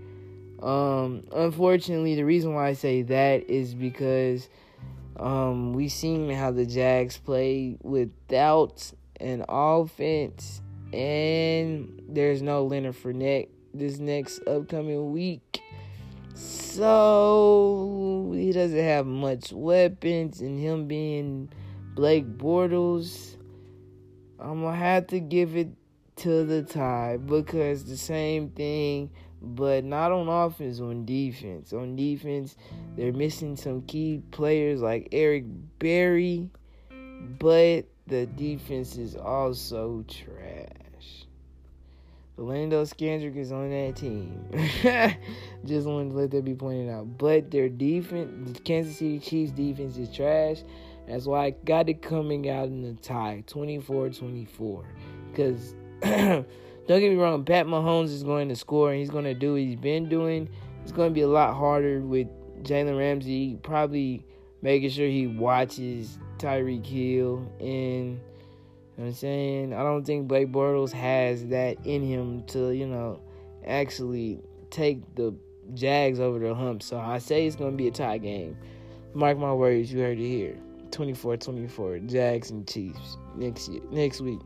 Um, 0.63 1.25
unfortunately, 1.33 2.15
the 2.15 2.23
reason 2.23 2.53
why 2.53 2.69
I 2.69 2.73
say 2.73 3.01
that 3.01 3.49
is 3.49 3.75
because 3.75 4.47
um, 5.17 5.73
we 5.73 5.89
seen 5.89 6.29
how 6.29 6.51
the 6.51 6.65
Jags 6.65 7.17
play 7.17 7.77
without 7.81 8.89
an 9.19 9.43
offense, 9.49 10.61
and 10.93 12.01
there's 12.07 12.41
no 12.41 12.65
Leonard 12.65 12.95
Fournette 12.95 13.49
this 13.73 13.99
next 13.99 14.39
upcoming 14.47 15.11
week. 15.11 15.61
So 16.33 18.31
he 18.33 18.53
doesn't 18.53 18.79
have 18.79 19.05
much 19.05 19.51
weapons, 19.51 20.39
and 20.39 20.57
him 20.57 20.87
being 20.87 21.49
Blake 21.93 22.37
Bortles, 22.37 23.35
I'm 24.39 24.61
gonna 24.61 24.77
have 24.77 25.07
to 25.07 25.19
give 25.19 25.57
it 25.57 25.69
to 26.15 26.45
the 26.45 26.63
tie 26.63 27.17
because 27.17 27.83
the 27.83 27.97
same 27.97 28.49
thing, 28.49 29.09
but 29.43 29.83
not 29.83 30.11
on 30.11 30.29
offense, 30.29 30.79
on 30.79 31.05
defense. 31.05 31.73
On 31.73 31.95
defense, 31.95 32.55
they're 32.95 33.11
missing 33.11 33.57
some 33.57 33.81
key 33.83 34.21
players 34.31 34.81
like 34.81 35.09
Eric 35.11 35.43
Berry, 35.79 36.49
but 37.39 37.85
the 38.07 38.25
defense 38.25 38.97
is 38.97 39.15
also 39.15 40.05
trash. 40.07 41.27
Orlando 42.39 42.83
Scandrick 42.83 43.37
is 43.37 43.51
on 43.51 43.69
that 43.69 43.95
team. 43.95 44.43
Just 45.65 45.85
wanted 45.85 46.09
to 46.09 46.15
let 46.15 46.31
that 46.31 46.43
be 46.43 46.55
pointed 46.55 46.89
out. 46.89 47.17
But 47.17 47.51
their 47.51 47.69
defense, 47.69 48.53
the 48.53 48.59
Kansas 48.61 48.97
City 48.97 49.19
Chiefs 49.19 49.51
defense 49.51 49.97
is 49.97 50.09
trash. 50.09 50.63
That's 51.07 51.25
why 51.25 51.45
I 51.45 51.49
got 51.51 51.89
it 51.89 52.01
coming 52.01 52.49
out 52.49 52.67
in 52.67 52.81
the 52.81 52.93
tie, 53.01 53.43
24-24. 53.47 54.85
Because 55.29 55.75
don't 56.87 56.99
get 56.99 57.11
me 57.11 57.15
wrong, 57.15 57.45
Pat 57.45 57.65
Mahomes 57.65 58.05
is 58.05 58.23
going 58.23 58.49
to 58.49 58.55
score 58.55 58.91
and 58.91 58.99
he's 58.99 59.09
going 59.09 59.23
to 59.25 59.33
do 59.33 59.53
what 59.53 59.61
he's 59.61 59.75
been 59.75 60.09
doing. 60.09 60.49
It's 60.83 60.91
going 60.91 61.09
to 61.09 61.13
be 61.13 61.21
a 61.21 61.27
lot 61.27 61.55
harder 61.55 62.01
with 62.01 62.27
Jalen 62.63 62.97
Ramsey 62.97 63.57
probably 63.63 64.25
making 64.61 64.89
sure 64.89 65.07
he 65.07 65.27
watches 65.27 66.17
Tyreek 66.37 66.85
Hill 66.85 67.49
and 67.59 68.19
You 68.97 69.03
know 69.03 69.07
I'm 69.07 69.13
saying? 69.13 69.73
I 69.73 69.81
don't 69.81 70.03
think 70.03 70.27
Blake 70.27 70.51
Bortles 70.51 70.91
has 70.91 71.47
that 71.47 71.77
in 71.85 72.03
him 72.03 72.43
to, 72.47 72.71
you 72.71 72.85
know, 72.85 73.21
actually 73.65 74.39
take 74.69 75.15
the 75.15 75.33
Jags 75.73 76.19
over 76.19 76.37
the 76.37 76.53
hump. 76.53 76.83
So 76.83 76.99
I 76.99 77.17
say 77.17 77.47
it's 77.47 77.55
going 77.55 77.71
to 77.71 77.77
be 77.77 77.87
a 77.87 77.91
tie 77.91 78.17
game. 78.17 78.57
Mark 79.13 79.37
my 79.37 79.53
words, 79.53 79.91
you 79.91 79.99
heard 79.99 80.19
it 80.19 80.27
here. 80.27 80.57
24-24, 80.91 82.07
Jags 82.11 82.51
and 82.51 82.67
Chiefs 82.67 83.17
next 83.35 83.67
year, 83.69 83.81
next 83.89 84.21
week. 84.21 84.39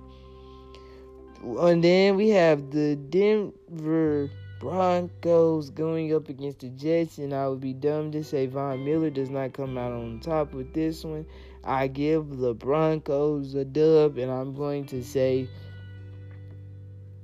And 1.43 1.83
then 1.83 2.15
we 2.15 2.29
have 2.29 2.71
the 2.71 2.95
Denver 2.95 4.29
Broncos 4.59 5.69
going 5.69 6.13
up 6.13 6.29
against 6.29 6.59
the 6.59 6.69
Jets, 6.69 7.19
and 7.19 7.33
I 7.33 7.47
would 7.47 7.61
be 7.61 7.73
dumb 7.73 8.11
to 8.13 8.23
say 8.23 8.47
Von 8.47 8.83
Miller 8.83 9.09
does 9.09 9.29
not 9.29 9.53
come 9.53 9.77
out 9.77 9.91
on 9.91 10.19
top 10.19 10.53
with 10.53 10.73
this 10.73 11.03
one. 11.03 11.25
I 11.63 11.88
give 11.88 12.38
the 12.38 12.53
Broncos 12.53 13.53
a 13.53 13.65
dub, 13.65 14.17
and 14.17 14.31
I'm 14.31 14.55
going 14.55 14.85
to 14.88 15.03
say 15.03 15.47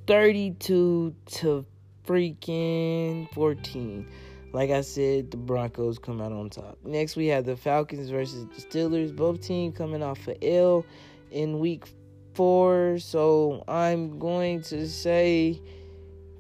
32 0.06 1.16
to 1.26 1.66
freaking 2.06 3.32
14. 3.34 4.08
Like 4.52 4.70
I 4.70 4.82
said, 4.82 5.32
the 5.32 5.38
Broncos 5.38 5.98
come 5.98 6.22
out 6.22 6.32
on 6.32 6.52
top. 6.52 6.78
Next, 6.84 7.16
we 7.16 7.28
have 7.28 7.46
the 7.46 7.56
Falcons 7.56 8.10
versus 8.10 8.46
the 8.46 8.62
Steelers. 8.62 9.16
Both 9.16 9.42
teams 9.42 9.76
coming 9.76 10.04
off 10.04 10.28
a 10.28 10.44
L 10.46 10.86
in 11.32 11.58
week 11.58 11.86
four. 12.34 13.00
So 13.00 13.64
I'm 13.68 14.20
going 14.20 14.62
to 14.64 14.88
say, 14.88 15.62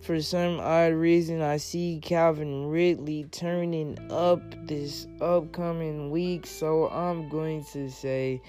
for 0.01 0.21
some 0.21 0.59
odd 0.59 0.93
reason, 0.93 1.41
I 1.41 1.57
see 1.57 1.99
Calvin 2.01 2.67
Ridley 2.67 3.25
turning 3.31 3.97
up 4.11 4.41
this 4.67 5.07
upcoming 5.21 6.11
week. 6.11 6.45
So 6.45 6.89
I'm 6.89 7.29
going 7.29 7.63
to 7.73 7.89
say 7.89 8.41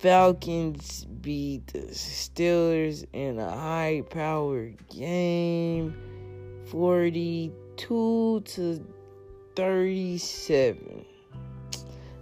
Falcons 0.00 1.04
beat 1.20 1.66
the 1.68 1.80
Steelers 1.80 3.04
in 3.12 3.38
a 3.38 3.50
high 3.50 4.02
powered 4.08 4.76
game 4.88 5.94
42 6.70 8.42
to 8.44 8.84
37. 9.56 11.04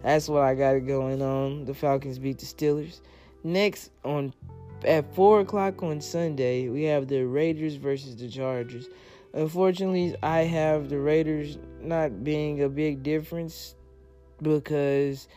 That's 0.03 0.29
what 0.29 0.43
I 0.43 0.55
got 0.55 0.79
going 0.87 1.23
on. 1.23 1.67
The 1.67 1.75
Falcons 1.75 2.19
beat 2.19 2.39
the 2.39 2.47
Steelers. 2.47 3.01
Next 3.45 3.91
on 4.05 4.33
at 4.85 5.13
four 5.15 5.41
o'clock 5.41 5.83
on 5.83 6.01
Sunday, 6.01 6.69
we 6.69 6.85
have 6.85 7.09
the 7.09 7.23
Raiders 7.25 7.77
versus 7.77 8.17
the 8.17 8.29
Chargers. 8.29 8.89
Unfortunately, 9.35 10.17
I 10.23 10.41
have 10.41 10.89
the 10.89 10.99
Raiders 10.99 11.59
not 11.81 12.25
being 12.25 12.63
a 12.63 12.69
big 12.69 13.03
difference 13.03 13.75
because 14.43 15.29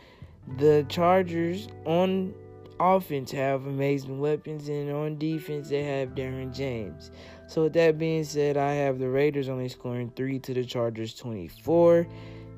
the 0.58 0.84
Chargers 0.88 1.68
on 1.84 2.34
offense 2.80 3.30
have 3.30 3.66
amazing 3.66 4.18
weapons 4.18 4.68
and 4.68 4.90
on 4.90 5.18
defense 5.18 5.68
they 5.68 5.84
have 5.84 6.10
Derwin 6.10 6.54
James. 6.54 7.10
So 7.46 7.64
with 7.64 7.74
that 7.74 7.98
being 7.98 8.24
said, 8.24 8.56
I 8.56 8.72
have 8.74 8.98
the 8.98 9.08
Raiders 9.08 9.48
only 9.48 9.68
scoring 9.68 10.12
3 10.16 10.38
to 10.40 10.54
the 10.54 10.64
Chargers 10.64 11.14
24. 11.14 12.06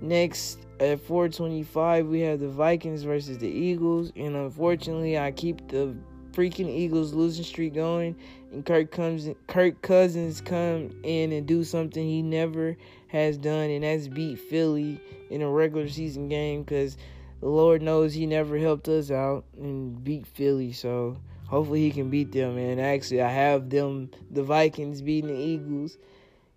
Next 0.04 0.58
at 0.80 1.00
425, 1.00 2.08
we 2.08 2.20
have 2.20 2.38
the 2.38 2.48
Vikings 2.48 3.04
versus 3.04 3.38
the 3.38 3.48
Eagles. 3.48 4.12
And 4.16 4.36
unfortunately, 4.36 5.18
I 5.18 5.30
keep 5.30 5.66
the 5.68 5.96
freaking 6.32 6.68
Eagles 6.68 7.14
losing 7.14 7.42
streak 7.42 7.72
going. 7.72 8.14
And 8.52 8.66
Kirk 8.66 8.90
comes 8.90 9.30
Kirk 9.46 9.80
Cousins 9.80 10.42
come 10.42 10.90
in 11.04 11.32
and 11.32 11.46
do 11.46 11.64
something 11.64 12.06
he 12.06 12.20
never 12.20 12.76
has 13.06 13.38
done, 13.38 13.70
and 13.70 13.82
that's 13.82 14.06
beat 14.06 14.38
Philly 14.38 15.00
in 15.30 15.40
a 15.40 15.48
regular 15.48 15.88
season 15.88 16.28
game 16.28 16.64
because 16.64 16.98
the 17.40 17.48
Lord 17.48 17.80
knows 17.80 18.12
he 18.12 18.26
never 18.26 18.58
helped 18.58 18.88
us 18.88 19.10
out 19.10 19.46
and 19.56 20.04
beat 20.04 20.26
Philly. 20.26 20.72
So 20.72 21.16
hopefully 21.46 21.80
he 21.80 21.90
can 21.90 22.10
beat 22.10 22.30
them. 22.30 22.58
And 22.58 22.78
actually, 22.78 23.22
I 23.22 23.30
have 23.30 23.70
them, 23.70 24.10
the 24.30 24.42
Vikings 24.42 25.00
beating 25.00 25.34
the 25.34 25.40
Eagles 25.40 25.96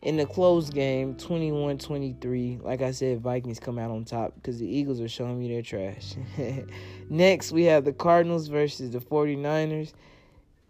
in 0.07 0.15
the 0.15 0.25
close 0.25 0.69
game 0.69 1.13
21-23 1.15 2.63
like 2.63 2.81
i 2.81 2.91
said 2.91 3.19
vikings 3.19 3.59
come 3.59 3.77
out 3.77 3.91
on 3.91 4.05
top 4.05 4.33
because 4.35 4.57
the 4.57 4.65
eagles 4.65 5.01
are 5.01 5.09
showing 5.09 5.37
me 5.37 5.49
their 5.49 5.61
trash. 5.61 6.15
Next 7.09 7.51
we 7.51 7.65
have 7.65 7.83
the 7.83 7.91
cardinals 7.91 8.47
versus 8.47 8.91
the 8.91 8.99
49ers 8.99 9.91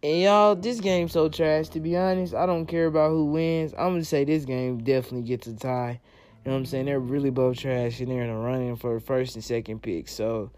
and 0.01 0.21
y'all 0.23 0.55
this 0.55 0.79
game's 0.79 1.11
so 1.11 1.29
trash 1.29 1.69
to 1.69 1.79
be 1.79 1.95
honest. 1.95 2.33
I 2.33 2.47
don't 2.47 2.65
care 2.65 2.87
about 2.87 3.11
who 3.11 3.25
wins. 3.25 3.73
I'm 3.73 3.91
gonna 3.91 4.05
say 4.05 4.23
this 4.23 4.43
game 4.43 4.79
definitely 4.79 5.27
gets 5.27 5.45
a 5.45 5.55
tie. 5.55 6.01
You 6.43 6.49
know 6.49 6.53
what 6.53 6.57
i'm 6.57 6.65
saying? 6.65 6.85
They're 6.85 6.99
really 6.99 7.29
both 7.29 7.59
trash 7.59 7.99
and 7.99 8.09
they're 8.09 8.23
in 8.23 8.31
a 8.31 8.39
running 8.39 8.75
for 8.75 8.99
first 8.99 9.35
and 9.35 9.43
second 9.43 9.83
pick. 9.83 10.07
So 10.07 10.49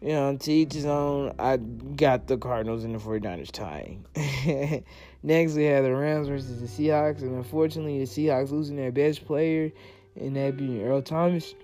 you 0.00 0.14
know, 0.14 0.34
to 0.34 0.52
each 0.52 0.72
his 0.72 0.86
own. 0.86 1.34
I 1.38 1.58
got 1.58 2.26
the 2.26 2.38
Cardinals 2.38 2.84
and 2.84 2.94
the 2.94 2.98
49ers 2.98 3.50
tying. 3.50 4.06
Next, 5.22 5.54
we 5.54 5.64
have 5.64 5.84
the 5.84 5.94
Rams 5.94 6.28
versus 6.28 6.60
the 6.60 6.66
Seahawks, 6.66 7.20
and 7.20 7.36
unfortunately, 7.36 7.98
the 7.98 8.06
Seahawks 8.06 8.50
losing 8.50 8.76
their 8.76 8.92
best 8.92 9.26
player, 9.26 9.70
and 10.16 10.34
that 10.36 10.56
being 10.56 10.82
Earl 10.82 11.02
Thomas. 11.02 11.54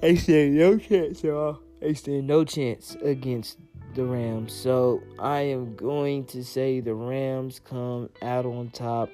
They 0.00 0.16
stand 0.16 0.56
no 0.56 0.78
chance, 0.78 1.22
y'all. 1.22 1.60
They 1.80 1.94
stand 1.94 2.26
no 2.26 2.44
chance 2.44 2.96
against 3.02 3.58
the 3.94 4.04
Rams. 4.04 4.52
So 4.52 5.02
I 5.18 5.40
am 5.40 5.74
going 5.74 6.26
to 6.26 6.44
say 6.44 6.80
the 6.80 6.94
Rams 6.94 7.60
come 7.64 8.10
out 8.20 8.44
on 8.44 8.70
top, 8.70 9.08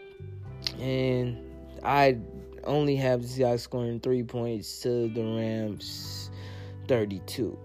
and 0.81 1.39
I 1.85 2.19
only 2.65 2.97
have 2.97 3.23
the 3.23 3.29
Seahawks 3.29 3.61
scoring 3.61 4.01
three 4.01 4.25
points 4.25 4.81
to 4.83 5.09
the 5.09 5.23
Rams 5.23 6.31
32. 6.89 7.57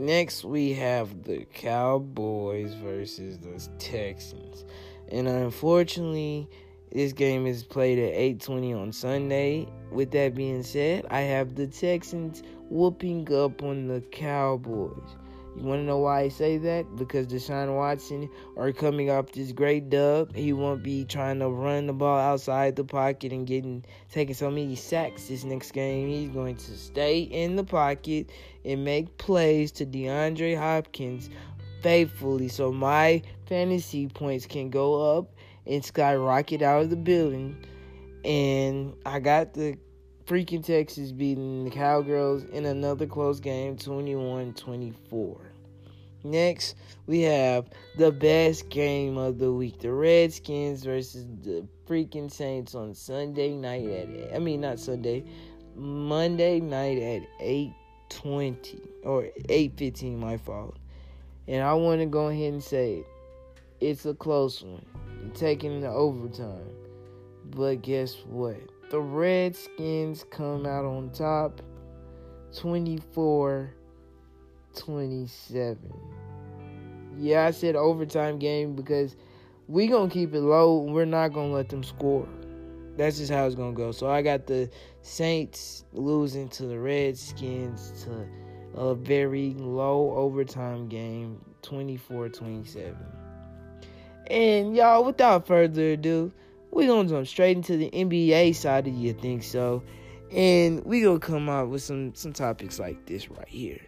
Next, 0.00 0.46
we 0.46 0.72
have 0.72 1.24
the 1.24 1.44
Cowboys 1.52 2.72
versus 2.72 3.36
the 3.36 3.60
Texans. 3.78 4.64
And 5.08 5.28
unfortunately, 5.28 6.48
this 6.90 7.12
game 7.12 7.46
is 7.46 7.64
played 7.64 7.98
at 7.98 8.14
8:20 8.14 8.72
on 8.72 8.92
Sunday. 8.92 9.68
With 9.92 10.10
that 10.12 10.34
being 10.34 10.62
said, 10.62 11.04
I 11.10 11.20
have 11.20 11.54
the 11.54 11.66
Texans 11.66 12.42
whooping 12.70 13.30
up 13.30 13.62
on 13.62 13.88
the 13.88 14.00
Cowboys. 14.00 15.16
You 15.56 15.64
want 15.64 15.80
to 15.80 15.84
know 15.84 15.98
why 15.98 16.22
I 16.22 16.28
say 16.28 16.58
that? 16.58 16.96
Because 16.96 17.26
Deshaun 17.26 17.76
Watson 17.76 18.30
are 18.56 18.72
coming 18.72 19.10
off 19.10 19.32
this 19.32 19.52
great 19.52 19.90
dub. 19.90 20.34
He 20.34 20.52
won't 20.52 20.82
be 20.82 21.04
trying 21.04 21.40
to 21.40 21.48
run 21.48 21.86
the 21.86 21.92
ball 21.92 22.18
outside 22.18 22.76
the 22.76 22.84
pocket 22.84 23.32
and 23.32 23.46
getting 23.46 23.84
taking 24.10 24.34
so 24.34 24.48
many 24.50 24.76
sacks 24.76 25.28
this 25.28 25.44
next 25.44 25.72
game. 25.72 26.08
He's 26.08 26.30
going 26.30 26.56
to 26.56 26.76
stay 26.76 27.20
in 27.20 27.56
the 27.56 27.64
pocket 27.64 28.30
and 28.64 28.84
make 28.84 29.18
plays 29.18 29.72
to 29.72 29.86
DeAndre 29.86 30.56
Hopkins 30.56 31.30
faithfully 31.82 32.48
so 32.48 32.70
my 32.70 33.22
fantasy 33.46 34.06
points 34.06 34.46
can 34.46 34.70
go 34.70 35.18
up 35.18 35.34
and 35.66 35.84
skyrocket 35.84 36.62
out 36.62 36.82
of 36.82 36.90
the 36.90 36.96
building. 36.96 37.56
And 38.24 38.94
I 39.04 39.18
got 39.18 39.54
the 39.54 39.78
freaking 40.30 40.64
Texas 40.64 41.10
beating 41.10 41.64
the 41.64 41.70
Cowgirls 41.70 42.44
in 42.52 42.64
another 42.64 43.04
close 43.04 43.40
game 43.40 43.76
21 43.76 44.54
24. 44.54 45.40
Next, 46.22 46.76
we 47.08 47.22
have 47.22 47.68
the 47.98 48.12
best 48.12 48.68
game 48.68 49.16
of 49.16 49.40
the 49.40 49.52
week 49.52 49.80
the 49.80 49.90
Redskins 49.90 50.84
versus 50.84 51.26
the 51.42 51.66
freaking 51.84 52.30
Saints 52.30 52.76
on 52.76 52.94
Sunday 52.94 53.56
night 53.56 53.88
at, 53.88 54.32
I 54.32 54.38
mean, 54.38 54.60
not 54.60 54.78
Sunday, 54.78 55.24
Monday 55.74 56.60
night 56.60 56.98
at 56.98 57.22
8:20 57.40 58.78
or 59.02 59.24
8:15 59.48 60.16
my 60.16 60.36
fault. 60.36 60.76
And 61.48 61.64
I 61.64 61.74
want 61.74 62.02
to 62.02 62.06
go 62.06 62.28
ahead 62.28 62.52
and 62.52 62.62
say 62.62 62.98
it. 62.98 63.06
It's 63.80 64.06
a 64.06 64.14
close 64.14 64.62
one. 64.62 64.86
Taking 65.34 65.80
the 65.80 65.88
overtime. 65.88 66.70
But 67.50 67.82
guess 67.82 68.14
what? 68.26 68.60
The 68.90 69.00
Redskins 69.00 70.24
come 70.30 70.66
out 70.66 70.84
on 70.84 71.10
top 71.10 71.62
24 72.58 73.72
27. 74.76 75.78
Yeah, 77.16 77.46
I 77.46 77.52
said 77.52 77.76
overtime 77.76 78.40
game 78.40 78.74
because 78.74 79.14
we 79.68 79.86
going 79.86 80.08
to 80.08 80.12
keep 80.12 80.34
it 80.34 80.40
low. 80.40 80.80
We're 80.80 81.04
not 81.04 81.32
going 81.32 81.50
to 81.50 81.54
let 81.54 81.68
them 81.68 81.84
score. 81.84 82.28
That's 82.96 83.18
just 83.18 83.30
how 83.30 83.46
it's 83.46 83.54
going 83.54 83.76
to 83.76 83.76
go. 83.76 83.92
So 83.92 84.10
I 84.10 84.22
got 84.22 84.48
the 84.48 84.68
Saints 85.02 85.84
losing 85.92 86.48
to 86.48 86.66
the 86.66 86.78
Redskins 86.78 88.04
to 88.04 88.26
a 88.74 88.96
very 88.96 89.54
low 89.54 90.14
overtime 90.16 90.88
game 90.88 91.40
24 91.62 92.28
27. 92.30 92.96
And 94.26 94.74
y'all, 94.74 95.04
without 95.04 95.46
further 95.46 95.92
ado, 95.92 96.32
we're 96.70 96.88
gonna 96.88 97.08
jump 97.08 97.26
straight 97.26 97.56
into 97.56 97.76
the 97.76 97.90
NBA 97.90 98.54
side 98.54 98.86
of 98.86 98.94
you 98.94 99.12
think 99.12 99.42
so. 99.42 99.82
And 100.32 100.84
we 100.84 101.00
gonna 101.00 101.18
come 101.18 101.48
out 101.48 101.68
with 101.68 101.82
some 101.82 102.14
some 102.14 102.32
topics 102.32 102.78
like 102.78 103.04
this 103.06 103.30
right 103.30 103.48
here. 103.48 103.80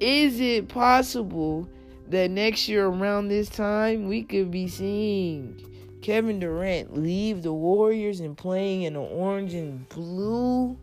Is 0.00 0.40
it 0.40 0.68
possible 0.68 1.68
that 2.08 2.30
next 2.30 2.68
year 2.68 2.86
around 2.86 3.28
this 3.28 3.48
time 3.48 4.06
we 4.08 4.22
could 4.22 4.50
be 4.50 4.68
seeing 4.68 5.60
Kevin 6.02 6.38
Durant 6.38 6.96
leave 6.96 7.42
the 7.42 7.52
Warriors 7.52 8.20
and 8.20 8.36
playing 8.36 8.82
in 8.82 8.94
an 8.94 9.02
orange 9.02 9.54
and 9.54 9.88
blue 9.88 10.78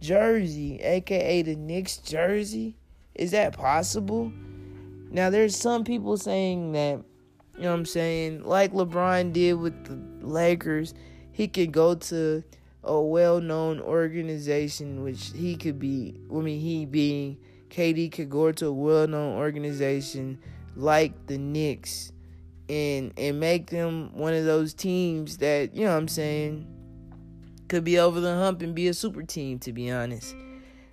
jersey, 0.00 0.80
aka 0.80 1.42
the 1.42 1.54
Knicks 1.54 1.98
jersey? 1.98 2.76
Is 3.14 3.30
that 3.30 3.56
possible? 3.56 4.32
Now 5.10 5.30
there's 5.30 5.56
some 5.56 5.84
people 5.84 6.16
saying 6.16 6.72
that, 6.72 7.00
you 7.56 7.62
know 7.62 7.70
what 7.70 7.78
I'm 7.78 7.86
saying, 7.86 8.44
like 8.44 8.72
LeBron 8.72 9.32
did 9.32 9.54
with 9.54 9.84
the 9.84 10.26
Lakers, 10.26 10.94
he 11.32 11.48
could 11.48 11.72
go 11.72 11.94
to 11.94 12.42
a 12.82 13.00
well-known 13.00 13.80
organization 13.80 15.02
which 15.02 15.32
he 15.34 15.56
could 15.56 15.78
be 15.78 16.14
I 16.30 16.34
mean 16.34 16.60
he 16.60 16.84
being 16.84 17.38
KD 17.70 18.12
could 18.12 18.30
go 18.30 18.52
to 18.52 18.66
a 18.66 18.72
well-known 18.72 19.36
organization 19.36 20.38
like 20.76 21.26
the 21.26 21.38
Knicks 21.38 22.12
and 22.68 23.12
and 23.16 23.40
make 23.40 23.70
them 23.70 24.10
one 24.14 24.34
of 24.34 24.44
those 24.44 24.74
teams 24.74 25.38
that, 25.38 25.74
you 25.74 25.84
know 25.84 25.92
what 25.92 25.98
I'm 25.98 26.08
saying, 26.08 26.66
could 27.68 27.84
be 27.84 27.98
over 27.98 28.20
the 28.20 28.34
hump 28.34 28.62
and 28.62 28.74
be 28.74 28.88
a 28.88 28.94
super 28.94 29.22
team 29.22 29.58
to 29.60 29.72
be 29.72 29.90
honest. 29.90 30.34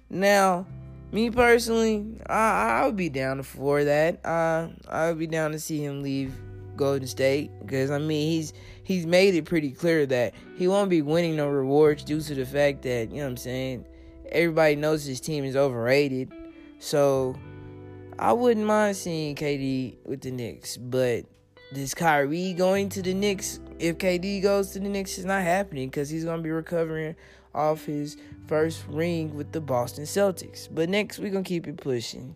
Now, 0.10 0.66
me 1.12 1.30
personally, 1.30 2.20
I 2.28 2.82
I 2.82 2.86
would 2.86 2.96
be 2.96 3.10
down 3.10 3.44
for 3.44 3.84
that. 3.84 4.26
Uh, 4.26 4.70
I 4.88 5.10
would 5.10 5.20
be 5.20 5.28
down 5.28 5.52
to 5.52 5.60
see 5.60 5.84
him 5.84 6.02
leave 6.02 6.34
Golden 6.76 7.08
State 7.08 7.52
because 7.60 7.92
I 7.92 7.98
mean 7.98 8.32
he's 8.32 8.54
he's 8.84 9.06
made 9.06 9.36
it 9.36 9.46
pretty 9.46 9.72
clear 9.72 10.06
that 10.08 10.34
he 10.56 10.68
won't 10.68 10.90
be 10.90 11.02
winning 11.02 11.36
no 11.36 11.48
rewards 11.48 12.04
due 12.04 12.22
to 12.22 12.36
the 12.36 12.46
fact 12.46 12.82
that 12.84 13.12
you 13.12 13.18
know 13.18 13.24
what 13.24 13.30
I'm 13.32 13.38
saying 13.38 13.86
everybody 14.32 14.76
knows 14.76 15.04
his 15.04 15.22
team 15.22 15.44
is 15.44 15.56
overrated. 15.56 16.32
So 16.80 17.36
I 18.18 18.34
wouldn't 18.34 18.66
mind 18.66 18.96
seeing 18.96 19.36
KD 19.36 19.98
with 20.06 20.22
the 20.22 20.32
Knicks, 20.32 20.78
but 20.78 21.26
this 21.72 21.94
Kyrie 21.94 22.54
going 22.54 22.90
to 22.90 23.02
the 23.02 23.14
Knicks 23.14 23.60
if 23.80 23.98
KD 23.98 24.42
goes 24.42 24.72
to 24.72 24.80
the 24.80 24.90
Knicks 24.90 25.18
is 25.18 25.26
not 25.26 25.42
happening 25.42 25.90
because 25.90 26.10
he's 26.10 26.26
gonna 26.26 26.42
be 26.42 26.52
recovering 26.52 27.16
off 27.54 27.86
his 27.86 28.18
first 28.48 28.86
ring 28.88 29.36
with 29.36 29.52
the 29.52 29.62
Boston 29.62 30.06
Celtics. 30.06 30.68
But 30.72 30.90
next, 30.90 31.20
we're 31.20 31.32
to 31.32 31.44
keep 31.44 31.68
it 31.68 31.78
pushing 31.78 32.36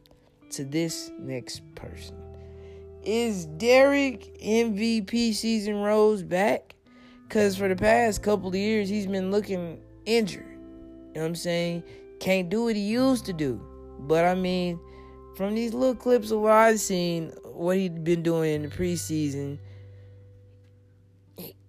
to 0.52 0.66
this 0.66 1.12
next 1.20 1.62
person. 1.76 2.25
Is 3.06 3.46
Derrick 3.46 4.36
MVP 4.42 5.34
season 5.36 5.76
Rose 5.76 6.24
back? 6.24 6.76
Because 7.28 7.56
for 7.56 7.68
the 7.68 7.76
past 7.76 8.24
couple 8.24 8.50
of 8.50 8.56
years, 8.56 8.90
he's 8.90 9.06
been 9.06 9.32
looking 9.32 9.80
injured. 10.06 10.46
You 10.50 11.14
know 11.16 11.22
what 11.22 11.28
I'm 11.28 11.36
saying? 11.36 11.84
Can't 12.20 12.50
do 12.50 12.64
what 12.64 12.76
he 12.76 12.82
used 12.82 13.26
to 13.28 13.34
do. 13.34 13.62
But 14.00 14.26
I 14.26 14.34
mean, 14.34 14.80
from 15.38 15.54
these 15.54 15.74
little 15.74 15.96
clips 15.96 16.32
of 16.32 16.40
what 16.40 16.54
I've 16.54 16.80
seen, 16.80 17.32
what 17.44 17.78
he'd 17.78 18.04
been 18.04 18.24
doing 18.24 18.56
in 18.56 18.62
the 18.64 18.68
preseason, 18.70 19.60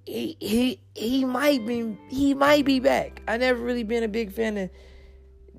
he 0.06 0.36
he 0.40 0.80
he 0.94 1.24
might 1.24 1.66
be 1.66 1.98
he 2.08 2.32
might 2.32 2.64
be 2.64 2.80
back. 2.80 3.20
I 3.28 3.36
never 3.36 3.62
really 3.62 3.82
been 3.84 4.04
a 4.04 4.08
big 4.08 4.32
fan 4.32 4.56
of 4.56 4.70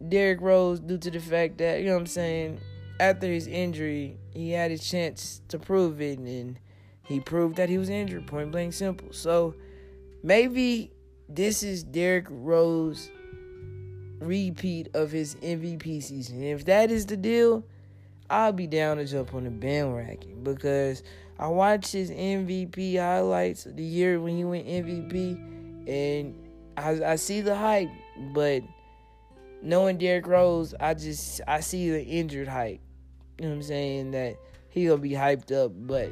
Derrick 0.09 0.41
Rose 0.41 0.79
due 0.79 0.97
to 0.97 1.11
the 1.11 1.19
fact 1.19 1.57
that, 1.57 1.79
you 1.79 1.85
know 1.85 1.93
what 1.93 2.01
I'm 2.01 2.07
saying, 2.07 2.59
after 2.99 3.27
his 3.27 3.47
injury, 3.47 4.17
he 4.37 4.51
had 4.51 4.71
a 4.71 4.77
chance 4.77 5.41
to 5.47 5.57
prove 5.57 6.01
it 6.01 6.19
and 6.19 6.59
he 7.03 7.19
proved 7.19 7.55
that 7.55 7.69
he 7.69 7.77
was 7.77 7.89
injured, 7.89 8.27
point 8.27 8.51
blank 8.51 8.73
simple. 8.73 9.11
So 9.11 9.55
maybe 10.23 10.91
this 11.27 11.63
is 11.63 11.83
Derrick 11.83 12.27
Rose 12.29 13.09
repeat 14.19 14.89
of 14.93 15.11
his 15.11 15.35
MVP 15.35 16.03
season. 16.03 16.43
If 16.43 16.65
that 16.65 16.91
is 16.91 17.05
the 17.05 17.17
deal, 17.17 17.63
I'll 18.29 18.53
be 18.53 18.67
down 18.67 18.97
to 18.97 19.05
jump 19.05 19.33
on 19.33 19.45
the 19.45 19.49
bandwagon 19.49 20.43
because 20.43 21.01
I 21.39 21.47
watched 21.47 21.93
his 21.93 22.11
MVP 22.11 22.99
highlights 22.99 23.63
the 23.63 23.83
year 23.83 24.19
when 24.19 24.35
he 24.35 24.43
went 24.43 24.67
MVP, 24.67 25.87
and 25.87 26.35
I, 26.75 27.13
I 27.13 27.15
see 27.15 27.41
the 27.41 27.55
hype, 27.55 27.89
but 28.33 28.63
knowing 29.61 29.97
Derrick 29.97 30.27
Rose, 30.27 30.73
I 30.79 30.93
just 30.93 31.41
I 31.47 31.61
see 31.61 31.89
the 31.89 32.03
injured 32.03 32.47
hype. 32.47 32.81
You 33.37 33.45
know 33.45 33.49
what 33.49 33.55
I'm 33.55 33.63
saying? 33.63 34.11
That 34.11 34.37
he 34.69 34.85
gonna 34.85 35.01
be 35.01 35.11
hyped 35.11 35.51
up, 35.51 35.71
but 35.75 36.11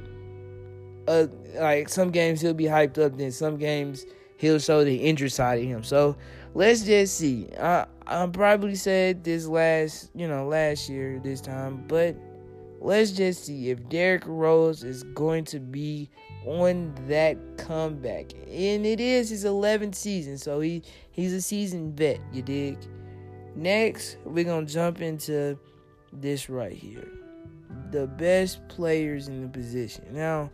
uh, 1.08 1.28
like 1.56 1.90
some 1.90 2.12
games 2.12 2.42
he'll 2.42 2.54
be 2.54 2.66
hyped 2.66 2.98
up, 2.98 3.18
then 3.18 3.32
some 3.32 3.58
games 3.58 4.06
he'll 4.38 4.60
show 4.60 4.84
the 4.84 4.96
injured 4.96 5.32
side 5.32 5.60
of 5.60 5.66
him. 5.66 5.84
So 5.84 6.16
let's 6.54 6.84
just 6.84 7.18
see. 7.18 7.50
I 7.60 7.86
I 8.08 8.28
probably 8.28 8.76
said 8.76 9.24
this 9.24 9.48
last 9.48 10.10
you 10.16 10.28
know 10.28 10.48
last 10.48 10.90
year 10.90 11.20
this 11.24 11.42
time, 11.42 11.84
but 11.88 12.16
let's 12.80 13.12
just 13.12 13.46
see 13.46 13.70
if 13.72 13.88
Derrick 13.90 14.24
Rose 14.26 14.84
is 14.84 15.04
going 15.04 15.46
to 15.46 15.60
be 15.60 16.10
on 16.46 16.94
that 17.08 17.38
comeback. 17.58 18.34
And 18.48 18.86
it 18.86 19.00
is 19.00 19.30
his 19.30 19.46
11th 19.46 19.96
season, 19.96 20.38
so 20.38 20.60
he 20.60 20.84
he's 21.12 21.34
a 21.34 21.42
seasoned 21.42 21.98
vet, 21.98 22.20
you 22.32 22.42
dig? 22.42 22.78
Next, 23.56 24.18
we're 24.26 24.44
to 24.44 24.66
jump 24.66 25.02
into 25.02 25.58
this 26.22 26.50
right 26.50 26.74
here. 26.74 27.08
The 27.92 28.08
best 28.08 28.68
players 28.68 29.28
in 29.28 29.42
the 29.42 29.48
position. 29.48 30.06
Now, 30.12 30.52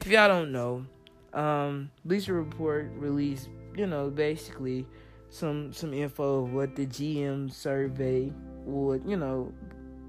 if 0.00 0.08
y'all 0.08 0.28
don't 0.28 0.52
know, 0.52 0.84
um, 1.32 1.90
Bleacher 2.04 2.34
Report 2.34 2.90
released, 2.96 3.48
you 3.76 3.86
know, 3.86 4.10
basically 4.10 4.86
some 5.30 5.72
some 5.72 5.94
info 5.94 6.44
of 6.44 6.52
what 6.52 6.76
the 6.76 6.86
GM 6.86 7.50
survey 7.52 8.32
would, 8.64 9.02
you 9.06 9.16
know, 9.16 9.52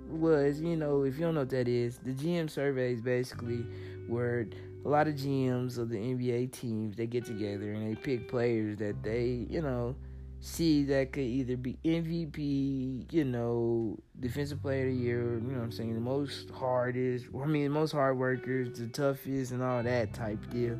was, 0.09 0.61
you 0.61 0.75
know, 0.75 1.03
if 1.03 1.15
you 1.15 1.21
don't 1.21 1.35
know 1.35 1.41
what 1.41 1.49
that 1.49 1.67
is, 1.67 1.97
the 1.99 2.11
GM 2.11 2.49
survey 2.49 2.93
is 2.93 3.01
basically 3.01 3.65
where 4.07 4.47
a 4.85 4.89
lot 4.89 5.07
of 5.07 5.15
GMs 5.15 5.77
of 5.77 5.89
the 5.89 5.97
NBA 5.97 6.51
teams 6.51 6.97
they 6.97 7.07
get 7.07 7.25
together 7.25 7.71
and 7.71 7.89
they 7.89 7.99
pick 7.99 8.27
players 8.27 8.77
that 8.77 9.01
they, 9.01 9.47
you 9.49 9.61
know, 9.61 9.95
see 10.43 10.83
that 10.83 11.13
could 11.13 11.23
either 11.23 11.55
be 11.57 11.77
MVP, 11.85 13.11
you 13.11 13.23
know, 13.23 13.97
defensive 14.19 14.61
player 14.61 14.87
of 14.87 14.93
the 14.93 14.99
year, 14.99 15.35
you 15.35 15.41
know 15.41 15.59
what 15.59 15.63
I'm 15.63 15.71
saying, 15.71 15.93
the 15.93 16.01
most 16.01 16.49
hardest, 16.51 17.25
I 17.33 17.45
mean, 17.45 17.63
the 17.63 17.69
most 17.69 17.91
hard 17.91 18.17
workers, 18.17 18.77
the 18.77 18.87
toughest, 18.87 19.51
and 19.51 19.63
all 19.63 19.81
that 19.83 20.13
type 20.13 20.39
deal. 20.49 20.79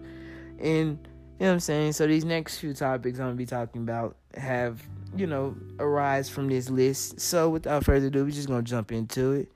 And, 0.60 1.00
you 1.40 1.46
know 1.46 1.48
what 1.48 1.50
I'm 1.54 1.60
saying? 1.60 1.94
So 1.94 2.08
these 2.08 2.26
next 2.26 2.58
few 2.58 2.74
topics 2.74 3.20
I'm 3.20 3.26
going 3.26 3.36
to 3.36 3.38
be 3.38 3.46
talking 3.46 3.82
about 3.82 4.18
have 4.36 4.82
you 5.16 5.28
know, 5.28 5.56
arise 5.80 6.30
from 6.30 6.50
this 6.50 6.70
list. 6.70 7.20
So 7.20 7.50
without 7.50 7.86
further 7.86 8.08
ado, 8.08 8.24
we're 8.24 8.32
just 8.32 8.48
gonna 8.48 8.64
jump 8.64 8.92
into 8.92 9.34
it. 9.34 9.52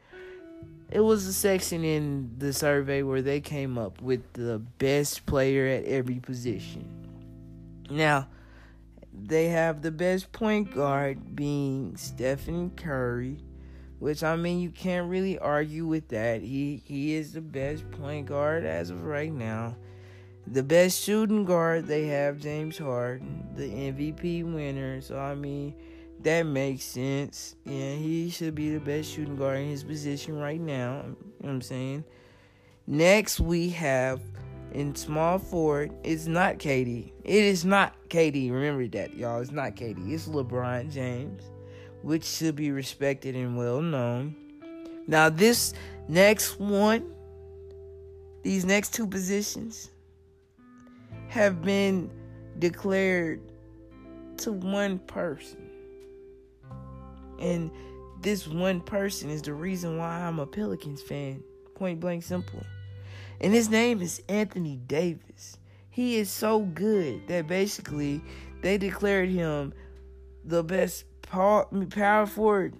It 0.89 1.01
was 1.01 1.25
a 1.25 1.33
section 1.33 1.83
in 1.83 2.31
the 2.37 2.53
survey 2.53 3.01
where 3.03 3.21
they 3.21 3.41
came 3.41 3.77
up 3.77 4.01
with 4.01 4.21
the 4.33 4.59
best 4.77 5.25
player 5.25 5.67
at 5.67 5.83
every 5.83 6.19
position. 6.19 6.87
Now, 7.89 8.27
they 9.25 9.47
have 9.47 9.81
the 9.81 9.91
best 9.91 10.31
point 10.31 10.73
guard 10.73 11.35
being 11.35 11.97
Stephen 11.97 12.69
Curry, 12.71 13.37
which 13.99 14.23
I 14.23 14.35
mean 14.35 14.59
you 14.59 14.69
can't 14.69 15.09
really 15.09 15.39
argue 15.39 15.85
with 15.85 16.09
that. 16.09 16.41
He 16.41 16.81
he 16.85 17.15
is 17.15 17.33
the 17.33 17.41
best 17.41 17.89
point 17.91 18.27
guard 18.27 18.63
as 18.65 18.89
of 18.89 19.03
right 19.03 19.31
now. 19.31 19.75
The 20.45 20.63
best 20.63 21.03
shooting 21.03 21.45
guard 21.45 21.87
they 21.87 22.07
have 22.07 22.39
James 22.39 22.77
Harden, 22.77 23.47
the 23.55 23.67
MVP 23.67 24.43
winner. 24.43 25.01
So 25.01 25.19
I 25.19 25.35
mean, 25.35 25.75
that 26.21 26.43
makes 26.43 26.83
sense. 26.83 27.55
Yeah, 27.65 27.95
he 27.95 28.29
should 28.29 28.55
be 28.55 28.73
the 28.73 28.79
best 28.79 29.11
shooting 29.11 29.35
guard 29.35 29.59
in 29.59 29.69
his 29.69 29.83
position 29.83 30.37
right 30.39 30.61
now. 30.61 31.03
You 31.03 31.09
know 31.09 31.15
what 31.39 31.49
I'm 31.49 31.61
saying? 31.61 32.05
Next 32.85 33.39
we 33.39 33.69
have 33.71 34.21
in 34.73 34.95
small 34.95 35.39
forward, 35.39 35.91
it's 36.03 36.27
not 36.27 36.57
KD. 36.57 37.11
It 37.23 37.43
is 37.43 37.65
not 37.65 37.95
KD. 38.09 38.51
Remember 38.51 38.87
that, 38.89 39.15
y'all. 39.15 39.41
It's 39.41 39.51
not 39.51 39.75
KD. 39.75 40.11
It's 40.11 40.27
LeBron 40.27 40.91
James, 40.91 41.43
which 42.01 42.23
should 42.23 42.55
be 42.55 42.71
respected 42.71 43.35
and 43.35 43.57
well 43.57 43.81
known. 43.81 44.35
Now 45.07 45.29
this 45.29 45.73
next 46.07 46.59
one, 46.59 47.13
these 48.43 48.65
next 48.65 48.93
two 48.93 49.07
positions 49.07 49.91
have 51.29 51.61
been 51.61 52.11
declared 52.59 53.41
to 54.37 54.51
one 54.51 54.99
person. 54.99 55.69
And 57.39 57.71
this 58.21 58.47
one 58.47 58.81
person 58.81 59.29
is 59.29 59.41
the 59.41 59.53
reason 59.53 59.97
why 59.97 60.21
I'm 60.21 60.39
a 60.39 60.45
Pelicans 60.45 61.01
fan. 61.01 61.43
Point 61.75 61.99
blank 61.99 62.23
simple. 62.23 62.61
And 63.41 63.53
his 63.53 63.69
name 63.69 64.01
is 64.01 64.21
Anthony 64.27 64.77
Davis. 64.87 65.57
He 65.89 66.17
is 66.17 66.29
so 66.29 66.59
good 66.59 67.27
that 67.27 67.47
basically 67.47 68.21
they 68.61 68.77
declared 68.77 69.29
him 69.29 69.73
the 70.43 70.63
best 70.63 71.05
power, 71.21 71.67
forward 72.27 72.75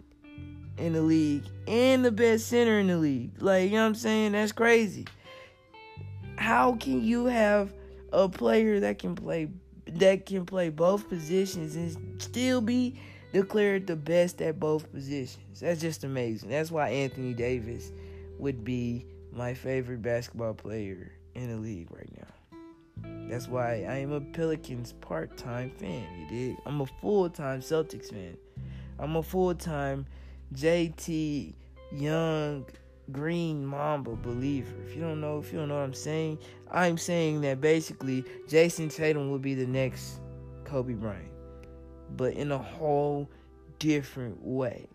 in 0.78 0.94
the 0.94 1.02
league 1.02 1.44
and 1.68 2.06
the 2.06 2.12
best 2.12 2.48
center 2.48 2.80
in 2.80 2.88
the 2.88 2.98
league. 2.98 3.42
Like, 3.42 3.66
you 3.66 3.78
know 3.78 3.84
what 3.84 3.88
I'm 3.88 3.96
saying? 3.96 4.32
That's 4.34 4.52
crazy. 4.52 5.06
How 6.38 6.76
can 6.76 7.04
you 7.04 7.26
have 7.26 7.74
a 8.12 8.30
player 8.30 8.80
that 8.80 9.00
can 9.00 9.16
play 9.16 9.50
that 9.88 10.26
can 10.26 10.46
play 10.46 10.70
both 10.70 11.08
positions 11.08 11.76
and 11.76 12.22
still 12.22 12.62
be 12.62 13.00
declared 13.32 13.88
the 13.88 13.96
best 13.96 14.42
at 14.42 14.60
both 14.60 14.92
positions. 14.92 15.60
That's 15.60 15.82
just 15.82 16.04
amazing. 16.04 16.50
That's 16.50 16.72
why 16.72 16.90
Anthony 16.90 17.34
Davis 17.34 17.92
would 18.38 18.64
be 18.64 19.06
my 19.38 19.54
favorite 19.54 20.02
basketball 20.02 20.56
player 20.56 21.12
in 21.36 21.52
the 21.52 21.58
league 21.58 21.92
right 21.92 22.10
now. 22.18 23.30
That's 23.30 23.48
why 23.48 23.86
I 23.88 23.98
am 23.98 24.12
a 24.12 24.20
Pelicans 24.20 24.94
part-time 24.94 25.70
fan, 25.70 26.08
you 26.20 26.28
dig? 26.28 26.58
I'm 26.66 26.82
a 26.82 26.88
full-time 26.88 27.62
Celtics 27.62 28.10
fan. 28.10 28.36
I'm 28.98 29.16
a 29.16 29.22
full-time 29.22 30.08
JT 30.56 31.54
Young 31.92 32.66
Green 33.12 33.64
Mamba 33.64 34.16
believer. 34.16 34.74
If 34.88 34.96
you 34.96 35.02
don't 35.02 35.22
know, 35.22 35.38
if 35.38 35.54
you 35.54 35.60
don't 35.60 35.68
know 35.68 35.76
what 35.76 35.84
I'm 35.84 35.94
saying, 35.94 36.40
I'm 36.72 36.98
saying 36.98 37.42
that 37.42 37.62
basically 37.62 38.24
Jayson 38.48 38.90
Tatum 38.90 39.30
will 39.30 39.38
be 39.38 39.54
the 39.54 39.68
next 39.68 40.20
Kobe 40.66 40.94
Bryant, 40.94 41.32
but 42.16 42.34
in 42.34 42.52
a 42.52 42.58
whole 42.58 43.30
different 43.78 44.42
way, 44.42 44.90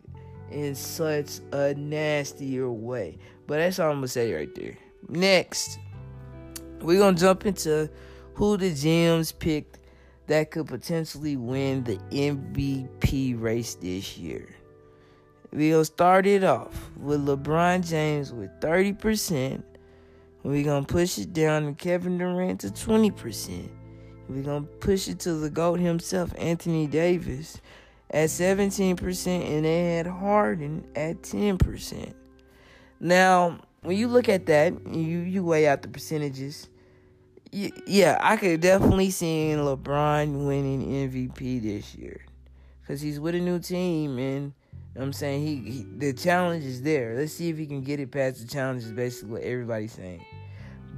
in 0.53 0.75
such 0.75 1.41
a 1.53 1.75
nastier 1.75 2.71
way. 2.71 3.19
But 3.47 3.59
that's 3.59 3.79
all 3.79 3.91
I'm 3.91 3.97
gonna 3.97 4.09
say 4.09 4.33
right 4.33 4.55
there. 4.55 4.77
Next, 5.09 5.79
we're 6.81 6.99
gonna 6.99 7.17
jump 7.17 7.47
into 7.47 7.91
who 8.35 8.57
the 8.57 8.71
GMs 8.73 9.37
picked 9.39 9.79
that 10.27 10.51
could 10.51 10.67
potentially 10.67 11.37
win 11.37 11.85
the 11.85 11.99
MVP 12.11 13.41
race 13.41 13.75
this 13.75 14.17
year. 14.17 14.49
We'll 15.53 15.85
start 15.85 16.27
it 16.27 16.45
off 16.45 16.91
with 16.97 17.27
LeBron 17.27 17.87
James 17.87 18.33
with 18.33 18.51
30%. 18.61 19.63
We're 20.43 20.65
going 20.65 20.87
to 20.87 20.93
push 20.93 21.19
it 21.19 21.35
down 21.35 21.67
to 21.67 21.73
Kevin 21.75 22.17
Durant 22.17 22.63
to 22.63 22.69
20%. 22.69 23.69
We're 24.29 24.43
going 24.43 24.67
to 24.67 24.73
push 24.81 25.09
it 25.09 25.19
to 25.21 25.35
the 25.35 25.51
GOAT 25.51 25.79
himself, 25.79 26.33
Anthony 26.39 26.87
Davis, 26.87 27.61
at 28.13 28.29
17%, 28.29 29.27
and 29.27 29.65
they 29.65 29.97
had 29.97 30.07
Harden 30.07 30.85
at 30.95 31.23
10%. 31.23 32.15
Now, 33.01 33.59
when 33.83 33.97
you 33.97 34.09
look 34.09 34.29
at 34.29 34.47
that, 34.47 34.75
you, 34.87 35.19
you 35.19 35.45
weigh 35.45 35.67
out 35.67 35.83
the 35.83 35.89
percentages. 35.89 36.69
Yeah, 37.51 38.19
I 38.21 38.37
could 38.37 38.61
definitely 38.61 39.11
see 39.11 39.51
LeBron 39.51 40.47
winning 40.47 41.11
MVP 41.11 41.63
this 41.63 41.95
year 41.95 42.25
because 42.81 43.01
he's 43.01 43.21
with 43.21 43.35
a 43.35 43.41
new 43.41 43.59
team 43.59 44.19
and 44.19 44.55
I'm 44.97 45.13
saying 45.13 45.47
he, 45.47 45.71
he, 45.71 45.87
the 45.99 46.13
challenge 46.13 46.65
is 46.65 46.83
there. 46.83 47.15
Let's 47.17 47.33
see 47.33 47.49
if 47.49 47.57
he 47.57 47.67
can 47.67 47.83
get 47.83 48.01
it 48.01 48.11
past 48.11 48.41
the 48.41 48.47
challenge. 48.47 48.85
Is 48.85 48.93
basically 48.93 49.33
what 49.33 49.43
everybody's 49.43 49.93
saying. 49.93 50.25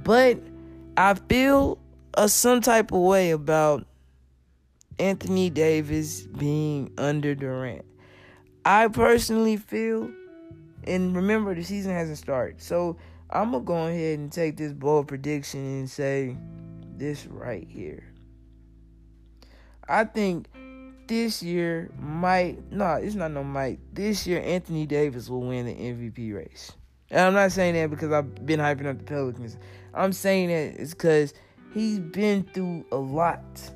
But 0.03 0.39
I 0.97 1.13
feel 1.13 1.77
a 2.13 2.27
some 2.27 2.61
type 2.61 2.91
of 2.91 2.99
way 2.99 3.31
about 3.31 3.85
Anthony 4.99 5.49
Davis 5.49 6.21
being 6.21 6.91
under 6.97 7.35
Durant. 7.35 7.85
I 8.63 8.87
personally 8.87 9.57
feel, 9.57 10.09
and 10.85 11.15
remember 11.15 11.53
the 11.53 11.63
season 11.63 11.91
hasn't 11.91 12.17
started, 12.17 12.61
so 12.61 12.97
I'm 13.29 13.51
gonna 13.51 13.63
go 13.63 13.87
ahead 13.87 14.19
and 14.19 14.31
take 14.31 14.57
this 14.57 14.73
bold 14.73 15.07
prediction 15.07 15.59
and 15.59 15.89
say 15.89 16.37
this 16.97 17.25
right 17.27 17.67
here. 17.67 18.03
I 19.87 20.05
think 20.05 20.47
this 21.07 21.43
year 21.43 21.91
might 21.99 22.71
no, 22.71 22.93
it's 22.93 23.15
not 23.15 23.31
no 23.31 23.43
might. 23.43 23.79
This 23.93 24.25
year 24.25 24.41
Anthony 24.41 24.85
Davis 24.85 25.29
will 25.29 25.41
win 25.41 25.65
the 25.65 25.73
MVP 25.73 26.33
race. 26.33 26.71
And 27.11 27.19
I'm 27.21 27.33
not 27.33 27.51
saying 27.51 27.75
that 27.75 27.89
because 27.89 28.11
I've 28.11 28.45
been 28.45 28.59
hyping 28.59 28.87
up 28.87 28.97
the 28.97 29.03
Pelicans. 29.03 29.57
I'm 29.93 30.11
saying 30.11 30.47
that 30.47 30.81
it's 30.81 30.93
because 30.93 31.33
he's 31.73 31.99
been 31.99 32.43
through 32.53 32.85
a 32.91 32.97
lot. 32.97 33.71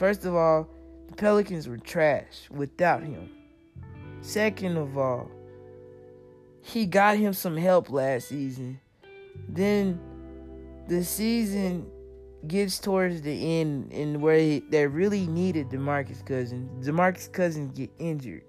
First 0.00 0.24
of 0.24 0.34
all, 0.34 0.66
the 1.08 1.14
Pelicans 1.14 1.68
were 1.68 1.76
trash 1.76 2.48
without 2.50 3.02
him. 3.02 3.28
Second 4.22 4.78
of 4.78 4.96
all, 4.96 5.30
he 6.62 6.86
got 6.86 7.18
him 7.18 7.34
some 7.34 7.54
help 7.54 7.90
last 7.90 8.28
season. 8.28 8.80
Then 9.46 10.00
the 10.88 11.04
season 11.04 11.86
gets 12.46 12.78
towards 12.78 13.20
the 13.20 13.60
end 13.60 13.92
and 13.92 14.22
where 14.22 14.38
he, 14.38 14.60
they 14.70 14.86
really 14.86 15.26
needed 15.26 15.68
DeMarcus 15.68 16.24
Cousins. 16.24 16.88
DeMarcus 16.88 17.30
Cousins 17.30 17.76
get 17.76 17.90
injured 17.98 18.44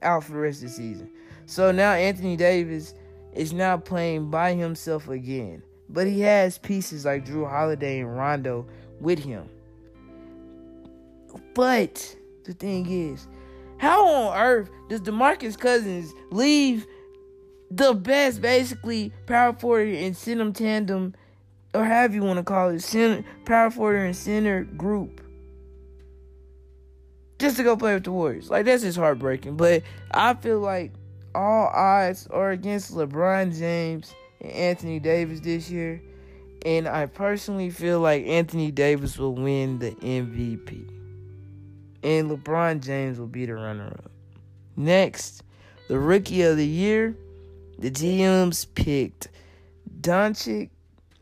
out 0.00 0.24
for 0.24 0.32
the 0.32 0.38
rest 0.38 0.62
of 0.62 0.70
the 0.70 0.74
season. 0.74 1.10
So 1.44 1.72
now 1.72 1.92
Anthony 1.92 2.38
Davis 2.38 2.94
is 3.34 3.52
now 3.52 3.76
playing 3.76 4.30
by 4.30 4.54
himself 4.54 5.10
again. 5.10 5.62
But 5.90 6.06
he 6.06 6.20
has 6.20 6.56
pieces 6.56 7.04
like 7.04 7.26
Jrue 7.26 7.46
Holiday 7.46 8.00
and 8.00 8.16
Rondo 8.16 8.66
with 8.98 9.18
him. 9.18 9.46
But 11.54 12.16
the 12.44 12.52
thing 12.52 12.90
is, 12.90 13.26
how 13.78 14.06
on 14.06 14.36
earth 14.36 14.70
does 14.88 15.00
DeMarcus 15.00 15.58
Cousins 15.58 16.12
leave 16.30 16.86
the 17.70 17.94
best, 17.94 18.42
basically, 18.42 19.12
power 19.26 19.52
forward 19.52 19.88
and 19.88 20.16
center 20.16 20.50
tandem 20.52 21.14
or 21.74 21.84
however 21.84 22.14
you 22.14 22.22
want 22.22 22.38
to 22.38 22.42
call 22.44 22.70
it, 22.70 22.80
center, 22.80 23.24
power 23.44 23.70
forward 23.70 23.96
and 23.96 24.16
center 24.16 24.64
group, 24.64 25.20
just 27.38 27.56
to 27.56 27.62
go 27.62 27.76
play 27.76 27.94
with 27.94 28.04
the 28.04 28.12
Warriors. 28.12 28.50
Like 28.50 28.64
that's 28.64 28.82
just 28.82 28.98
heartbreaking. 28.98 29.56
But 29.56 29.82
I 30.10 30.34
feel 30.34 30.58
like 30.60 30.92
all 31.34 31.68
odds 31.68 32.26
are 32.28 32.50
against 32.50 32.92
LeBron 32.92 33.56
James 33.56 34.14
and 34.40 34.52
Anthony 34.52 34.98
Davis 34.98 35.40
this 35.40 35.70
year, 35.70 36.02
and 36.64 36.88
I 36.88 37.06
personally 37.06 37.70
feel 37.70 38.00
like 38.00 38.26
Anthony 38.26 38.70
Davis 38.70 39.16
will 39.16 39.34
win 39.34 39.78
the 39.78 39.92
MVP, 39.92 40.88
and 42.02 42.30
LeBron 42.30 42.80
James 42.80 43.18
will 43.18 43.26
be 43.26 43.46
the 43.46 43.54
runner-up. 43.54 44.10
Next, 44.76 45.42
the 45.88 45.98
Rookie 45.98 46.42
of 46.42 46.56
the 46.56 46.66
Year, 46.66 47.16
the 47.78 47.90
GMs 47.90 48.66
picked 48.74 49.28
Doncic 50.00 50.70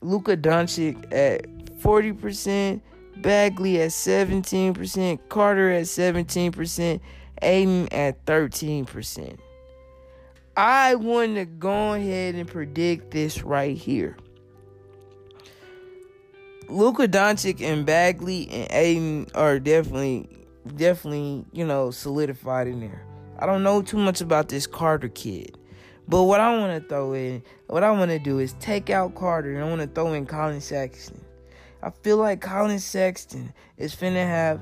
Luka 0.01 0.37
Doncic 0.37 1.12
at 1.12 1.47
40%, 1.81 2.81
Bagley 3.16 3.81
at 3.81 3.91
17%, 3.91 5.18
Carter 5.29 5.70
at 5.70 5.85
17%, 5.85 7.01
Ayton 7.43 7.89
at 7.93 8.24
13%. 8.24 9.39
I 10.57 10.95
want 10.97 11.37
to 11.37 11.45
go 11.45 11.95
ahead 11.95 12.35
and 12.35 12.49
predict 12.49 13.11
this 13.11 13.43
right 13.43 13.76
here. 13.76 14.16
Luka 16.68 17.09
Doncic 17.09 17.62
and 17.62 17.87
Bagley 17.87 18.49
and 18.51 18.70
Ayton 18.70 19.26
are 19.35 19.59
definitely, 19.59 20.29
definitely, 20.77 21.45
you 21.53 21.66
know, 21.66 21.91
solidified 21.91 22.66
in 22.66 22.81
there. 22.81 23.03
I 23.39 23.47
don't 23.47 23.62
know 23.62 23.83
too 23.83 23.97
much 23.97 24.21
about 24.21 24.49
this 24.49 24.66
Carter 24.66 25.09
kid. 25.09 25.57
But 26.09 26.25
what 26.25 26.41
I 26.41 26.57
want 26.57 26.83
to 26.83 26.89
throw 26.89 27.12
in, 27.12 27.43
what 27.66 27.85
I 27.85 27.91
want 27.91 28.11
to 28.11 28.19
do 28.19 28.39
is 28.39 28.55
take 28.55 28.89
out 28.89 29.14
Carter 29.14 29.55
and 29.55 29.62
I 29.62 29.69
want 29.69 29.83
to 29.83 29.87
throw 29.87 30.14
in 30.14 30.25
Collin 30.25 30.61
Sexton. 30.61 31.23
I 31.83 31.91
feel 31.91 32.16
like 32.16 32.41
Collin 32.41 32.79
Sexton 32.79 33.53
is 33.77 33.95
finna 33.95 34.27
have 34.27 34.61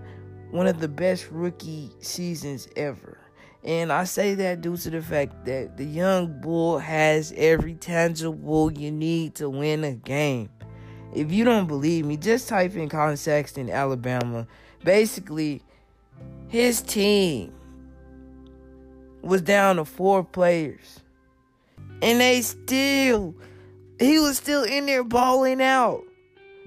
one 0.50 0.66
of 0.66 0.80
the 0.80 0.88
best 0.88 1.30
rookie 1.30 1.90
seasons 2.00 2.68
ever. 2.76 3.18
And 3.62 3.92
I 3.92 4.04
say 4.04 4.34
that 4.34 4.60
due 4.60 4.76
to 4.76 4.90
the 4.90 5.00
fact 5.00 5.44
that 5.46 5.76
the 5.76 5.84
young 5.84 6.40
bull 6.40 6.78
has 6.78 7.32
every 7.36 7.74
tangible 7.74 8.72
you 8.72 8.90
need 8.90 9.34
to 9.36 9.48
win 9.48 9.84
a 9.84 9.94
game. 9.94 10.50
If 11.14 11.32
you 11.32 11.44
don't 11.44 11.66
believe 11.66 12.04
me, 12.04 12.16
just 12.16 12.48
type 12.48 12.76
in 12.76 12.88
Collin 12.88 13.16
Sexton, 13.16 13.70
Alabama. 13.70 14.46
Basically, 14.84 15.62
his 16.56 16.80
team 16.80 17.52
was 19.20 19.42
down 19.42 19.76
to 19.76 19.84
four 19.84 20.24
players 20.24 21.00
and 22.00 22.18
they 22.18 22.40
still, 22.40 23.34
he 23.98 24.18
was 24.18 24.38
still 24.38 24.64
in 24.64 24.86
there 24.86 25.04
balling 25.04 25.60
out. 25.60 26.02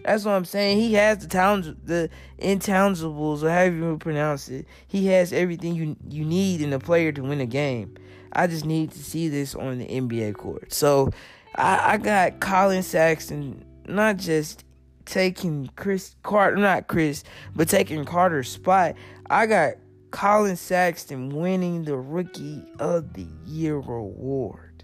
That's 0.06 0.26
what 0.26 0.34
I'm 0.34 0.46
saying. 0.46 0.78
He 0.78 0.94
has 0.94 1.18
the 1.18 1.28
towns, 1.28 1.74
the 1.84 2.12
intangibles, 2.38 3.42
or 3.42 3.50
however 3.50 3.76
you 3.76 3.98
pronounce 3.98 4.48
it. 4.48 4.68
He 4.88 5.08
has 5.08 5.34
everything 5.34 5.74
you 5.74 5.96
you 6.08 6.24
need 6.24 6.62
in 6.62 6.72
a 6.72 6.80
player 6.80 7.12
to 7.12 7.24
win 7.24 7.42
a 7.42 7.48
game. 7.48 7.96
I 8.32 8.46
just 8.46 8.66
need 8.66 8.92
to 8.92 9.04
see 9.04 9.28
this 9.28 9.56
on 9.56 9.80
the 9.80 9.88
NBA 9.88 10.36
court. 10.36 10.72
So 10.72 11.10
I, 11.56 11.94
I 11.94 11.98
got 11.98 12.40
Collin 12.40 12.84
Sexton 12.84 13.66
not 13.88 14.18
just 14.18 14.64
taking 15.10 15.70
Chris 15.76 16.16
Carter, 16.24 16.56
not 16.58 16.88
Chris, 16.88 17.24
but 17.56 17.68
taking 17.68 18.06
Carter's 18.06 18.50
spot. 18.50 18.96
I 19.30 19.46
got 19.46 19.74
Collin 20.10 20.56
Sexton 20.56 21.30
winning 21.30 21.84
the 21.84 21.96
Rookie 21.96 22.64
of 22.80 23.14
the 23.14 23.28
Year 23.46 23.76
award. 23.76 24.84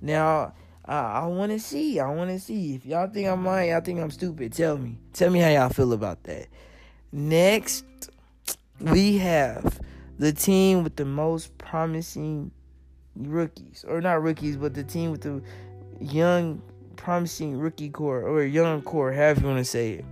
Now, 0.00 0.54
uh, 0.88 0.92
I 0.92 1.26
want 1.26 1.52
to 1.52 1.60
see. 1.60 2.00
I 2.00 2.10
want 2.10 2.30
to 2.30 2.40
see. 2.40 2.74
If 2.74 2.84
y'all 2.84 3.08
think 3.08 3.28
I'm 3.28 3.44
lying, 3.44 3.70
y'all 3.70 3.80
think 3.80 4.00
I'm 4.00 4.10
stupid, 4.10 4.52
tell 4.52 4.76
me. 4.76 4.98
Tell 5.12 5.30
me 5.30 5.38
how 5.38 5.48
y'all 5.48 5.68
feel 5.68 5.92
about 5.92 6.24
that. 6.24 6.48
Next, 7.12 7.84
we 8.80 9.18
have 9.18 9.80
the 10.18 10.32
team 10.32 10.82
with 10.82 10.96
the 10.96 11.04
most 11.04 11.56
promising 11.56 12.50
rookies. 13.14 13.84
Or 13.86 14.00
not 14.00 14.22
rookies, 14.22 14.56
but 14.56 14.74
the 14.74 14.82
team 14.82 15.12
with 15.12 15.22
the 15.22 15.40
young, 16.00 16.60
promising 16.96 17.56
rookie 17.56 17.90
core, 17.90 18.22
or 18.22 18.42
young 18.42 18.82
core, 18.82 19.12
however 19.12 19.40
you 19.40 19.46
want 19.46 19.58
to 19.58 19.64
say 19.64 19.92
it. 19.92 20.04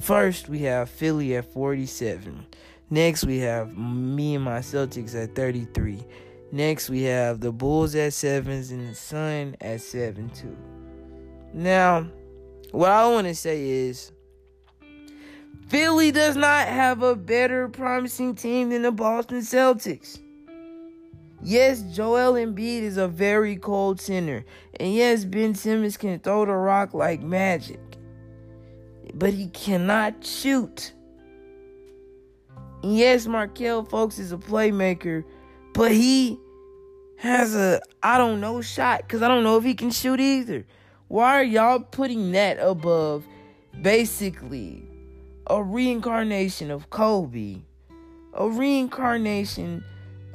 First, 0.00 0.48
we 0.48 0.60
have 0.60 0.88
Philly 0.88 1.36
at 1.36 1.52
47. 1.52 2.46
Next, 2.92 3.24
we 3.24 3.38
have 3.38 3.74
me 3.74 4.34
and 4.34 4.44
my 4.44 4.58
Celtics 4.58 5.14
at 5.14 5.34
33. 5.34 6.04
Next, 6.52 6.90
we 6.90 7.04
have 7.04 7.40
the 7.40 7.50
Bulls 7.50 7.94
at 7.94 8.12
sevens 8.12 8.70
and 8.70 8.86
the 8.86 8.94
Sun 8.94 9.56
at 9.62 9.80
seven 9.80 10.28
too. 10.28 10.54
Now, 11.54 12.06
what 12.70 12.90
I 12.90 13.08
want 13.08 13.28
to 13.28 13.34
say 13.34 13.66
is, 13.66 14.12
Philly 15.68 16.10
does 16.10 16.36
not 16.36 16.68
have 16.68 17.02
a 17.02 17.16
better 17.16 17.66
promising 17.70 18.34
team 18.34 18.68
than 18.68 18.82
the 18.82 18.92
Boston 18.92 19.38
Celtics. 19.38 20.18
Yes, 21.42 21.80
Joel 21.94 22.34
Embiid 22.34 22.82
is 22.82 22.98
a 22.98 23.08
very 23.08 23.56
cold 23.56 24.02
center. 24.02 24.44
And 24.78 24.92
yes, 24.92 25.24
Ben 25.24 25.54
Simmons 25.54 25.96
can 25.96 26.18
throw 26.18 26.44
the 26.44 26.52
rock 26.52 26.92
like 26.92 27.22
magic. 27.22 27.80
But 29.14 29.32
he 29.32 29.46
cannot 29.48 30.26
shoot. 30.26 30.92
And 32.82 32.96
yes, 32.96 33.26
Markelle 33.26 33.84
Fultz 33.84 34.18
is 34.18 34.32
a 34.32 34.36
playmaker, 34.36 35.24
but 35.72 35.92
he 35.92 36.38
has 37.18 37.54
a 37.54 37.80
I 38.02 38.18
don't 38.18 38.40
know 38.40 38.60
shot 38.60 39.02
because 39.02 39.22
I 39.22 39.28
don't 39.28 39.44
know 39.44 39.56
if 39.56 39.64
he 39.64 39.74
can 39.74 39.90
shoot 39.90 40.20
either. 40.20 40.66
Why 41.08 41.38
are 41.38 41.44
y'all 41.44 41.80
putting 41.80 42.32
that 42.32 42.58
above 42.58 43.26
basically 43.80 44.82
a 45.46 45.62
reincarnation 45.62 46.70
of 46.70 46.90
Kobe, 46.90 47.58
a 48.34 48.48
reincarnation 48.48 49.84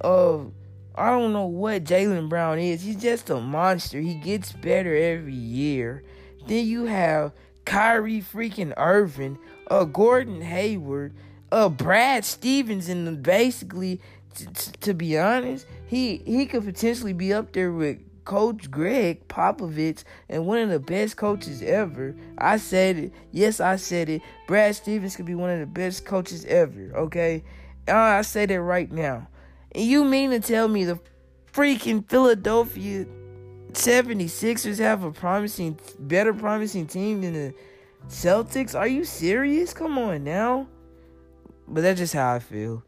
of 0.01 0.53
I 0.95 1.11
don't 1.11 1.33
know 1.33 1.45
what 1.45 1.83
Jaylen 1.83 2.27
Brown 2.27 2.57
is. 2.57 2.81
He's 2.81 2.95
just 2.95 3.29
a 3.29 3.39
monster. 3.39 3.99
He 3.99 4.15
gets 4.15 4.51
better 4.51 4.95
every 4.95 5.33
year. 5.33 6.03
Then 6.47 6.65
you 6.65 6.85
have 6.85 7.33
Kyrie 7.65 8.21
freaking 8.21 8.73
Irving, 8.77 9.37
uh, 9.69 9.83
Gordon 9.83 10.41
Hayward, 10.41 11.13
uh, 11.51 11.69
Brad 11.69 12.25
Stevens, 12.25 12.89
and 12.89 13.21
basically, 13.23 14.01
t- 14.35 14.45
t- 14.53 14.71
to 14.81 14.93
be 14.93 15.17
honest, 15.17 15.65
he 15.85 16.17
he 16.25 16.45
could 16.45 16.65
potentially 16.65 17.13
be 17.13 17.33
up 17.33 17.53
there 17.53 17.71
with 17.71 17.99
Coach 18.25 18.69
Gregg 18.69 19.27
Popovich 19.29 20.03
and 20.27 20.45
one 20.45 20.59
of 20.59 20.69
the 20.69 20.79
best 20.79 21.15
coaches 21.15 21.61
ever. 21.61 22.15
I 22.37 22.57
said 22.57 22.97
it. 22.97 23.13
Yes, 23.31 23.59
I 23.59 23.77
said 23.77 24.09
it. 24.09 24.21
Brad 24.47 24.75
Stevens 24.75 25.15
could 25.15 25.25
be 25.25 25.35
one 25.35 25.49
of 25.49 25.59
the 25.59 25.65
best 25.65 26.05
coaches 26.05 26.43
ever. 26.45 26.91
Okay, 26.93 27.43
uh, 27.87 27.95
I 27.95 28.21
say 28.23 28.45
that 28.45 28.61
right 28.61 28.91
now. 28.91 29.27
And 29.71 29.85
you 29.85 30.03
mean 30.03 30.31
to 30.31 30.39
tell 30.39 30.67
me 30.67 30.83
the 30.83 30.99
freaking 31.53 32.07
Philadelphia 32.09 33.05
76ers 33.71 34.79
have 34.79 35.03
a 35.03 35.11
promising, 35.11 35.79
better 35.99 36.33
promising 36.33 36.87
team 36.87 37.21
than 37.21 37.33
the 37.33 37.53
Celtics? 38.09 38.77
Are 38.77 38.87
you 38.87 39.03
serious? 39.03 39.73
Come 39.73 39.97
on 39.97 40.23
now. 40.23 40.67
But 41.67 41.81
that's 41.81 41.99
just 41.99 42.13
how 42.13 42.33
I 42.33 42.39
feel. 42.39 42.83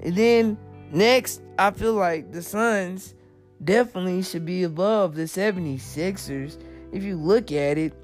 And 0.00 0.16
then 0.16 0.58
next, 0.90 1.42
I 1.58 1.70
feel 1.70 1.94
like 1.94 2.32
the 2.32 2.42
Suns 2.42 3.14
definitely 3.62 4.22
should 4.22 4.44
be 4.44 4.64
above 4.64 5.14
the 5.14 5.22
76ers. 5.22 6.58
If 6.92 7.02
you 7.02 7.16
look 7.16 7.52
at 7.52 7.78
it, 7.78 7.94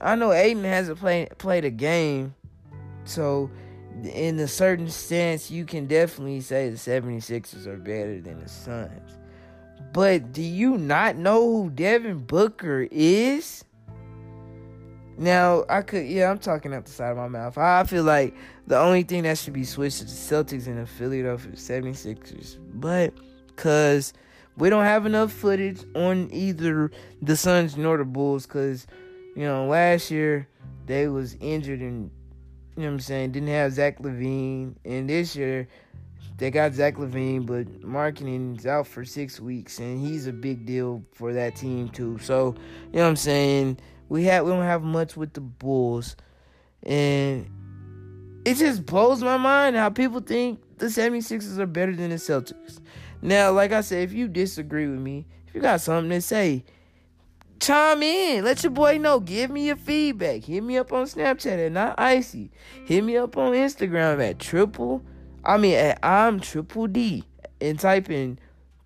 I 0.00 0.16
know 0.16 0.32
Ayton 0.32 0.64
hasn't 0.64 0.98
played 0.98 1.36
played 1.38 1.64
a 1.64 1.70
game, 1.70 2.34
so 3.04 3.50
in 4.02 4.38
a 4.38 4.48
certain 4.48 4.88
sense, 4.88 5.50
you 5.50 5.64
can 5.64 5.86
definitely 5.86 6.40
say 6.40 6.68
the 6.70 6.76
76ers 6.76 7.66
are 7.66 7.76
better 7.76 8.20
than 8.20 8.40
the 8.40 8.48
Suns. 8.48 9.18
But 9.92 10.32
do 10.32 10.42
you 10.42 10.78
not 10.78 11.16
know 11.16 11.40
who 11.40 11.70
Devin 11.70 12.20
Booker 12.20 12.88
is? 12.90 13.64
Now, 15.18 15.64
I 15.68 15.82
could, 15.82 16.06
yeah, 16.06 16.30
I'm 16.30 16.38
talking 16.38 16.72
out 16.74 16.86
the 16.86 16.92
side 16.92 17.10
of 17.10 17.16
my 17.16 17.28
mouth. 17.28 17.56
I 17.58 17.84
feel 17.84 18.04
like 18.04 18.34
the 18.66 18.78
only 18.78 19.02
thing 19.02 19.24
that 19.24 19.38
should 19.38 19.52
be 19.52 19.64
switched 19.64 20.02
is 20.02 20.28
the 20.28 20.34
Celtics 20.34 20.66
and 20.66 20.78
the 20.78 20.86
Philadelphia 20.86 21.52
76ers. 21.52 22.58
But, 22.74 23.14
because 23.48 24.12
we 24.56 24.70
don't 24.70 24.84
have 24.84 25.06
enough 25.06 25.32
footage 25.32 25.82
on 25.94 26.30
either 26.32 26.90
the 27.20 27.36
Suns 27.36 27.76
nor 27.76 27.98
the 27.98 28.04
Bulls, 28.04 28.46
because, 28.46 28.86
you 29.36 29.44
know, 29.44 29.66
last 29.66 30.10
year 30.10 30.48
they 30.86 31.08
was 31.08 31.36
injured 31.40 31.80
and 31.80 32.10
you 32.76 32.84
know 32.84 32.88
what 32.88 32.94
I'm 32.94 33.00
saying, 33.00 33.32
didn't 33.32 33.48
have 33.50 33.72
Zach 33.72 33.98
LaVine, 33.98 34.76
And 34.84 35.08
this 35.08 35.36
year, 35.36 35.68
they 36.38 36.50
got 36.50 36.72
Zach 36.72 36.94
LaVine, 36.96 37.44
but 37.44 37.66
Markkanen's 37.82 38.66
out 38.66 38.86
for 38.86 39.04
six 39.04 39.38
weeks, 39.38 39.78
and 39.78 40.00
he's 40.00 40.26
a 40.26 40.32
big 40.32 40.64
deal 40.64 41.04
for 41.12 41.34
that 41.34 41.54
team, 41.54 41.90
too. 41.90 42.18
So, 42.18 42.54
you 42.90 42.98
know 42.98 43.02
what 43.02 43.08
I'm 43.08 43.16
saying? 43.16 43.78
We 44.12 44.24
have 44.24 44.44
we 44.44 44.50
don't 44.50 44.62
have 44.62 44.82
much 44.82 45.16
with 45.16 45.32
the 45.32 45.40
Bulls. 45.40 46.16
And 46.82 47.48
it 48.44 48.56
just 48.56 48.84
blows 48.84 49.22
my 49.22 49.38
mind 49.38 49.74
how 49.74 49.88
people 49.88 50.20
think 50.20 50.60
the 50.76 50.86
76ers 50.86 51.56
are 51.56 51.64
better 51.64 51.96
than 51.96 52.10
the 52.10 52.16
Celtics. 52.16 52.80
Now, 53.22 53.52
like 53.52 53.72
I 53.72 53.80
said, 53.80 54.02
if 54.02 54.12
you 54.12 54.28
disagree 54.28 54.86
with 54.86 54.98
me, 54.98 55.24
if 55.46 55.54
you 55.54 55.62
got 55.62 55.80
something 55.80 56.10
to 56.10 56.20
say, 56.20 56.62
chime 57.58 58.02
in. 58.02 58.44
Let 58.44 58.62
your 58.62 58.72
boy 58.72 58.98
know. 58.98 59.18
Give 59.18 59.50
me 59.50 59.68
your 59.68 59.76
feedback. 59.76 60.44
Hit 60.44 60.60
me 60.62 60.76
up 60.76 60.92
on 60.92 61.06
Snapchat 61.06 61.66
at 61.68 61.72
not 61.72 61.98
icy. 61.98 62.50
Hit 62.84 63.02
me 63.04 63.16
up 63.16 63.38
on 63.38 63.52
Instagram 63.52 64.22
at 64.28 64.38
triple. 64.38 65.02
I 65.42 65.56
mean 65.56 65.76
at 65.76 65.98
I'm 66.02 66.38
triple 66.38 66.86
D 66.86 67.24
and 67.62 67.80
type 67.80 68.10
in 68.10 68.38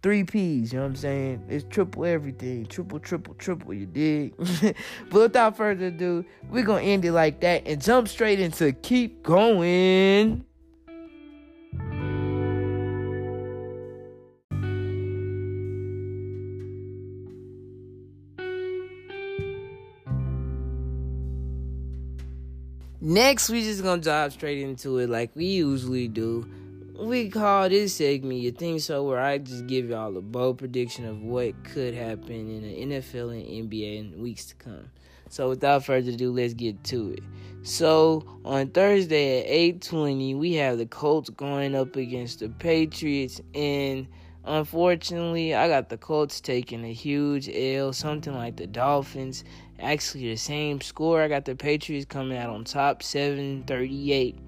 three 0.07 0.23
P's. 0.23 0.73
You 0.73 0.79
know 0.79 0.85
what 0.85 0.91
I'm 0.91 0.95
saying? 0.95 1.43
It's 1.49 1.65
triple 1.69 2.05
everything. 2.05 2.65
Triple, 2.67 3.01
triple, 3.01 3.35
triple. 3.35 3.75
You 3.75 3.87
dig? 3.87 4.35
but 5.11 5.21
without 5.21 5.57
further 5.57 5.87
ado, 5.87 6.25
we're 6.49 6.63
gonna 6.63 6.83
end 6.83 7.05
it 7.05 7.11
like 7.11 7.41
that 7.41 7.67
and 7.67 7.83
jump 7.83 8.07
straight 8.07 8.39
into 8.39 8.73
keep 8.73 9.25
going. 9.25 10.45
Next, 23.01 23.51
we're 23.51 23.61
just 23.61 23.83
gonna 23.83 24.01
dive 24.01 24.35
straight 24.35 24.61
into 24.61 24.99
it 24.99 25.11
like 25.11 25.33
we 25.35 25.47
usually 25.47 26.07
do. 26.07 26.49
We 26.99 27.29
call 27.29 27.69
this 27.69 27.95
segment 27.95 28.41
"You 28.41 28.53
Think 28.53 28.81
So," 28.81 29.05
where 29.05 29.21
I 29.21 29.39
just 29.39 29.67
give 29.67 29.91
y'all 29.91 30.17
a 30.17 30.23
bold 30.23 30.59
prediction 30.59 31.05
of 31.05 31.23
what 31.23 31.63
could 31.65 31.95
happen 31.95 32.31
in 32.31 32.63
the 32.63 32.97
NFL 32.97 33.31
and 33.31 33.71
NBA 33.71 33.99
in 33.99 34.23
weeks 34.23 34.47
to 34.47 34.55
come. 34.55 34.91
So, 35.29 35.49
without 35.49 35.85
further 35.85 36.13
ado, 36.13 36.33
let's 36.33 36.55
get 36.55 36.83
to 36.85 37.13
it. 37.13 37.23
So, 37.63 38.25
on 38.45 38.69
Thursday 38.69 39.41
at 39.41 39.47
eight 39.49 39.83
twenty, 39.83 40.35
we 40.35 40.55
have 40.55 40.79
the 40.79 40.87
Colts 40.87 41.29
going 41.29 41.75
up 41.75 41.97
against 41.97 42.41
the 42.41 42.49
Patriots, 42.49 43.43
and 43.55 44.07
unfortunately, 44.45 45.55
I 45.55 45.69
got 45.69 45.91
the 45.91 45.99
Colts 45.99 46.41
taking 46.41 46.85
a 46.85 46.93
huge 46.93 47.51
L, 47.53 47.93
something 47.93 48.35
like 48.35 48.57
the 48.57 48.67
Dolphins 48.67 49.45
actually 49.81 50.29
the 50.29 50.37
same 50.37 50.81
score. 50.81 51.21
I 51.21 51.29
got 51.29 51.45
the 51.45 51.55
Patriots 51.55 52.07
coming 52.07 52.39
out 52.39 52.51
on 52.51 52.65
top 52.65 53.03
738. 53.03 54.39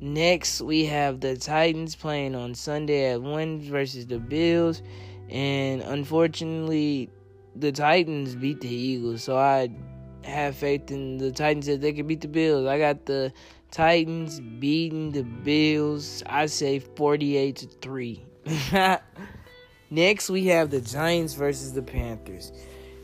Next, 0.00 0.60
we 0.60 0.84
have 0.86 1.20
the 1.20 1.36
Titans 1.36 1.96
playing 1.96 2.34
on 2.34 2.54
Sunday 2.54 3.12
at 3.12 3.22
1 3.22 3.60
versus 3.62 4.06
the 4.06 4.18
Bills. 4.18 4.82
And 5.28 5.80
unfortunately, 5.82 7.10
the 7.54 7.72
Titans 7.72 8.34
beat 8.34 8.60
the 8.60 8.68
Eagles. 8.68 9.22
So 9.22 9.36
I 9.36 9.70
have 10.24 10.56
faith 10.56 10.90
in 10.90 11.16
the 11.16 11.32
Titans 11.32 11.66
that 11.66 11.80
they 11.80 11.92
can 11.92 12.06
beat 12.06 12.20
the 12.20 12.28
Bills. 12.28 12.66
I 12.66 12.78
got 12.78 13.06
the 13.06 13.32
Titans 13.70 14.40
beating 14.40 15.12
the 15.12 15.22
Bills. 15.22 16.22
I 16.26 16.46
say 16.46 16.78
48 16.78 17.56
to 17.56 17.66
3. 17.66 18.26
Next, 19.90 20.30
we 20.30 20.46
have 20.46 20.70
the 20.70 20.80
Giants 20.80 21.34
versus 21.34 21.72
the 21.72 21.82
Panthers. 21.82 22.52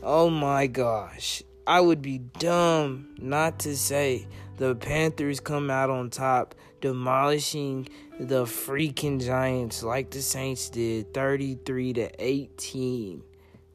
Oh 0.01 0.29
my 0.29 0.67
gosh. 0.67 1.41
I 1.65 1.79
would 1.79 2.01
be 2.01 2.17
dumb 2.17 3.15
not 3.17 3.59
to 3.59 3.77
say 3.77 4.27
the 4.57 4.75
Panthers 4.75 5.39
come 5.39 5.71
out 5.71 5.89
on 5.89 6.09
top, 6.09 6.55
demolishing 6.83 7.87
the 8.19 8.43
freaking 8.43 9.25
Giants 9.25 9.83
like 9.83 10.11
the 10.11 10.21
Saints 10.21 10.69
did, 10.69 11.13
33 11.13 11.93
to 11.93 12.11
18. 12.19 13.23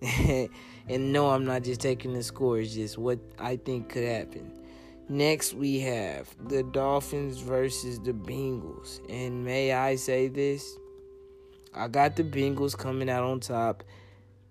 and 0.88 1.10
no, 1.10 1.30
I'm 1.30 1.46
not 1.46 1.62
just 1.62 1.80
taking 1.80 2.12
the 2.12 2.22
score, 2.22 2.58
it's 2.58 2.74
just 2.74 2.98
what 2.98 3.18
I 3.38 3.56
think 3.56 3.88
could 3.88 4.04
happen. 4.04 4.52
Next, 5.08 5.54
we 5.54 5.80
have 5.80 6.28
the 6.48 6.62
Dolphins 6.62 7.38
versus 7.38 7.98
the 7.98 8.12
Bengals. 8.12 9.00
And 9.08 9.42
may 9.42 9.72
I 9.72 9.96
say 9.96 10.28
this? 10.28 10.76
I 11.74 11.88
got 11.88 12.14
the 12.14 12.24
Bengals 12.24 12.76
coming 12.76 13.08
out 13.08 13.24
on 13.24 13.40
top 13.40 13.84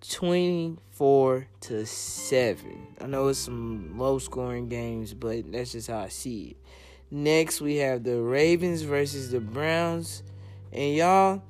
24 0.10 1.47
to 1.62 1.86
7. 1.86 2.88
I 2.99 3.05
know 3.05 3.28
it's 3.28 3.38
some 3.38 3.99
low 3.99 4.18
scoring 4.18 4.68
games, 4.68 5.14
but 5.14 5.51
that's 5.51 5.74
just 5.74 5.91
how 5.91 5.99
I 5.99 6.08
see 6.08 6.45
it. 6.45 6.58
Next, 7.10 7.62
we 7.62 7.78
have 7.78 8.03
the 8.03 8.22
Ravens 8.22 8.82
versus 8.82 9.32
the 9.32 9.39
Browns. 9.39 10.24
And 10.74 10.95
y'all, 10.95 11.41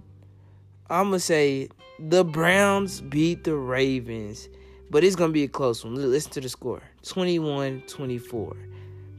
I'm 0.89 1.09
going 1.09 1.13
to 1.13 1.19
say 1.19 1.69
the 1.99 2.23
Browns 2.23 3.01
beat 3.01 3.43
the 3.43 3.55
Ravens, 3.55 4.49
but 4.91 5.03
it's 5.03 5.15
going 5.15 5.31
to 5.31 5.33
be 5.33 5.43
a 5.43 5.47
close 5.47 5.83
one. 5.83 5.95
Listen 5.95 6.31
to 6.33 6.41
the 6.41 6.49
score 6.49 6.83
21 7.03 7.83
24. 7.87 8.55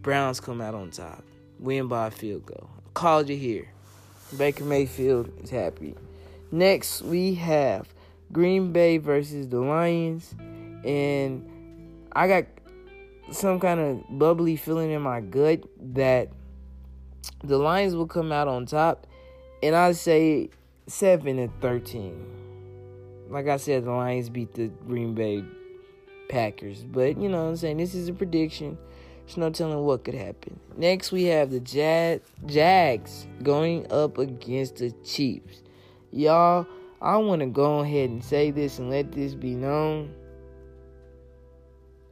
Browns 0.03 0.39
come 0.39 0.61
out 0.61 0.75
on 0.75 0.91
top, 0.91 1.25
win 1.59 1.89
by 1.89 2.07
a 2.07 2.11
field 2.11 2.47
goal. 2.47 2.71
Called 2.95 3.29
you 3.29 3.37
here. 3.37 3.73
Baker 4.37 4.65
Mayfield 4.65 5.33
is 5.43 5.51
happy. 5.51 5.95
Next, 6.53 7.03
we 7.03 7.35
have 7.35 7.93
Green 8.33 8.73
Bay 8.73 8.99
versus 8.99 9.49
the 9.49 9.59
Lions, 9.59 10.35
and 10.85 11.49
I 12.13 12.29
got 12.29 12.45
some 13.31 13.61
kind 13.61 13.81
of 13.81 14.19
bubbly 14.19 14.57
feeling 14.57 14.91
in 14.91 15.03
my 15.03 15.21
gut 15.21 15.61
that 15.95 16.29
the 17.45 17.59
Lions 17.59 17.95
will 17.95 18.07
come 18.07 18.33
out 18.33 18.49
on 18.49 18.67
top, 18.67 19.07
and 19.63 19.75
I 19.77 19.93
say 19.93 20.51
seven 20.87 21.39
and 21.39 21.53
thirteen. 21.61 22.25
like 23.29 23.47
I 23.49 23.59
said, 23.59 23.85
the 23.85 23.91
Lions 23.91 24.31
beat 24.31 24.55
the 24.55 24.69
Green 24.87 25.15
Bay 25.15 25.45
Packers. 26.29 26.85
But 26.85 27.21
you 27.21 27.29
know 27.29 27.45
what 27.45 27.51
I'm 27.51 27.57
saying? 27.57 27.77
This 27.77 27.95
is 27.95 28.09
a 28.09 28.13
prediction. 28.13 28.79
There's 29.27 29.37
no 29.37 29.51
telling 29.51 29.85
what 29.85 30.05
could 30.05 30.15
happen. 30.15 30.59
Next, 30.77 31.13
we 31.13 31.25
have 31.25 31.51
the 31.51 31.61
Jag- 31.61 32.23
Jags 32.47 33.27
going 33.43 33.91
up 33.93 34.17
against 34.17 34.77
the 34.77 34.91
Chiefs. 35.05 35.63
Y'all, 36.11 36.67
I 37.03 37.19
want 37.19 37.41
to 37.41 37.47
go 37.47 37.81
ahead 37.81 38.09
and 38.09 38.25
say 38.25 38.51
this 38.51 38.79
and 38.79 38.89
let 38.89 39.13
this 39.13 39.35
be 39.35 39.55
known. 39.55 40.15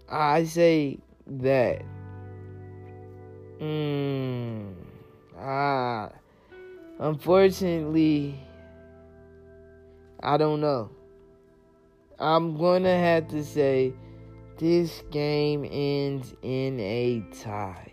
I 0.08 0.44
say 0.44 0.98
that. 1.26 1.82
Mm, 3.60 4.74
ah, 5.38 6.10
unfortunately, 6.98 8.38
I 10.22 10.36
don't 10.36 10.60
know. 10.60 10.90
I'm 12.18 12.56
gonna 12.56 12.98
have 12.98 13.28
to 13.28 13.44
say 13.44 13.92
this 14.58 15.02
game 15.10 15.64
ends 15.70 16.34
in 16.42 16.80
a 16.80 17.22
tie. 17.42 17.92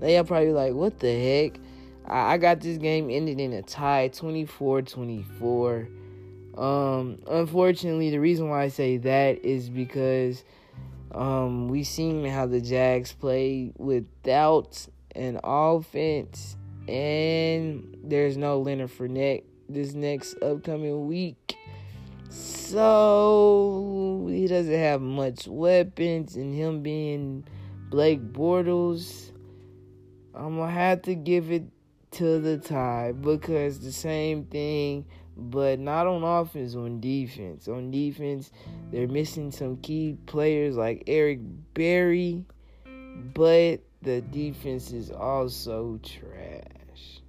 They 0.00 0.18
are 0.18 0.24
probably 0.24 0.52
like, 0.52 0.74
what 0.74 0.98
the 0.98 1.12
heck? 1.12 1.60
I, 2.06 2.34
I 2.34 2.38
got 2.38 2.60
this 2.60 2.76
game 2.78 3.08
ended 3.10 3.40
in 3.40 3.52
a 3.52 3.62
tie, 3.62 4.10
24-24. 4.12 5.88
Um, 6.58 7.18
unfortunately, 7.26 8.10
the 8.10 8.20
reason 8.20 8.48
why 8.48 8.64
I 8.64 8.68
say 8.68 8.98
that 8.98 9.44
is 9.44 9.70
because 9.70 10.44
um, 11.14 11.68
we 11.68 11.84
seen 11.84 12.24
how 12.24 12.46
the 12.46 12.60
Jags 12.60 13.12
play 13.12 13.72
without 13.76 14.86
an 15.14 15.38
offense, 15.44 16.56
and 16.88 17.96
there's 18.02 18.36
no 18.36 18.60
Leonard 18.60 18.90
Fournette 18.90 19.44
this 19.68 19.92
next 19.92 20.34
upcoming 20.42 21.06
week. 21.06 21.56
So 22.30 24.26
he 24.30 24.46
doesn't 24.46 24.72
have 24.72 25.02
much 25.02 25.46
weapons, 25.46 26.36
and 26.36 26.54
him 26.54 26.82
being 26.82 27.44
Blake 27.90 28.32
Bortles, 28.32 29.32
I'm 30.34 30.56
gonna 30.56 30.72
have 30.72 31.02
to 31.02 31.14
give 31.14 31.52
it 31.52 31.64
to 32.12 32.38
the 32.38 32.56
tie 32.56 33.12
because 33.12 33.80
the 33.80 33.92
same 33.92 34.44
thing, 34.44 35.04
but 35.50 35.78
not 35.78 36.06
on 36.06 36.22
offense, 36.22 36.74
on 36.74 37.00
defense. 37.00 37.68
On 37.68 37.90
defense, 37.90 38.50
they're 38.90 39.08
missing 39.08 39.50
some 39.50 39.76
key 39.78 40.16
players 40.26 40.76
like 40.76 41.04
Eric 41.06 41.40
Berry, 41.74 42.44
but 43.34 43.80
the 44.02 44.20
defense 44.20 44.92
is 44.92 45.10
also 45.10 45.98
trash. 46.02 47.20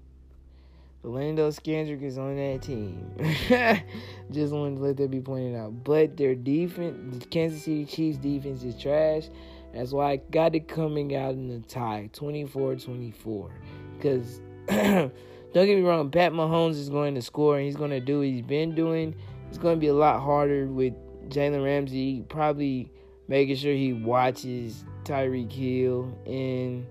Orlando 1.05 1.49
Scandrick 1.49 2.01
is 2.01 2.17
on 2.17 2.37
that 2.37 2.61
team. 2.61 3.11
Just 4.31 4.53
wanted 4.53 4.77
to 4.77 4.81
let 4.81 4.97
that 4.97 5.11
be 5.11 5.19
pointed 5.19 5.55
out. 5.55 5.83
But 5.83 6.15
their 6.15 6.33
defense, 6.33 7.17
the 7.19 7.25
Kansas 7.25 7.63
City 7.63 7.83
Chiefs 7.85 8.17
defense 8.19 8.63
is 8.63 8.81
trash. 8.81 9.25
That's 9.73 9.91
why 9.91 10.11
I 10.11 10.15
got 10.31 10.55
it 10.55 10.67
coming 10.67 11.15
out 11.15 11.33
in 11.33 11.49
the 11.49 11.59
tie, 11.67 12.09
24-24. 12.13 13.51
Because 13.97 14.39
don't 15.53 15.67
get 15.67 15.77
me 15.77 15.83
wrong, 15.83 16.09
Pat 16.09 16.31
Mahomes 16.31 16.71
is 16.71 16.89
going 16.89 17.15
to 17.15 17.21
score 17.21 17.57
and 17.57 17.65
he's 17.65 17.75
going 17.75 17.91
to 17.91 17.99
do 17.99 18.19
what 18.19 18.27
he's 18.27 18.41
been 18.41 18.73
doing. 18.73 19.15
It's 19.49 19.57
going 19.57 19.75
to 19.75 19.79
be 19.79 19.87
a 19.87 19.93
lot 19.93 20.21
harder 20.21 20.65
with 20.65 20.93
Jalen 21.29 21.63
Ramsey 21.63 22.25
probably 22.27 22.91
making 23.27 23.55
sure 23.55 23.73
he 23.73 23.93
watches 23.93 24.83
Tyreek 25.03 25.51
Hill 25.51 26.17
and 26.25 26.85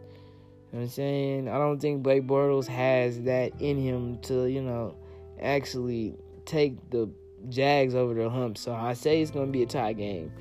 you 0.72 0.78
know 0.78 0.84
I'm 0.84 0.88
saying? 0.88 1.48
I 1.48 1.58
don't 1.58 1.80
think 1.80 2.02
Blake 2.02 2.26
Bortles 2.26 2.66
has 2.66 3.20
that 3.22 3.52
in 3.60 3.76
him 3.76 4.18
to, 4.22 4.46
you 4.46 4.62
know, 4.62 4.94
actually 5.40 6.14
take 6.46 6.90
the 6.90 7.10
Jags 7.50 7.94
over 7.94 8.14
the 8.14 8.30
hump. 8.30 8.56
So 8.56 8.72
I 8.72 8.94
say 8.94 9.20
it's 9.20 9.30
going 9.30 9.46
to 9.46 9.52
be 9.52 9.64
a 9.64 9.66
tie 9.66 9.92
game. 9.92 10.32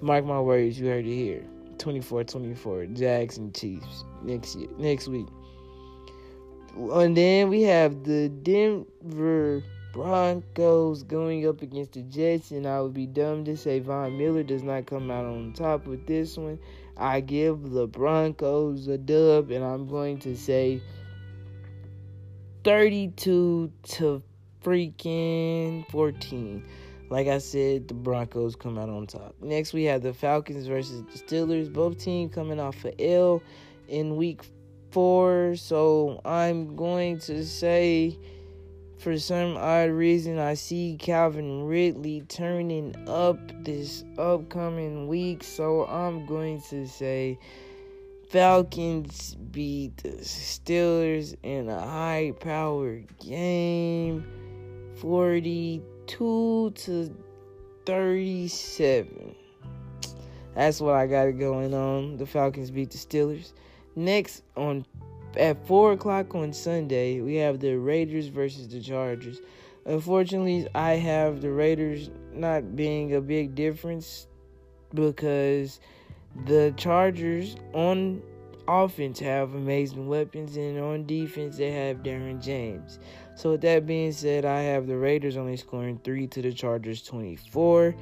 Mark 0.00 0.24
my 0.24 0.40
words, 0.40 0.78
you 0.78 0.86
heard 0.86 1.06
it 1.06 1.14
here. 1.14 1.44
24-24, 1.78 2.96
Jags 2.96 3.36
and 3.36 3.54
Chiefs 3.54 4.04
next 4.22 4.56
year, 4.56 4.68
next 4.78 5.08
week. 5.08 5.26
And 6.76 7.16
then 7.16 7.50
we 7.50 7.62
have 7.62 8.04
the 8.04 8.28
Denver 8.28 9.62
Broncos 9.92 11.04
going 11.04 11.46
up 11.46 11.62
against 11.62 11.92
the 11.92 12.02
Jets, 12.02 12.50
and 12.50 12.66
I 12.66 12.80
would 12.80 12.94
be 12.94 13.06
dumb 13.06 13.44
to 13.44 13.56
say 13.56 13.78
Von 13.78 14.18
Miller 14.18 14.42
does 14.42 14.64
not 14.64 14.86
come 14.86 15.08
out 15.08 15.24
on 15.24 15.52
top 15.52 15.86
with 15.86 16.04
this 16.08 16.36
one. 16.36 16.58
I 16.96 17.20
give 17.20 17.70
the 17.70 17.86
Broncos 17.86 18.88
a 18.88 18.98
dub, 18.98 19.52
and 19.52 19.64
I'm 19.64 19.86
going 19.86 20.18
to 20.20 20.36
say 20.36 20.82
32 22.64 23.70
to 23.82 24.22
freaking 24.64 25.88
14. 25.90 26.64
Like 27.08 27.28
I 27.28 27.38
said, 27.38 27.86
the 27.86 27.94
Broncos 27.94 28.56
come 28.56 28.78
out 28.78 28.88
on 28.88 29.06
top. 29.06 29.36
Next, 29.40 29.74
we 29.74 29.84
have 29.84 30.02
the 30.02 30.12
Falcons 30.12 30.66
versus 30.66 31.02
the 31.02 31.18
Steelers. 31.18 31.72
Both 31.72 31.98
teams 31.98 32.34
coming 32.34 32.58
off 32.58 32.84
a 32.84 33.00
L 33.00 33.42
in 33.86 34.16
week 34.16 34.42
four. 34.94 35.56
So 35.56 36.20
I'm 36.24 36.76
going 36.76 37.18
to 37.20 37.44
say 37.44 38.16
for 38.96 39.18
some 39.18 39.56
odd 39.56 39.90
reason, 39.90 40.38
I 40.38 40.54
see 40.54 40.96
Calvin 40.98 41.64
Ridley 41.64 42.22
turning 42.28 42.94
up 43.08 43.38
this 43.64 44.04
upcoming 44.16 45.08
week, 45.08 45.42
so 45.42 45.84
I'm 45.86 46.24
going 46.24 46.62
to 46.70 46.86
say 46.86 47.38
Falcons 48.30 49.34
beat 49.34 49.96
the 49.98 50.10
Steelers 50.10 51.36
in 51.42 51.68
a 51.68 51.80
high 51.80 52.32
power 52.38 53.02
game 53.18 54.24
42 54.96 56.72
to 56.74 57.16
37. 57.84 59.34
That's 60.54 60.80
what 60.80 60.94
I 60.94 61.08
got 61.08 61.26
going 61.32 61.74
on. 61.74 62.16
The 62.16 62.26
Falcons 62.26 62.70
beat 62.70 62.90
the 62.90 62.98
Steelers. 62.98 63.52
Next 63.96 64.42
on 64.56 64.84
at 65.36 65.66
four 65.66 65.92
o'clock 65.92 66.34
on 66.34 66.52
Sunday, 66.52 67.20
we 67.20 67.36
have 67.36 67.60
the 67.60 67.76
Raiders 67.76 68.28
versus 68.28 68.68
the 68.68 68.80
Chargers. 68.80 69.40
Unfortunately, 69.84 70.66
I 70.74 70.92
have 70.92 71.40
the 71.40 71.50
Raiders 71.50 72.10
not 72.32 72.76
being 72.76 73.14
a 73.14 73.20
big 73.20 73.54
difference 73.54 74.26
because 74.94 75.80
the 76.46 76.72
Chargers 76.76 77.56
on 77.72 78.22
offense 78.66 79.18
have 79.18 79.54
amazing 79.54 80.08
weapons, 80.08 80.56
and 80.56 80.78
on 80.78 81.06
defense 81.06 81.56
they 81.56 81.70
have 81.70 81.98
Derwin 81.98 82.42
James. 82.42 82.98
So 83.36 83.52
with 83.52 83.60
that 83.62 83.86
being 83.86 84.12
said, 84.12 84.44
I 84.44 84.62
have 84.62 84.86
the 84.86 84.96
Raiders 84.96 85.36
only 85.36 85.56
scoring 85.56 86.00
three 86.04 86.26
to 86.28 86.42
the 86.42 86.52
Chargers 86.52 87.02
24. 87.02 87.94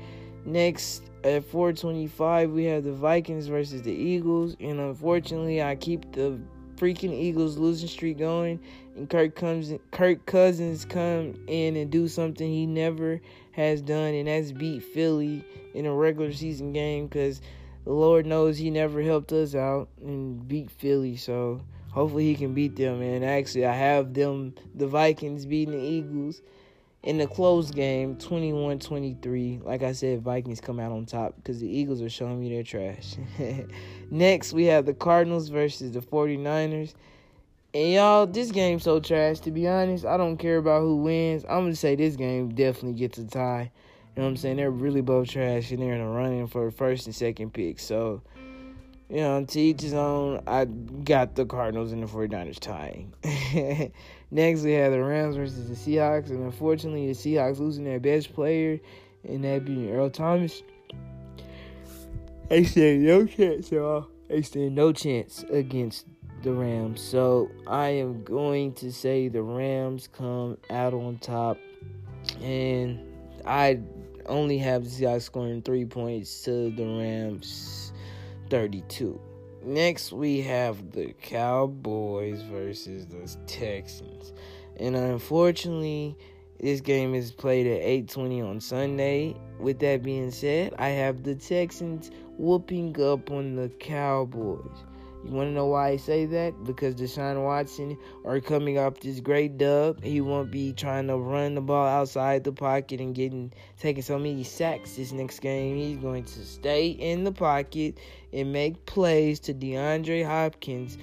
Next 0.44 1.10
at 1.24 1.44
425, 1.44 2.50
we 2.50 2.64
have 2.64 2.84
the 2.84 2.92
Vikings 2.92 3.46
versus 3.46 3.82
the 3.82 3.92
Eagles, 3.92 4.56
and 4.60 4.80
unfortunately, 4.80 5.62
I 5.62 5.76
keep 5.76 6.12
the 6.12 6.40
freaking 6.76 7.12
Eagles 7.12 7.56
losing 7.56 7.88
streak 7.88 8.18
going, 8.18 8.60
and 8.96 9.08
Kirk 9.08 9.36
comes, 9.36 9.72
Kirk 9.92 10.26
Cousins 10.26 10.84
come 10.84 11.34
in 11.46 11.76
and 11.76 11.90
do 11.90 12.08
something 12.08 12.50
he 12.50 12.66
never 12.66 13.20
has 13.52 13.80
done, 13.80 14.14
and 14.14 14.26
that's 14.26 14.52
beat 14.52 14.82
Philly 14.82 15.44
in 15.74 15.86
a 15.86 15.94
regular 15.94 16.32
season 16.32 16.72
game. 16.72 17.06
Because 17.06 17.40
the 17.84 17.92
Lord 17.92 18.26
knows 18.26 18.58
he 18.58 18.70
never 18.70 19.00
helped 19.02 19.32
us 19.32 19.54
out 19.54 19.88
and 20.00 20.46
beat 20.48 20.70
Philly, 20.70 21.16
so 21.16 21.60
hopefully 21.90 22.26
he 22.26 22.34
can 22.34 22.52
beat 22.52 22.74
them. 22.74 23.00
And 23.00 23.24
actually, 23.24 23.66
I 23.66 23.74
have 23.74 24.12
them, 24.12 24.54
the 24.74 24.88
Vikings 24.88 25.46
beating 25.46 25.78
the 25.78 25.84
Eagles 25.84 26.42
in 27.02 27.18
the 27.18 27.26
close 27.26 27.70
game 27.70 28.14
21-23 28.16 29.64
like 29.64 29.82
i 29.82 29.92
said 29.92 30.22
vikings 30.22 30.60
come 30.60 30.78
out 30.78 30.92
on 30.92 31.04
top 31.04 31.34
because 31.36 31.60
the 31.60 31.68
eagles 31.68 32.00
are 32.00 32.08
showing 32.08 32.40
me 32.40 32.48
their 32.48 32.62
trash. 32.62 33.16
Next 34.10 34.52
we 34.52 34.66
have 34.66 34.86
the 34.86 34.94
cardinals 34.94 35.48
versus 35.48 35.92
the 35.92 36.00
49ers 36.00 36.94
and 37.74 37.92
y'all 37.92 38.26
this 38.26 38.52
game's 38.52 38.84
so 38.84 39.00
trash 39.00 39.40
to 39.40 39.50
be 39.50 39.66
honest. 39.66 40.04
I 40.04 40.16
don't 40.16 40.36
care 40.36 40.58
about 40.58 40.82
who 40.82 40.96
wins. 40.96 41.44
I'm 41.44 41.64
gonna 41.64 41.74
say 41.74 41.96
this 41.96 42.16
game 42.16 42.54
definitely 42.54 42.98
gets 42.98 43.18
a 43.18 43.26
tie. 43.26 43.72
You 44.14 44.20
know 44.20 44.26
what 44.26 44.30
i'm 44.30 44.36
saying? 44.36 44.58
They're 44.58 44.70
really 44.70 45.00
both 45.00 45.28
trash 45.28 45.70
and 45.70 45.82
they're 45.82 45.94
in 45.94 46.00
a 46.00 46.08
running 46.08 46.46
for 46.46 46.70
first 46.70 47.06
and 47.06 47.14
second 47.14 47.52
pick. 47.52 47.80
So 47.80 48.22
you 49.12 49.18
know, 49.18 49.44
to 49.44 49.60
each 49.60 49.82
his 49.82 49.92
own. 49.92 50.42
I 50.46 50.64
got 50.64 51.34
the 51.34 51.44
Cardinals 51.44 51.92
and 51.92 52.02
the 52.02 52.06
49ers 52.06 52.58
tying. 52.58 53.12
Next, 54.34 54.62
we 54.62 54.72
have 54.72 54.92
the 54.92 55.04
Rams 55.04 55.36
versus 55.36 55.68
the 55.68 55.74
Seahawks, 55.74 56.30
and 56.30 56.42
unfortunately, 56.42 57.06
the 57.06 57.12
Seahawks 57.12 57.58
losing 57.58 57.84
their 57.84 58.00
best 58.00 58.32
player, 58.32 58.80
and 59.24 59.44
that 59.44 59.66
being 59.66 59.90
Earl 59.90 60.08
Thomas. 60.08 60.62
They 62.48 62.64
stand 62.64 63.04
no 63.04 63.26
chance, 63.26 63.70
y'all. 63.70 64.08
They 64.28 64.40
stand 64.40 64.74
no 64.74 64.90
chance 64.90 65.44
against 65.50 66.06
the 66.42 66.54
Rams. 66.54 67.02
So 67.02 67.50
I 67.66 67.88
am 67.88 68.24
going 68.24 68.72
to 68.76 68.90
say 68.90 69.28
the 69.28 69.42
Rams 69.42 70.08
come 70.10 70.56
out 70.70 70.94
on 70.94 71.18
top, 71.18 71.58
and 72.40 73.00
I 73.44 73.80
only 74.24 74.56
have 74.56 74.84
the 74.84 74.88
Seahawks 74.88 75.24
scoring 75.24 75.60
three 75.60 75.84
points 75.84 76.42
to 76.44 76.70
the 76.70 76.86
Rams 76.86 77.92
32. 78.48 79.20
Next, 79.64 80.12
we 80.12 80.40
have 80.42 80.92
the 80.92 81.14
Cowboys 81.22 82.42
versus 82.42 83.06
the 83.06 83.36
Texans. 83.46 84.32
And 84.76 84.96
unfortunately, 84.96 86.16
This 86.62 86.80
game 86.80 87.12
is 87.16 87.32
played 87.32 87.66
at 87.66 87.82
8:20 87.82 88.40
on 88.40 88.60
Sunday. 88.60 89.34
With 89.58 89.80
that 89.80 90.04
being 90.04 90.30
said, 90.30 90.72
I 90.78 90.90
have 90.90 91.24
the 91.24 91.34
Texans 91.34 92.12
whooping 92.38 93.00
up 93.00 93.32
on 93.32 93.56
the 93.56 93.68
Cowboys. 93.68 94.84
You 95.24 95.30
want 95.30 95.50
to 95.50 95.52
know 95.52 95.66
why 95.66 95.90
I 95.90 95.96
say 95.98 96.26
that? 96.26 96.64
Because 96.64 96.96
Deshaun 96.96 97.44
Watson 97.44 97.96
are 98.24 98.40
coming 98.40 98.78
off 98.78 98.98
this 99.00 99.20
great 99.20 99.56
dub. 99.56 100.02
He 100.02 100.20
won't 100.20 100.50
be 100.50 100.72
trying 100.72 101.06
to 101.06 101.16
run 101.16 101.54
the 101.54 101.60
ball 101.60 101.86
outside 101.86 102.42
the 102.42 102.52
pocket 102.52 103.00
and 103.00 103.14
getting 103.14 103.52
taking 103.78 104.02
so 104.02 104.18
many 104.18 104.42
sacks 104.42 104.96
this 104.96 105.12
next 105.12 105.38
game. 105.38 105.76
He's 105.76 105.98
going 105.98 106.24
to 106.24 106.44
stay 106.44 106.88
in 106.88 107.22
the 107.22 107.30
pocket 107.30 107.98
and 108.32 108.52
make 108.52 108.84
plays 108.86 109.38
to 109.40 109.54
DeAndre 109.54 110.26
Hopkins 110.26 110.98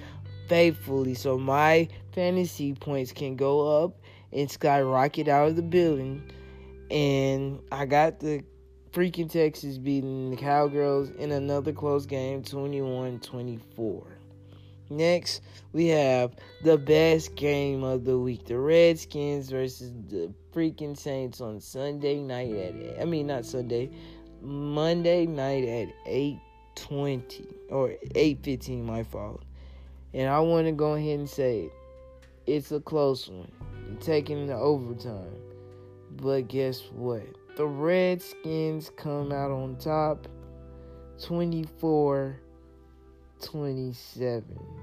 faithfully 0.48 1.14
so 1.14 1.38
my 1.38 1.88
fantasy 2.12 2.74
points 2.74 3.12
can 3.12 3.36
go 3.36 3.84
up 3.84 4.00
and 4.32 4.50
skyrocket 4.50 5.28
out 5.28 5.48
of 5.48 5.56
the 5.56 5.62
building. 5.62 6.30
And 6.90 7.60
I 7.72 7.86
got 7.86 8.20
the 8.20 8.44
freaking 8.92 9.30
Texas 9.30 9.78
beating 9.78 10.30
the 10.30 10.36
Cowgirls 10.36 11.10
in 11.10 11.30
another 11.30 11.72
close 11.72 12.06
game 12.06 12.42
21 12.42 13.20
24. 13.20 14.09
Next, 14.90 15.40
we 15.72 15.86
have 15.86 16.34
the 16.64 16.76
best 16.76 17.36
game 17.36 17.84
of 17.84 18.04
the 18.04 18.18
week 18.18 18.44
the 18.46 18.58
Redskins 18.58 19.48
versus 19.48 19.92
the 20.08 20.34
freaking 20.52 20.98
Saints 20.98 21.40
on 21.40 21.60
Sunday 21.60 22.20
night 22.20 22.52
at, 22.52 23.00
I 23.00 23.04
mean, 23.04 23.28
not 23.28 23.46
Sunday, 23.46 23.88
Monday 24.42 25.26
night 25.26 25.64
at 25.64 25.94
8:20 26.06 27.46
or 27.70 27.94
8:15 28.16 28.84
my 28.84 29.04
fault. 29.04 29.44
And 30.12 30.28
I 30.28 30.40
want 30.40 30.66
to 30.66 30.72
go 30.72 30.94
ahead 30.94 31.20
and 31.20 31.30
say 31.30 31.66
it. 31.66 31.72
It's 32.46 32.72
a 32.72 32.80
close 32.80 33.28
one. 33.28 33.52
Taking 34.00 34.48
the 34.48 34.54
overtime. 34.54 35.36
But 36.16 36.48
guess 36.48 36.82
what? 36.92 37.22
The 37.56 37.66
Redskins 37.66 38.90
come 38.96 39.30
out 39.30 39.52
on 39.52 39.76
top 39.76 40.26
24 41.22 42.40
27. 43.40 44.79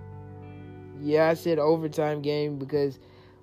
Yeah, 1.02 1.30
I 1.30 1.34
said 1.34 1.60
overtime 1.60 2.22
game 2.22 2.58
because 2.58 3.00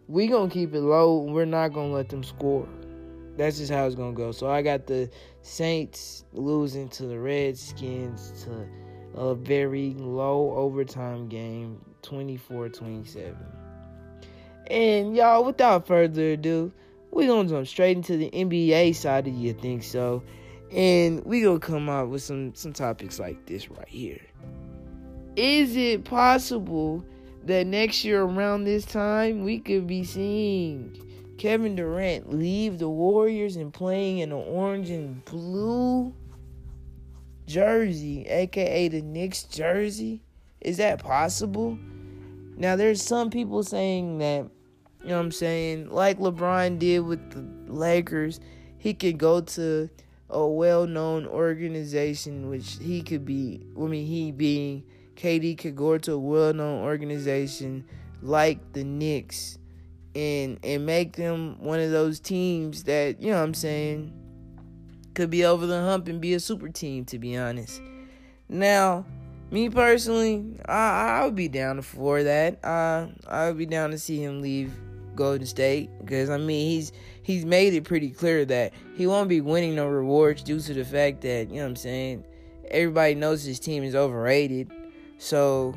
we 0.08 0.28
to 0.50 0.54
keep 0.54 0.74
it 0.74 0.80
low. 0.80 1.24
And 1.24 1.34
we're 1.34 1.44
not 1.44 1.72
to 1.90 1.94
let 1.94 2.08
them 2.08 2.22
score. 2.22 2.68
That's 3.36 3.58
just 3.58 3.72
how 3.72 3.86
it's 3.86 3.96
to 4.14 4.16
go. 4.16 4.32
So 4.32 4.48
I 4.48 4.62
got 4.62 4.86
the 4.86 5.10
Saints 5.42 6.24
losing 6.32 6.88
to 6.90 7.06
the 7.06 7.18
Redskins 7.18 8.44
to 8.44 8.66
a 9.14 9.34
very 9.34 9.94
low 9.98 10.54
overtime 10.56 11.28
game 11.28 11.80
24 12.02 12.68
27. 12.68 13.36
And 14.68 15.16
y'all, 15.16 15.44
without 15.44 15.86
further 15.86 16.32
ado, 16.32 16.72
we're 17.10 17.28
gonna 17.28 17.48
jump 17.48 17.66
straight 17.66 17.96
into 17.96 18.16
the 18.16 18.30
NBA 18.30 18.94
side 18.94 19.26
of 19.26 19.34
you 19.34 19.52
think 19.52 19.82
so. 19.82 20.22
And 20.72 21.24
we 21.24 21.42
gonna 21.42 21.60
come 21.60 21.88
out 21.88 22.08
with 22.08 22.22
some 22.22 22.54
some 22.54 22.72
topics 22.72 23.18
like 23.18 23.46
this 23.46 23.70
right 23.70 23.88
here. 23.88 24.20
Is 25.36 25.76
it 25.76 26.04
possible 26.04 27.04
that 27.46 27.66
next 27.66 28.04
year 28.04 28.22
around 28.22 28.64
this 28.64 28.84
time 28.84 29.44
we 29.44 29.58
could 29.58 29.86
be 29.86 30.04
seeing 30.04 30.96
Kevin 31.38 31.76
Durant 31.76 32.32
leave 32.32 32.78
the 32.78 32.88
Warriors 32.88 33.56
and 33.56 33.72
playing 33.72 34.18
in 34.18 34.32
an 34.32 34.38
orange 34.38 34.90
and 34.90 35.24
blue 35.24 36.14
jersey, 37.46 38.26
aka 38.26 38.88
the 38.88 39.02
Knicks 39.02 39.42
jersey? 39.42 40.22
Is 40.60 40.78
that 40.78 41.02
possible? 41.02 41.78
Now 42.56 42.76
there's 42.76 43.02
some 43.02 43.30
people 43.30 43.62
saying 43.62 44.18
that 44.18 44.48
you 45.02 45.10
know 45.10 45.16
what 45.16 45.24
I'm 45.24 45.32
saying, 45.32 45.90
like 45.90 46.18
LeBron 46.18 46.78
did 46.78 47.00
with 47.00 47.30
the 47.30 47.44
Lakers, 47.70 48.40
he 48.78 48.94
could 48.94 49.18
go 49.18 49.42
to 49.42 49.90
a 50.30 50.46
well-known 50.46 51.26
organization 51.26 52.48
which 52.48 52.78
he 52.80 53.02
could 53.02 53.24
be 53.24 53.66
I 53.76 53.80
mean 53.80 54.06
he 54.06 54.32
being 54.32 54.84
KD 55.16 55.58
could 55.58 55.76
go 55.76 55.98
to 55.98 56.12
a 56.12 56.18
well-known 56.18 56.82
organization 56.82 57.84
like 58.22 58.72
the 58.72 58.84
Knicks 58.84 59.58
and 60.14 60.58
and 60.62 60.86
make 60.86 61.16
them 61.16 61.56
one 61.60 61.80
of 61.80 61.90
those 61.90 62.20
teams 62.20 62.84
that, 62.84 63.20
you 63.20 63.30
know 63.30 63.38
what 63.38 63.44
I'm 63.44 63.54
saying, 63.54 64.12
could 65.14 65.30
be 65.30 65.44
over 65.44 65.66
the 65.66 65.80
hump 65.80 66.08
and 66.08 66.20
be 66.20 66.34
a 66.34 66.40
super 66.40 66.68
team 66.68 67.04
to 67.06 67.18
be 67.18 67.36
honest. 67.36 67.80
Now, 68.48 69.04
me 69.50 69.68
personally, 69.68 70.58
I 70.66 71.20
I 71.20 71.24
would 71.24 71.34
be 71.34 71.48
down 71.48 71.80
for 71.82 72.22
that. 72.22 72.64
Uh, 72.64 73.08
I 73.28 73.48
would 73.48 73.58
be 73.58 73.66
down 73.66 73.90
to 73.90 73.98
see 73.98 74.22
him 74.22 74.40
leave 74.40 74.72
Golden 75.14 75.46
State 75.46 75.90
because 76.00 76.30
I 76.30 76.38
mean 76.38 76.70
he's 76.70 76.92
he's 77.22 77.44
made 77.44 77.74
it 77.74 77.84
pretty 77.84 78.10
clear 78.10 78.44
that 78.46 78.72
he 78.96 79.06
won't 79.06 79.28
be 79.28 79.40
winning 79.40 79.74
no 79.76 79.86
rewards 79.86 80.42
due 80.42 80.60
to 80.60 80.74
the 80.74 80.84
fact 80.84 81.20
that 81.22 81.48
you 81.50 81.56
know 81.56 81.62
what 81.62 81.68
I'm 81.68 81.76
saying 81.76 82.24
everybody 82.70 83.14
knows 83.14 83.44
his 83.44 83.60
team 83.60 83.84
is 83.84 83.94
overrated. 83.94 84.70
So 85.18 85.74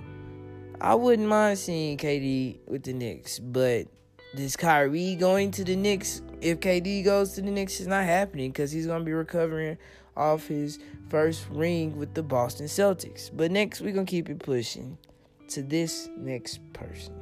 I 0.82 0.96
wouldn't 0.96 1.28
mind 1.28 1.58
seeing 1.60 1.98
KD 1.98 2.60
with 2.68 2.84
the 2.84 2.94
Knicks, 2.94 3.40
but 3.40 3.88
this 4.34 4.56
Kyrie 4.56 5.16
going 5.16 5.52
to 5.52 5.64
the 5.64 5.76
Knicks 5.76 6.22
if 6.42 6.60
KD 6.60 7.04
goes 7.04 7.34
to 7.34 7.42
the 7.42 7.50
Knicks 7.50 7.80
is 7.80 7.88
not 7.88 8.04
happening 8.04 8.52
because 8.52 8.72
he's 8.72 8.86
gonna 8.86 9.04
be 9.04 9.14
recovering 9.14 9.78
off 10.16 10.48
his 10.48 10.80
first 11.10 11.48
ring 11.50 11.98
with 11.98 12.14
the 12.14 12.24
Boston 12.24 12.68
Celtics. 12.68 13.30
But 13.34 13.52
next 13.52 13.82
we're 13.82 13.94
gonna 13.94 14.06
keep 14.06 14.30
it 14.30 14.40
pushing 14.40 14.98
to 15.50 15.64
this 15.64 16.10
next 16.18 16.60
person. 16.74 17.14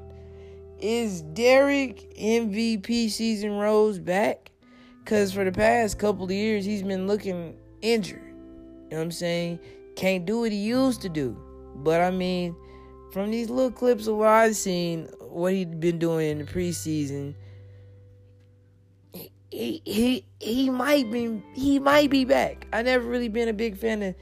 Is 0.79 1.21
Derek 1.21 2.13
MVP 2.17 3.09
season 3.09 3.51
Rose 3.53 3.99
back? 3.99 4.51
Because 5.03 5.31
for 5.31 5.45
the 5.45 5.51
past 5.51 5.99
couple 5.99 6.25
of 6.25 6.31
years, 6.31 6.65
he's 6.65 6.83
been 6.83 7.07
looking 7.07 7.55
injured. 7.81 8.21
You 8.25 8.89
know 8.91 8.97
what 8.97 9.03
I'm 9.03 9.11
saying? 9.11 9.59
Can't 9.95 10.25
do 10.25 10.41
what 10.41 10.51
he 10.51 10.57
used 10.57 11.01
to 11.03 11.09
do. 11.09 11.37
But 11.75 12.01
I 12.01 12.11
mean, 12.11 12.55
from 13.11 13.31
these 13.31 13.49
little 13.49 13.71
clips 13.71 14.07
of 14.07 14.15
what 14.15 14.29
I've 14.29 14.55
seen, 14.55 15.09
what 15.19 15.53
he'd 15.53 15.79
been 15.79 15.99
doing 15.99 16.31
in 16.31 16.37
the 16.39 16.45
preseason, 16.45 17.35
he 19.51 19.81
he 19.85 20.25
he 20.39 20.69
might 20.69 21.11
be 21.11 21.41
he 21.53 21.79
might 21.79 22.09
be 22.09 22.25
back. 22.25 22.67
I 22.73 22.81
never 22.81 23.05
really 23.05 23.29
been 23.29 23.47
a 23.47 23.53
big 23.53 23.77
fan 23.77 24.01
of 24.01 24.15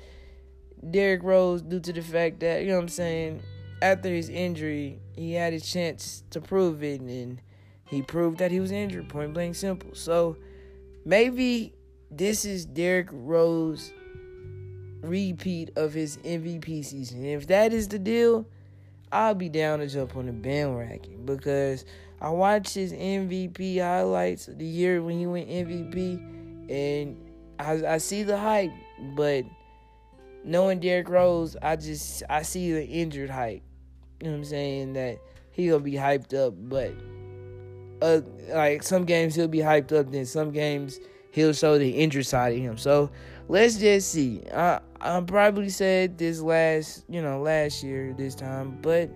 Derrick 0.91 1.24
Rose 1.24 1.62
due 1.62 1.80
to 1.80 1.93
the 1.93 2.01
fact 2.01 2.39
that 2.41 2.62
you 2.62 2.68
know 2.68 2.76
what 2.76 2.84
I'm 2.84 2.89
saying 2.89 3.41
after 3.82 4.10
his 4.10 4.30
injury, 4.30 4.99
he 5.16 5.34
had 5.34 5.54
a 5.54 5.60
chance 5.60 6.24
to 6.30 6.39
prove 6.39 6.84
it, 6.84 7.01
and 7.01 7.41
he 7.89 8.01
proved 8.01 8.38
that 8.38 8.51
he 8.51 8.60
was 8.60 8.72
injured, 8.72 9.10
point 9.10 9.34
blank 9.34 9.56
simple. 9.56 9.93
So 9.93 10.38
maybe 11.06 11.74
this 12.10 12.45
is 12.45 12.66
Derrick 12.66 13.10
Rose 13.12 13.91
repeat 15.04 15.72
of 15.76 15.93
his 15.93 16.18
MVP 16.18 16.84
season. 16.86 17.26
if 17.26 17.48
that 17.48 17.73
is 17.73 17.88
the 17.88 17.99
deal, 17.99 18.48
I'll 19.11 19.36
be 19.36 19.49
down 19.49 19.80
to 19.80 19.88
jump 19.88 20.15
on 20.15 20.26
the 20.26 20.32
bandwagon 20.32 21.26
because 21.26 21.86
I 22.19 22.30
watched 22.30 22.73
his 22.73 22.94
MVP 22.94 23.80
highlights 23.80 24.48
the 24.48 24.65
year 24.65 25.03
when 25.03 25.19
he 25.19 25.28
went 25.28 25.49
MVP, 25.49 26.69
and 26.72 27.18
I, 27.60 27.95
I 27.95 27.98
see 27.99 28.23
the 28.23 28.38
hype, 28.38 28.72
but 29.15 29.45
knowing 30.44 30.80
Derrick 30.80 31.10
Rose, 31.10 31.56
I 31.61 31.76
just 31.76 32.23
I 32.30 32.41
see 32.41 32.72
the 32.72 32.86
injured 32.86 33.30
hype. 33.30 33.61
You 34.19 34.28
know 34.28 34.32
what 34.32 34.38
I'm 34.38 34.45
saying? 34.45 34.94
That 34.94 35.19
he 35.52 35.68
gonna 35.68 35.84
be 35.84 35.94
hyped 35.94 36.34
up, 36.34 36.53
but 36.57 36.94
uh, 38.02 38.22
like 38.49 38.84
some 38.84 39.06
games 39.06 39.36
he'll 39.36 39.48
be 39.48 39.60
hyped 39.60 39.91
up, 39.98 40.11
then 40.11 40.26
some 40.26 40.52
games 40.52 40.99
he'll 41.32 41.53
show 41.53 41.78
the 41.78 41.90
injured 41.90 42.26
side 42.26 42.53
of 42.53 42.60
him. 42.60 42.78
So 42.78 43.11
let's 43.48 43.78
just 43.78 44.11
see. 44.11 44.44
I 44.53 44.80
I 45.04 45.20
probably 45.22 45.70
said 45.70 46.18
this 46.18 46.42
last 46.42 47.04
you 47.10 47.22
know 47.22 47.42
last 47.42 47.84
year 47.84 48.14
this 48.18 48.36
time, 48.36 48.80
but 48.82 49.10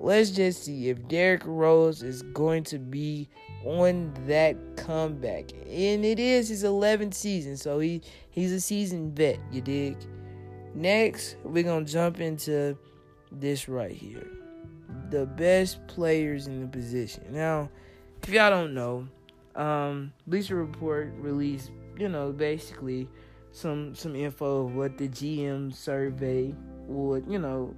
let's 0.00 0.30
just 0.30 0.64
see 0.64 0.88
if 0.88 1.06
Derrick 1.06 1.42
Rose 1.44 2.02
is 2.02 2.22
going 2.22 2.64
to 2.64 2.78
be 2.78 3.28
on 3.64 4.14
that 4.26 4.56
comeback. 4.76 5.52
And 5.66 6.04
it 6.04 6.18
is 6.18 6.48
his 6.48 6.64
11th 6.64 7.14
season, 7.14 7.56
so 7.56 7.78
he 7.78 8.00
he's 8.30 8.52
a 8.52 8.60
seasoned 8.60 9.16
vet. 9.16 9.38
You 9.52 9.60
dig? 9.60 9.96
Next, 10.74 11.36
we're 11.44 11.62
gonna 11.62 11.84
jump 11.84 12.20
into 12.20 12.76
this 13.30 13.68
right 13.68 13.92
here 13.92 14.26
the 15.10 15.26
best 15.26 15.86
players 15.86 16.46
in 16.46 16.60
the 16.60 16.66
position. 16.66 17.24
Now, 17.30 17.70
if 18.22 18.28
y'all 18.28 18.50
don't 18.50 18.74
know, 18.74 19.08
um, 19.54 20.12
Bleacher 20.26 20.56
Report 20.56 21.12
released, 21.16 21.70
you 21.98 22.08
know, 22.08 22.32
basically 22.32 23.08
some 23.58 23.94
some 23.94 24.14
info 24.14 24.66
of 24.66 24.74
what 24.74 24.96
the 24.98 25.08
GM 25.08 25.74
survey 25.74 26.54
would, 26.86 27.24
you 27.28 27.38
know, 27.38 27.74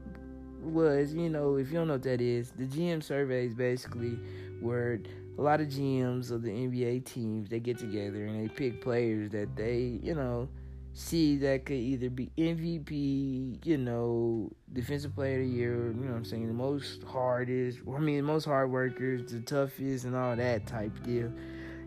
was. 0.63 1.15
You 1.15 1.31
know, 1.31 1.57
if 1.57 1.69
you 1.69 1.79
don't 1.79 1.89
know 1.89 1.95
what 1.95 2.03
that 2.03 2.21
is, 2.21 2.53
the 2.53 2.67
GM 2.67 3.03
survey 3.03 3.47
is 3.47 3.55
basically 3.55 4.19
where 4.61 5.01
a 5.39 5.43
lot 5.43 5.61
of 5.61 5.69
GMs 5.69 6.31
of 6.31 6.43
the 6.43 6.51
NBA 6.51 7.05
teams 7.07 7.49
they 7.49 7.61
get 7.61 7.79
together 7.79 8.27
and 8.27 8.43
they 8.43 8.53
pick 8.53 8.83
players 8.83 9.31
that 9.31 9.57
they, 9.57 9.99
you 10.03 10.15
know, 10.15 10.49
see 10.93 11.37
that 11.39 11.65
could 11.65 11.77
either 11.77 12.11
be 12.11 12.31
MVP, 12.37 13.65
you 13.65 13.79
know, 13.79 14.51
defensive 14.73 15.15
player 15.15 15.41
of 15.41 15.47
the 15.47 15.53
year, 15.53 15.95
you 15.99 16.05
know 16.05 16.15
I'm 16.15 16.25
saying, 16.25 16.47
the 16.47 16.53
most 16.53 17.05
hardest, 17.05 17.79
I 17.91 17.99
mean, 17.99 18.19
the 18.19 18.23
most 18.23 18.45
hard 18.45 18.71
workers, 18.71 19.33
the 19.33 19.41
toughest, 19.41 20.05
and 20.05 20.15
all 20.15 20.37
that 20.37 20.67
type 20.67 20.93
deal. 21.05 21.33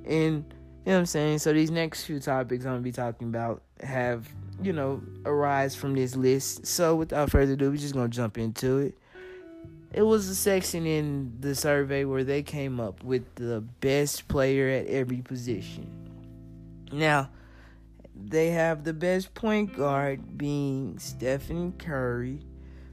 And 0.06 0.52
You 0.86 0.92
know 0.92 0.98
what 0.98 1.00
I'm 1.00 1.06
saying? 1.06 1.40
So 1.40 1.54
these 1.54 1.72
next 1.72 2.04
few 2.04 2.20
topics 2.20 2.66
I'm 2.66 2.74
gonna 2.74 2.82
be 2.82 2.92
talking 2.92 3.30
about 3.30 3.62
have, 3.82 4.28
you 4.62 4.74
know, 4.74 5.02
arise 5.26 5.76
from 5.76 5.96
this 5.96 6.16
list. 6.18 6.66
So 6.66 6.96
without 6.96 7.32
further 7.32 7.54
ado, 7.54 7.72
we're 7.72 7.78
just 7.78 7.94
gonna 7.94 8.10
jump 8.10 8.38
into 8.38 8.80
it. 8.80 8.98
It 9.94 10.02
was 10.02 10.28
a 10.28 10.36
section 10.36 10.86
in 10.86 11.38
the 11.40 11.56
survey 11.56 12.04
where 12.04 12.26
they 12.26 12.44
came 12.44 12.82
up 12.82 13.02
with 13.02 13.24
the 13.36 13.62
best 13.80 14.28
player 14.28 14.68
at 14.68 14.88
every 14.88 15.22
position. 15.22 15.88
Now, 16.92 17.30
they 18.14 18.50
have 18.50 18.84
the 18.84 18.94
best 18.94 19.34
point 19.34 19.78
guard 19.78 20.38
being 20.38 21.00
Stephen 21.00 21.74
Curry, 21.74 22.40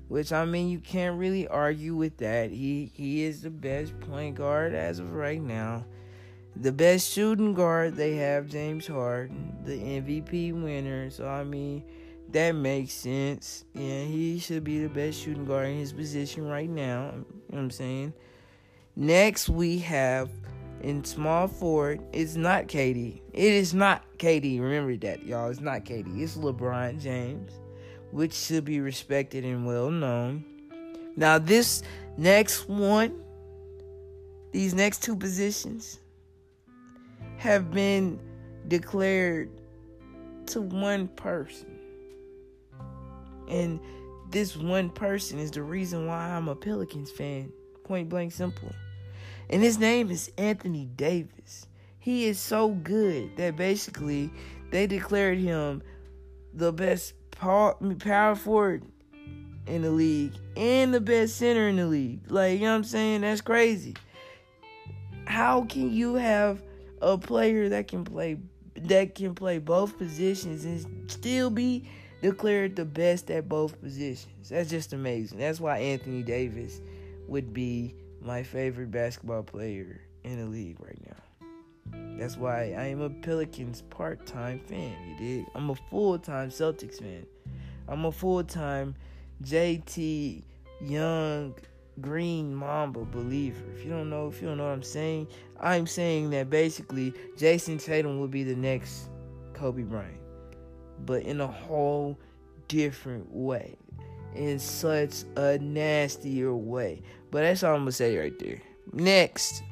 which 0.07 0.33
I 0.33 0.45
mean 0.45 0.69
you 0.69 0.79
can't 0.79 1.19
really 1.19 1.49
argue 1.49 1.97
with 1.97 2.19
that. 2.19 2.51
He 2.51 2.93
he 2.95 3.25
is 3.25 3.43
the 3.43 3.51
best 3.51 3.99
point 4.01 4.37
guard 4.37 4.75
as 4.75 5.01
of 5.01 5.13
right 5.13 5.41
now. 5.41 5.85
The 6.57 6.73
best 6.73 7.11
shooting 7.11 7.55
guard 7.55 7.97
they 7.97 8.17
have 8.17 8.49
James 8.49 8.87
Harden, 8.87 9.57
the 9.65 9.79
MVP 9.79 10.53
winner. 10.53 11.11
So 11.11 11.27
I 11.27 11.45
mean 11.45 11.85
that 12.33 12.53
makes 12.53 12.93
sense. 12.93 13.65
Yeah, 13.75 14.03
he 14.03 14.39
should 14.39 14.65
be 14.65 14.81
the 14.81 14.89
best 14.89 15.21
shooting 15.21 15.45
guard 15.45 15.69
in 15.69 15.79
his 15.79 15.93
position 15.93 16.47
right 16.47 16.69
now. 16.69 17.13
You 17.13 17.19
know 17.19 17.25
what 17.49 17.59
I'm 17.59 17.71
saying? 17.71 18.13
Next 18.97 19.49
we 19.49 19.79
have 19.79 20.31
in 20.83 21.05
small 21.05 21.47
forward, 21.47 22.01
it's 22.13 22.37
not 22.37 22.67
KD. 22.67 23.21
It 23.33 23.53
is 23.53 23.75
not 23.75 24.03
KD. 24.19 24.61
Remember 24.61 24.97
that, 25.07 25.25
y'all. 25.25 25.51
It's 25.51 25.61
not 25.61 25.85
KD. 25.85 26.21
It's 26.21 26.37
LeBron 26.37 27.01
James, 27.01 27.53
which 28.11 28.33
should 28.33 28.65
be 28.65 28.81
respected 28.81 29.45
and 29.45 29.67
well 29.67 29.91
known. 29.91 30.45
Now, 31.17 31.39
this 31.39 31.83
next 32.17 32.69
one, 32.69 33.23
these 34.53 34.75
next 34.75 35.03
two 35.03 35.17
positions, 35.17 36.00
have 37.41 37.71
been 37.71 38.21
declared 38.69 39.51
to 40.45 40.61
one 40.61 41.09
person. 41.09 41.79
And 43.49 43.81
this 44.29 44.59
one 44.59 44.91
person 44.91 45.39
is 45.39 45.51
the 45.51 45.63
reason 45.63 46.07
why 46.07 46.19
I'm 46.19 46.49
a 46.49 46.55
Pelicans 46.55 47.11
fan. 47.11 47.51
Point 47.85 48.11
blank 48.11 48.33
simple. 48.33 48.71
And 49.49 49.63
his 49.63 49.79
name 49.79 50.11
is 50.11 50.31
Anthony 50.37 50.85
Davis. 50.97 51.67
He 51.99 52.27
is 52.27 52.39
so 52.39 52.73
good 52.73 53.35
that 53.39 53.57
basically 53.57 54.31
they 54.71 54.87
declared 54.87 55.39
him 55.39 55.83
the 56.53 56.75
best 56.75 57.15
power, 57.31 57.75
forward 58.37 58.85
in 59.67 59.81
the 59.81 59.91
league 59.91 60.35
and 60.59 60.93
the 60.93 61.01
best 61.01 61.39
center 61.39 61.69
in 61.69 61.77
the 61.77 61.87
league. 61.87 62.31
Like, 62.31 62.61
you 62.61 62.67
know 62.67 62.73
what 62.73 62.77
I'm 62.77 62.85
saying? 62.85 63.23
That's 63.23 63.41
crazy. 63.41 63.95
How 65.25 65.63
can 65.63 65.91
you 65.91 66.17
have 66.17 66.63
a 67.01 67.19
player 67.19 67.69
that 67.69 67.89
can 67.89 68.05
play 68.05 68.39
that 68.77 69.15
can 69.15 69.35
play 69.35 69.59
both 69.59 69.99
positions 69.99 70.65
and 70.65 71.11
still 71.11 71.51
be 71.51 71.89
declared 72.23 72.77
the 72.77 72.85
best 72.85 73.31
at 73.31 73.49
both 73.49 73.81
positions? 73.81 74.49
That's 74.49 74.71
just 74.71 74.93
amazing. 74.93 75.39
That's 75.39 75.61
why 75.61 75.79
Anthony 75.79 76.23
Davis 76.23 76.81
would 77.27 77.53
be 77.53 77.95
my 78.23 78.43
favorite 78.43 78.91
basketball 78.91 79.43
player 79.43 80.01
in 80.25 80.39
the 80.39 80.47
league 80.47 80.79
right 80.81 80.99
now. 81.07 81.17
That's 82.19 82.37
why 82.37 82.75
I 82.77 82.87
am 82.87 83.01
a 83.01 83.11
Pelicans 83.11 83.83
part 83.83 84.27
time 84.27 84.61
fan. 84.61 84.95
You 85.09 85.17
dig? 85.17 85.47
I'm 85.55 85.71
a 85.71 85.75
full 85.75 86.19
time 86.19 86.51
Celtics 86.51 86.99
fan. 87.01 87.27
I'm 87.89 88.05
a 88.05 88.13
full 88.13 88.45
time 88.45 88.95
JT 89.43 90.43
Young 90.83 91.55
Green 92.01 92.55
Mamba 92.55 93.05
believer. 93.05 93.65
If 93.75 93.85
you 93.85 93.91
don't 93.91 94.11
know, 94.11 94.29
if 94.29 94.41
you 94.41 94.49
don't 94.49 94.59
know 94.59 94.65
what 94.65 94.73
I'm 94.73 94.83
saying, 94.83 95.29
I'm 95.61 95.87
saying 95.87 96.31
that 96.31 96.51
basically 96.51 97.13
Jayson 97.37 97.79
Tatum 97.79 98.21
will 98.21 98.29
be 98.29 98.45
the 98.45 98.57
next 98.57 99.09
Kobe 99.53 99.83
Bryant, 99.83 100.21
but 101.05 101.23
in 101.23 101.41
a 101.41 101.47
whole 101.47 102.19
different 102.69 103.31
way 103.31 103.77
in 104.35 104.59
such 104.59 105.25
a 105.37 105.59
nastier 105.59 106.55
way. 106.55 107.03
But 107.31 107.43
that's 107.43 107.63
all 107.63 107.75
I'm 107.75 107.83
gonna 107.83 107.93
say 107.93 108.17
right 108.17 108.39
there. 108.39 108.61
Next, 108.93 109.63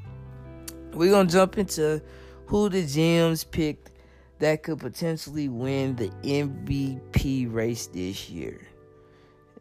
we're 0.93 1.11
gonna 1.11 1.29
jump 1.29 1.59
into 1.59 2.03
who 2.47 2.69
the 2.69 2.83
GMs 2.85 3.49
picked 3.49 3.93
that 4.39 4.63
could 4.63 4.79
potentially 4.79 5.49
win 5.49 5.97
the 5.97 6.09
MVP 6.23 7.53
race 7.53 7.87
this 7.89 8.31
year. 8.31 8.61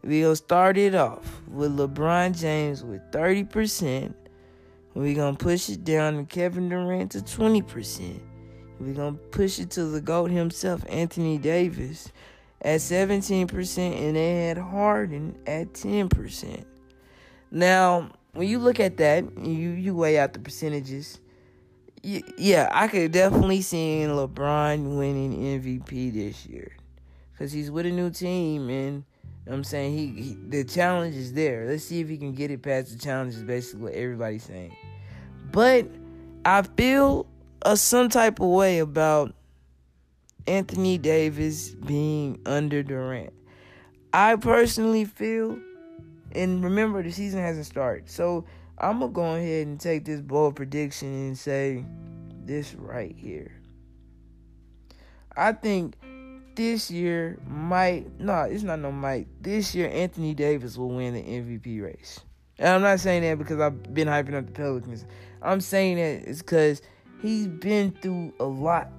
We're 0.04 0.26
gonna 0.26 0.36
start 0.36 0.78
it 0.78 0.96
off 0.96 1.42
with 1.48 1.76
LeBron 1.76 2.38
James 2.38 2.84
with 2.84 3.02
30%. 3.12 4.14
We're 4.94 5.16
gonna 5.16 5.38
push 5.38 5.70
it 5.70 5.84
down 5.84 6.18
to 6.18 6.24
Kevin 6.24 6.70
Durant 6.70 7.12
to 7.12 7.20
20%. 7.20 8.20
We're 8.80 8.94
gonna 8.94 9.18
push 9.32 9.60
it 9.60 9.72
to 9.72 9.86
the 9.86 10.02
GOAT 10.02 10.30
himself, 10.30 10.84
Anthony 10.88 11.38
Davis, 11.38 12.12
at 12.62 12.80
17%, 12.80 13.78
and 13.78 14.16
they 14.16 14.46
had 14.46 14.58
Harden 14.58 15.38
at 15.48 15.74
10%. 15.74 16.66
Now, 17.50 18.10
when 18.34 18.48
you 18.48 18.60
look 18.60 18.80
at 18.80 18.98
that, 18.98 19.24
you, 19.40 19.72
you 19.72 19.96
weigh 19.96 20.20
out 20.20 20.34
the 20.34 20.40
percentages. 20.40 21.20
yeah, 22.04 22.70
I 22.72 22.88
could 22.88 23.12
definitely 23.12 23.62
see 23.62 24.04
LeBron 24.08 24.98
winning 24.98 25.60
MVP 25.60 26.14
this 26.14 26.46
year. 26.46 26.76
Because 27.32 27.52
he's 27.52 27.72
with 27.72 27.86
a 27.86 27.92
new 27.92 28.10
team, 28.10 28.70
and 28.70 29.04
I'm 29.50 29.64
saying 29.64 29.98
he, 29.98 30.22
he, 30.22 30.38
the 30.50 30.64
challenge 30.64 31.16
is 31.16 31.34
there. 31.34 31.66
Let's 31.68 31.84
see 31.84 32.02
if 32.02 32.10
he 32.10 32.18
can 32.18 32.34
get 32.34 32.52
it 32.52 32.62
past 32.62 32.92
the 32.92 33.00
challenge. 33.00 33.36
Is 33.36 33.44
basically 33.44 33.84
what 33.84 33.94
everybody's 33.94 34.44
saying. 34.44 34.76
But 35.52 35.88
I 36.46 36.62
feel 36.64 37.28
a 37.62 37.78
some 37.78 38.10
type 38.10 38.40
of 38.40 38.48
way 38.50 38.80
about 38.80 39.34
Anthony 40.48 40.98
Davis 40.98 41.70
being 41.70 42.40
under 42.46 42.84
Durant. 42.84 43.34
I 44.14 44.36
personally 44.36 45.06
feel, 45.06 45.60
and 46.32 46.64
remember 46.64 47.04
the 47.04 47.12
season 47.12 47.42
hasn't 47.42 47.66
started, 47.66 48.10
so 48.10 48.46
I'm 48.78 49.00
gonna 49.00 49.12
go 49.12 49.36
ahead 49.36 49.68
and 49.68 49.80
take 49.80 50.06
this 50.06 50.22
bold 50.22 50.56
prediction 50.56 51.08
and 51.08 51.38
say 51.38 51.84
this 52.46 52.74
right 52.76 53.16
here. 53.18 53.52
I 55.36 55.52
think 55.52 55.96
this 56.58 56.92
year 56.92 57.40
might 57.48 58.20
no, 58.20 58.42
it's 58.42 58.64
not 58.64 58.80
no 58.80 58.92
might. 58.92 59.28
This 59.42 59.74
year 59.74 59.90
Anthony 59.90 60.34
Davis 60.34 60.78
will 60.78 60.90
win 60.90 61.14
the 61.14 61.24
MVP 61.24 61.82
race. 61.82 62.20
And 62.60 62.68
I'm 62.68 62.82
not 62.82 63.00
saying 63.00 63.22
that 63.22 63.38
because 63.38 63.62
I've 63.62 63.94
been 63.94 64.10
hyping 64.10 64.34
up 64.34 64.48
the 64.48 64.52
Pelicans. 64.52 65.06
I'm 65.42 65.62
saying 65.62 65.96
that 65.96 66.30
it's 66.30 66.42
because 66.42 66.82
he's 67.22 67.48
been 67.48 67.92
through 68.02 68.34
a 68.40 68.46
lot 68.46 68.92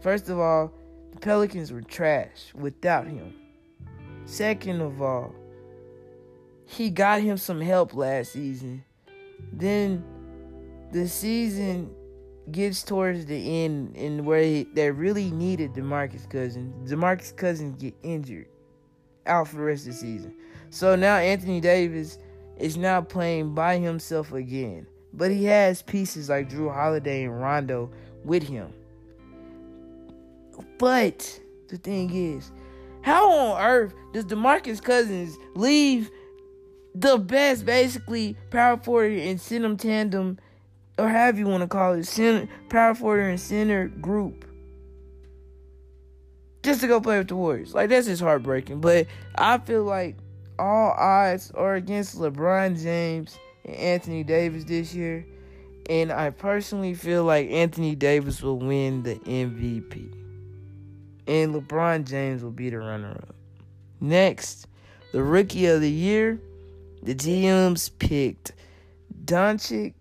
First 0.00 0.28
of 0.28 0.38
all, 0.38 0.72
the 1.12 1.18
Pelicans 1.18 1.72
were 1.72 1.82
trash 1.82 2.52
without 2.54 3.06
him. 3.06 3.34
Second 4.26 4.80
of 4.80 5.02
all, 5.02 5.34
he 6.66 6.90
got 6.90 7.20
him 7.20 7.36
some 7.36 7.60
help 7.60 7.94
last 7.94 8.32
season. 8.32 8.84
Then 9.52 10.04
the 10.92 11.08
season 11.08 11.90
gets 12.52 12.82
towards 12.82 13.26
the 13.26 13.64
end 13.64 13.96
and 13.96 14.24
where 14.24 14.42
he, 14.42 14.64
they 14.74 14.90
really 14.90 15.30
needed 15.30 15.72
DeMarcus 15.72 16.28
Cousins. 16.28 16.90
DeMarcus 16.90 17.36
Cousins 17.36 17.80
get 17.80 17.94
injured 18.02 18.48
out 19.26 19.48
for 19.48 19.56
the 19.56 19.62
rest 19.62 19.86
of 19.86 19.92
the 19.92 19.98
season. 19.98 20.34
So 20.70 20.96
now 20.96 21.16
Anthony 21.16 21.60
Davis 21.60 22.18
is 22.58 22.76
now 22.76 23.00
playing 23.00 23.54
by 23.54 23.78
himself 23.78 24.32
again. 24.32 24.86
But 25.12 25.30
he 25.30 25.44
has 25.44 25.82
pieces 25.82 26.28
like 26.28 26.50
Jrue 26.50 26.72
Holiday 26.72 27.24
and 27.24 27.40
Rondo 27.40 27.90
with 28.24 28.42
him. 28.42 28.72
But 30.78 31.40
the 31.68 31.78
thing 31.78 32.14
is, 32.14 32.52
how 33.02 33.30
on 33.30 33.62
earth 33.62 33.94
does 34.12 34.24
DeMarcus 34.26 34.82
Cousins 34.82 35.38
leave 35.54 36.10
the 36.94 37.16
best, 37.16 37.64
basically, 37.64 38.36
power 38.50 38.76
forward 38.76 39.12
and 39.12 39.40
center 39.40 39.74
tandem, 39.76 40.38
or 40.98 41.08
however 41.08 41.38
you 41.38 41.46
want 41.46 41.62
to 41.62 41.68
call 41.68 41.94
it, 41.94 42.04
center, 42.04 42.48
power 42.68 42.94
forward 42.94 43.20
and 43.20 43.40
center 43.40 43.88
group, 43.88 44.44
just 46.62 46.80
to 46.80 46.86
go 46.86 47.00
play 47.00 47.18
with 47.18 47.28
the 47.28 47.36
Warriors? 47.36 47.74
Like, 47.74 47.90
that's 47.90 48.06
just 48.06 48.22
heartbreaking. 48.22 48.80
But 48.80 49.06
I 49.36 49.58
feel 49.58 49.84
like 49.84 50.16
all 50.58 50.90
odds 50.98 51.50
are 51.52 51.76
against 51.76 52.18
LeBron 52.18 52.82
James 52.82 53.38
and 53.64 53.76
Anthony 53.76 54.24
Davis 54.24 54.64
this 54.64 54.94
year. 54.94 55.24
And 55.88 56.12
I 56.12 56.30
personally 56.30 56.92
feel 56.92 57.24
like 57.24 57.48
Anthony 57.48 57.94
Davis 57.94 58.42
will 58.42 58.58
win 58.58 59.04
the 59.04 59.14
MVP 59.14 60.18
and 61.28 61.54
LeBron 61.54 62.04
James 62.06 62.42
will 62.42 62.50
be 62.50 62.70
the 62.70 62.78
runner 62.78 63.10
up. 63.10 63.34
Next, 64.00 64.66
the 65.12 65.22
rookie 65.22 65.66
of 65.66 65.82
the 65.82 65.90
year, 65.90 66.40
the 67.02 67.14
GMs 67.14 67.90
picked 67.98 68.52
Doncic, 69.24 69.92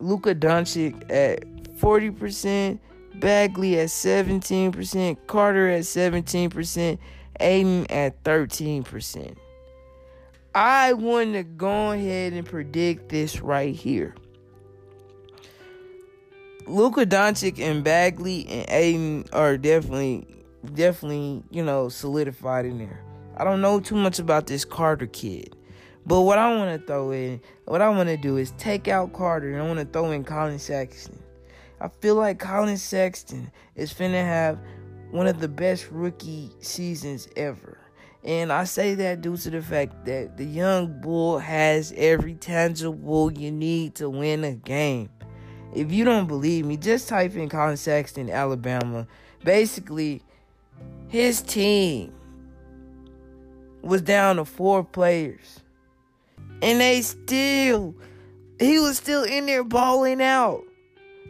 Luka 0.00 0.34
Doncic 0.34 0.94
at 1.10 1.44
40%, 1.78 2.78
Bagley 3.16 3.78
at 3.78 3.88
17%, 3.88 5.16
Carter 5.26 5.68
at 5.68 5.82
17%, 5.82 6.98
Ayton 7.38 7.86
at 7.90 8.22
13%. 8.24 9.36
I 10.54 10.94
want 10.94 11.34
to 11.34 11.44
go 11.44 11.92
ahead 11.92 12.32
and 12.32 12.44
predict 12.44 13.08
this 13.08 13.40
right 13.40 13.74
here. 13.74 14.14
Luka 16.66 17.06
Doncic 17.06 17.58
and 17.58 17.84
Bagley 17.84 18.46
and 18.48 18.68
Ayton 18.68 19.24
are 19.32 19.56
definitely, 19.56 20.26
definitely, 20.74 21.42
you 21.50 21.64
know, 21.64 21.88
solidified 21.88 22.66
in 22.66 22.78
there. 22.78 23.02
I 23.36 23.44
don't 23.44 23.60
know 23.60 23.80
too 23.80 23.94
much 23.94 24.18
about 24.18 24.46
this 24.46 24.64
Carter 24.64 25.06
kid. 25.06 25.56
But 26.06 26.22
what 26.22 26.38
I 26.38 26.54
want 26.56 26.80
to 26.80 26.86
throw 26.86 27.12
in, 27.12 27.40
what 27.66 27.82
I 27.82 27.88
want 27.88 28.08
to 28.08 28.16
do 28.16 28.36
is 28.36 28.52
take 28.52 28.88
out 28.88 29.12
Carter 29.12 29.52
and 29.52 29.62
I 29.62 29.66
want 29.66 29.78
to 29.78 29.84
throw 29.84 30.10
in 30.10 30.24
Collin 30.24 30.58
Sexton. 30.58 31.22
I 31.80 31.88
feel 31.88 32.14
like 32.14 32.38
Collin 32.38 32.76
Sexton 32.76 33.50
is 33.74 33.92
finna 33.92 34.24
have 34.24 34.58
one 35.10 35.26
of 35.26 35.40
the 35.40 35.48
best 35.48 35.90
rookie 35.90 36.50
seasons 36.60 37.28
ever. 37.36 37.78
And 38.22 38.52
I 38.52 38.64
say 38.64 38.94
that 38.96 39.22
due 39.22 39.36
to 39.38 39.50
the 39.50 39.62
fact 39.62 40.04
that 40.04 40.36
the 40.36 40.44
young 40.44 41.00
bull 41.00 41.38
has 41.38 41.92
every 41.96 42.34
tangible 42.34 43.32
you 43.32 43.50
need 43.50 43.94
to 43.96 44.10
win 44.10 44.44
a 44.44 44.52
game. 44.52 45.08
If 45.74 45.92
you 45.92 46.04
don't 46.04 46.26
believe 46.26 46.66
me, 46.66 46.76
just 46.76 47.08
type 47.08 47.34
in 47.34 47.48
Collin 47.48 47.76
Sexton, 47.76 48.28
Alabama. 48.28 49.06
Basically, 49.42 50.22
his 51.08 51.40
team 51.40 52.12
was 53.80 54.02
down 54.02 54.36
to 54.36 54.44
four 54.44 54.84
players. 54.84 55.59
And 56.62 56.80
they 56.80 57.02
still, 57.02 57.94
he 58.58 58.78
was 58.78 58.96
still 58.96 59.24
in 59.24 59.46
there 59.46 59.64
balling 59.64 60.22
out. 60.22 60.64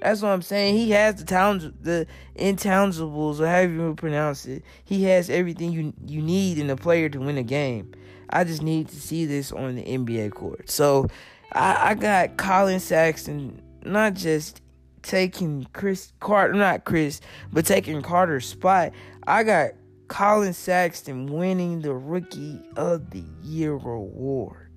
That's 0.00 0.22
what 0.22 0.30
I'm 0.30 0.42
saying. 0.42 0.76
He 0.76 0.90
has 0.92 1.16
the 1.16 1.24
towns, 1.24 1.70
the 1.80 2.06
intangibles, 2.36 3.38
or 3.38 3.46
however 3.46 3.72
you 3.72 3.94
pronounce 3.94 4.46
it. 4.46 4.64
He 4.84 5.04
has 5.04 5.28
everything 5.28 5.72
you 5.72 5.92
you 6.06 6.22
need 6.22 6.58
in 6.58 6.70
a 6.70 6.76
player 6.76 7.08
to 7.10 7.20
win 7.20 7.36
a 7.36 7.42
game. 7.42 7.92
I 8.30 8.44
just 8.44 8.62
need 8.62 8.88
to 8.88 9.00
see 9.00 9.26
this 9.26 9.52
on 9.52 9.76
the 9.76 9.84
NBA 9.84 10.32
court. 10.32 10.70
So 10.70 11.08
I, 11.52 11.90
I 11.90 11.94
got 11.94 12.36
Collin 12.38 12.80
Sexton 12.80 13.60
not 13.84 14.14
just 14.14 14.62
taking 15.02 15.66
Chris 15.72 16.12
Carter, 16.20 16.54
not 16.54 16.84
Chris, 16.84 17.20
but 17.52 17.66
taking 17.66 18.00
Carter's 18.02 18.46
spot. 18.46 18.92
I 19.26 19.42
got 19.42 19.70
Collin 20.08 20.52
Sexton 20.52 21.26
winning 21.26 21.80
the 21.80 21.94
Rookie 21.94 22.60
of 22.76 23.10
the 23.10 23.24
Year 23.42 23.74
award. 23.74 24.69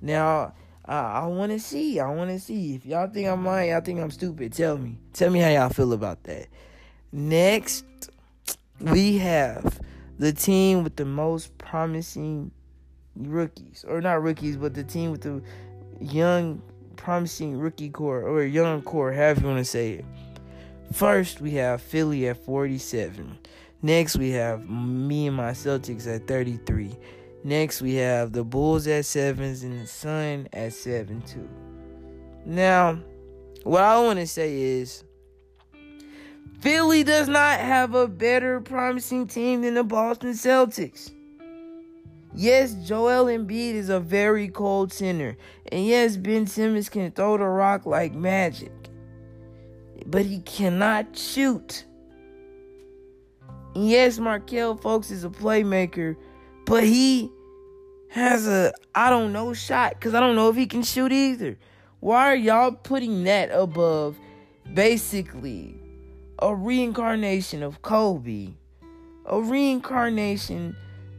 Now 0.00 0.54
uh, 0.88 0.92
I 0.92 1.26
want 1.26 1.52
to 1.52 1.60
see. 1.60 2.00
I 2.00 2.08
want 2.10 2.30
to 2.30 2.40
see. 2.40 2.74
If 2.74 2.86
y'all 2.86 3.08
think 3.08 3.28
I'm 3.28 3.44
lying, 3.44 3.70
y'all 3.70 3.82
think 3.82 4.00
I'm 4.00 4.10
stupid, 4.10 4.54
tell 4.54 4.78
me. 4.78 4.98
Tell 5.12 5.30
me 5.30 5.40
how 5.40 5.50
y'all 5.50 5.68
feel 5.68 5.92
about 5.92 6.24
that. 6.24 6.46
Next, 7.12 7.84
we 8.80 9.18
have 9.18 9.80
the 10.18 10.32
team 10.32 10.84
with 10.84 10.96
the 10.96 11.04
most 11.04 11.56
promising 11.58 12.50
rookies. 13.16 13.84
Or 13.86 14.00
not 14.00 14.22
rookies, 14.22 14.56
but 14.56 14.72
the 14.72 14.84
team 14.84 15.10
with 15.10 15.22
the 15.22 15.42
young, 16.00 16.62
promising 16.96 17.58
rookie 17.58 17.90
core, 17.90 18.22
or 18.22 18.42
young 18.44 18.80
core, 18.80 19.12
however 19.12 19.42
you 19.42 19.46
want 19.46 19.58
to 19.58 19.64
say 19.64 19.92
it. 19.92 20.04
First, 20.92 21.42
we 21.42 21.52
have 21.52 21.82
Philly 21.82 22.28
at 22.28 22.42
47. 22.44 23.38
Next, 23.82 24.16
we 24.16 24.30
have 24.30 24.68
me 24.68 25.26
and 25.26 25.36
my 25.36 25.50
Celtics 25.50 26.06
at 26.12 26.26
33. 26.26 26.96
Next, 27.44 27.80
we 27.80 27.94
have 27.94 28.32
the 28.32 28.44
Bulls 28.44 28.86
at 28.86 29.04
sevens 29.04 29.62
and 29.62 29.80
the 29.80 29.86
Sun 29.86 30.48
at 30.52 30.72
seven 30.72 31.22
too. 31.22 31.48
Now, 32.44 32.98
what 33.64 33.82
I 33.82 34.00
want 34.00 34.18
to 34.18 34.26
say 34.26 34.60
is, 34.60 35.04
Philly 36.60 37.04
does 37.04 37.28
not 37.28 37.60
have 37.60 37.94
a 37.94 38.08
better 38.08 38.60
promising 38.60 39.26
team 39.28 39.62
than 39.62 39.74
the 39.74 39.84
Boston 39.84 40.32
Celtics. 40.32 41.12
Yes, 42.34 42.74
Joel 42.74 43.26
Embiid 43.26 43.74
is 43.74 43.88
a 43.88 44.00
very 44.00 44.48
cold 44.48 44.92
center. 44.92 45.36
And 45.72 45.86
yes, 45.86 46.16
Ben 46.16 46.46
Simmons 46.46 46.88
can 46.88 47.10
throw 47.12 47.38
the 47.38 47.44
rock 47.44 47.86
like 47.86 48.14
magic. 48.14 48.72
But 50.06 50.24
he 50.24 50.40
cannot 50.40 51.16
shoot. 51.16 51.84
And 53.74 53.88
yes, 53.88 54.18
Markelle 54.18 54.76
Fultz 54.76 55.10
is 55.10 55.24
a 55.24 55.28
playmaker, 55.28 56.16
but 56.68 56.84
he 56.84 57.32
has 58.10 58.46
a 58.46 58.72
I 58.94 59.08
don't 59.08 59.32
know 59.32 59.54
shot 59.54 59.94
because 59.94 60.14
I 60.14 60.20
don't 60.20 60.36
know 60.36 60.50
if 60.50 60.56
he 60.56 60.66
can 60.66 60.82
shoot 60.82 61.12
either. 61.12 61.58
Why 62.00 62.30
are 62.30 62.36
y'all 62.36 62.72
putting 62.72 63.24
that 63.24 63.50
above 63.50 64.18
basically 64.74 65.74
a 66.38 66.54
reincarnation 66.54 67.62
of 67.62 67.80
Kobe, 67.80 68.50
a 69.24 69.40
reincarnation 69.40 70.76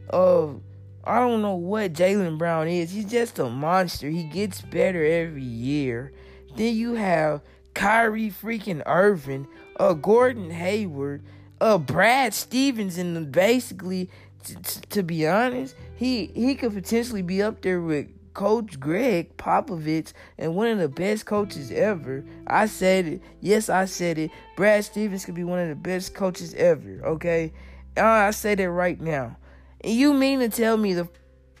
of 0.08 0.62
I 1.02 1.18
don't 1.18 1.42
know 1.42 1.56
what 1.56 1.94
Jaylen 1.94 2.38
Brown 2.38 2.68
is. 2.68 2.92
He's 2.92 3.10
just 3.10 3.38
a 3.40 3.48
monster. 3.48 4.08
He 4.08 4.24
gets 4.24 4.60
better 4.60 5.04
every 5.04 5.42
year. 5.42 6.12
Then 6.54 6.76
you 6.76 6.94
have 6.94 7.42
Kyrie 7.74 8.30
freaking 8.30 8.82
Irving, 8.86 9.48
a 9.80 9.94
Gordon 9.96 10.50
Hayward, 10.50 11.22
a 11.60 11.78
Brad 11.78 12.34
Stevens, 12.34 12.98
and 12.98 13.32
basically 13.32 14.10
to, 14.44 14.80
to 14.82 15.02
be 15.02 15.26
honest, 15.26 15.76
he 15.96 16.26
he 16.34 16.54
could 16.54 16.74
potentially 16.74 17.22
be 17.22 17.42
up 17.42 17.62
there 17.62 17.80
with 17.80 18.08
Coach 18.34 18.78
Gregg 18.78 19.36
Popovich 19.36 20.12
and 20.38 20.54
one 20.54 20.68
of 20.68 20.78
the 20.78 20.88
best 20.88 21.26
coaches 21.26 21.70
ever. 21.70 22.24
I 22.46 22.66
said 22.66 23.06
it. 23.06 23.22
Yes, 23.40 23.68
I 23.68 23.84
said 23.84 24.18
it. 24.18 24.30
Brad 24.56 24.84
Stevens 24.84 25.24
could 25.24 25.34
be 25.34 25.44
one 25.44 25.58
of 25.58 25.68
the 25.68 25.74
best 25.74 26.14
coaches 26.14 26.54
ever. 26.54 27.00
Okay, 27.04 27.52
uh, 27.96 28.02
I 28.02 28.30
say 28.30 28.54
that 28.54 28.70
right 28.70 29.00
now. 29.00 29.36
And 29.82 29.94
you 29.94 30.14
mean 30.14 30.40
to 30.40 30.48
tell 30.48 30.76
me 30.76 30.94
the 30.94 31.08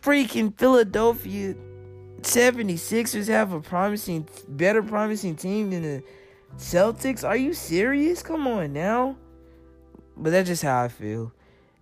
freaking 0.00 0.56
Philadelphia 0.56 1.54
76ers 2.22 3.28
have 3.28 3.52
a 3.52 3.60
promising, 3.60 4.28
better 4.48 4.82
promising 4.82 5.36
team 5.36 5.70
than 5.70 5.82
the 5.82 6.02
Celtics? 6.56 7.26
Are 7.26 7.36
you 7.36 7.54
serious? 7.54 8.22
Come 8.22 8.46
on 8.46 8.72
now. 8.72 9.16
But 10.16 10.30
that's 10.30 10.48
just 10.48 10.62
how 10.62 10.84
I 10.84 10.88
feel. 10.88 11.32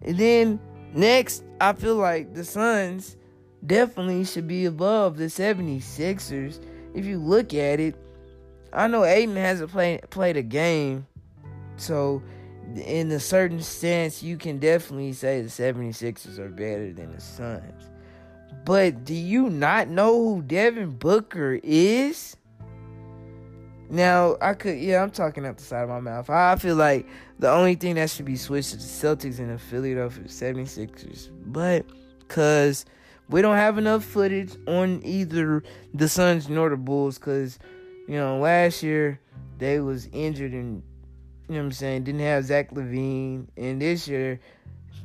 And 0.00 0.16
then 0.16 0.60
Next, 0.94 1.44
I 1.60 1.72
feel 1.72 1.96
like 1.96 2.34
the 2.34 2.44
Suns 2.44 3.16
definitely 3.66 4.24
should 4.24 4.48
be 4.48 4.64
above 4.64 5.16
the 5.16 5.26
76ers. 5.26 6.60
If 6.94 7.04
you 7.04 7.18
look 7.18 7.54
at 7.54 7.80
it, 7.80 7.94
I 8.72 8.86
know 8.86 9.04
Ayton 9.04 9.36
hasn't 9.36 9.70
played 9.70 10.08
played 10.10 10.36
a 10.36 10.42
game, 10.42 11.06
so 11.76 12.22
in 12.76 13.10
a 13.10 13.20
certain 13.20 13.62
sense, 13.62 14.22
you 14.22 14.36
can 14.36 14.58
definitely 14.58 15.12
say 15.12 15.40
the 15.40 15.48
76ers 15.48 16.38
are 16.38 16.50
better 16.50 16.92
than 16.92 17.12
the 17.12 17.20
Suns. 17.20 17.90
But 18.64 19.04
do 19.04 19.14
you 19.14 19.48
not 19.48 19.88
know 19.88 20.12
who 20.12 20.42
Devin 20.42 20.92
Booker 20.92 21.58
is? 21.62 22.36
Now, 23.90 24.36
I 24.40 24.54
could, 24.54 24.78
yeah, 24.78 25.02
I'm 25.02 25.10
talking 25.10 25.46
out 25.46 25.56
the 25.56 25.64
side 25.64 25.82
of 25.82 25.88
my 25.88 26.00
mouth. 26.00 26.28
I 26.28 26.56
feel 26.56 26.76
like 26.76 27.06
the 27.38 27.50
only 27.50 27.74
thing 27.74 27.94
that 27.94 28.10
should 28.10 28.26
be 28.26 28.36
switched 28.36 28.74
is 28.74 29.00
the 29.00 29.06
Celtics 29.06 29.38
and 29.38 29.50
the 29.50 29.58
Philadelphia 29.58 30.24
76ers. 30.24 31.30
But, 31.46 31.86
because 32.20 32.84
we 33.30 33.40
don't 33.40 33.56
have 33.56 33.78
enough 33.78 34.04
footage 34.04 34.54
on 34.66 35.00
either 35.04 35.62
the 35.94 36.08
Suns 36.08 36.48
nor 36.48 36.68
the 36.68 36.76
Bulls, 36.76 37.18
because, 37.18 37.58
you 38.06 38.16
know, 38.16 38.38
last 38.38 38.82
year 38.82 39.20
they 39.56 39.80
was 39.80 40.08
injured 40.12 40.52
and, 40.52 40.82
you 41.48 41.54
know 41.54 41.60
what 41.60 41.66
I'm 41.66 41.72
saying, 41.72 42.04
didn't 42.04 42.20
have 42.20 42.44
Zach 42.44 42.70
LaVine 42.72 43.46
And 43.56 43.80
this 43.80 44.06
year 44.06 44.38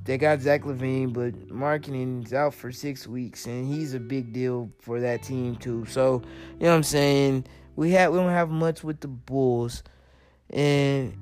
they 0.04 0.18
got 0.18 0.42
Zach 0.42 0.64
LaVine, 0.64 1.14
but 1.14 1.34
Markkanen's 1.48 2.34
out 2.34 2.54
for 2.54 2.72
six 2.74 3.08
weeks, 3.08 3.46
and 3.46 3.66
he's 3.66 3.94
a 3.94 4.00
big 4.00 4.34
deal 4.34 4.70
for 4.82 5.00
that 5.00 5.24
team, 5.24 5.56
too. 5.56 5.86
So, 5.86 6.22
you 6.60 6.66
know 6.66 6.72
what 6.72 6.76
I'm 6.76 6.84
saying? 6.84 7.46
We 7.76 7.92
have 7.92 8.12
we 8.12 8.20
don't 8.20 8.30
have 8.30 8.50
much 8.50 8.84
with 8.84 9.00
the 9.00 9.08
Bulls, 9.08 9.84
and 10.50 11.18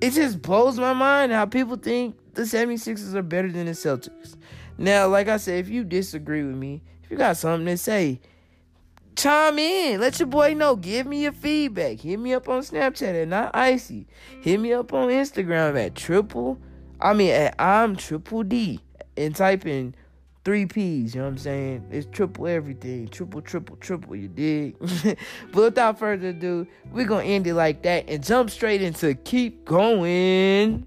it 0.00 0.12
just 0.12 0.42
blows 0.42 0.78
my 0.78 0.92
mind 0.92 1.32
how 1.32 1.46
people 1.46 1.76
think 1.76 2.16
the 2.34 2.42
76ers 2.42 3.14
are 3.14 3.22
better 3.22 3.50
than 3.50 3.66
the 3.66 3.72
Celtics. 3.72 4.36
Now, 4.78 5.06
like 5.08 5.28
I 5.28 5.36
said, 5.36 5.60
if 5.60 5.68
you 5.68 5.84
disagree 5.84 6.42
with 6.42 6.56
me, 6.56 6.82
if 7.04 7.10
you 7.10 7.16
got 7.16 7.36
something 7.36 7.66
to 7.66 7.76
say, 7.76 8.20
chime 9.16 9.58
in. 9.58 10.00
Let 10.00 10.18
your 10.18 10.26
boy 10.26 10.54
know. 10.54 10.76
Give 10.76 11.06
me 11.06 11.22
your 11.22 11.32
feedback. 11.32 12.00
Hit 12.00 12.18
me 12.18 12.32
up 12.32 12.48
on 12.48 12.62
Snapchat 12.62 13.22
at 13.22 13.28
not 13.28 13.54
icy. 13.54 14.06
Hit 14.40 14.58
me 14.58 14.72
up 14.72 14.92
on 14.92 15.08
Instagram 15.08 15.78
at 15.84 15.94
triple. 15.94 16.58
I 17.00 17.12
mean 17.14 17.30
at 17.30 17.54
I'm 17.60 17.96
triple 17.96 18.42
D 18.42 18.80
and 19.16 19.34
type 19.34 19.66
in 19.66 19.94
three 20.44 20.66
P's, 20.66 21.14
you 21.14 21.20
know 21.20 21.26
what 21.26 21.32
I'm 21.32 21.38
saying? 21.38 21.86
It's 21.90 22.06
triple 22.10 22.46
everything. 22.46 23.08
Triple, 23.08 23.42
triple, 23.42 23.76
triple, 23.76 24.16
you 24.16 24.28
dig? 24.28 24.76
but 25.52 25.54
without 25.54 25.98
further 25.98 26.28
ado, 26.28 26.66
we're 26.90 27.06
gonna 27.06 27.24
end 27.24 27.46
it 27.46 27.54
like 27.54 27.82
that 27.82 28.08
and 28.08 28.22
jump 28.22 28.50
straight 28.50 28.82
into 28.82 29.14
keep 29.14 29.64
going. 29.64 30.86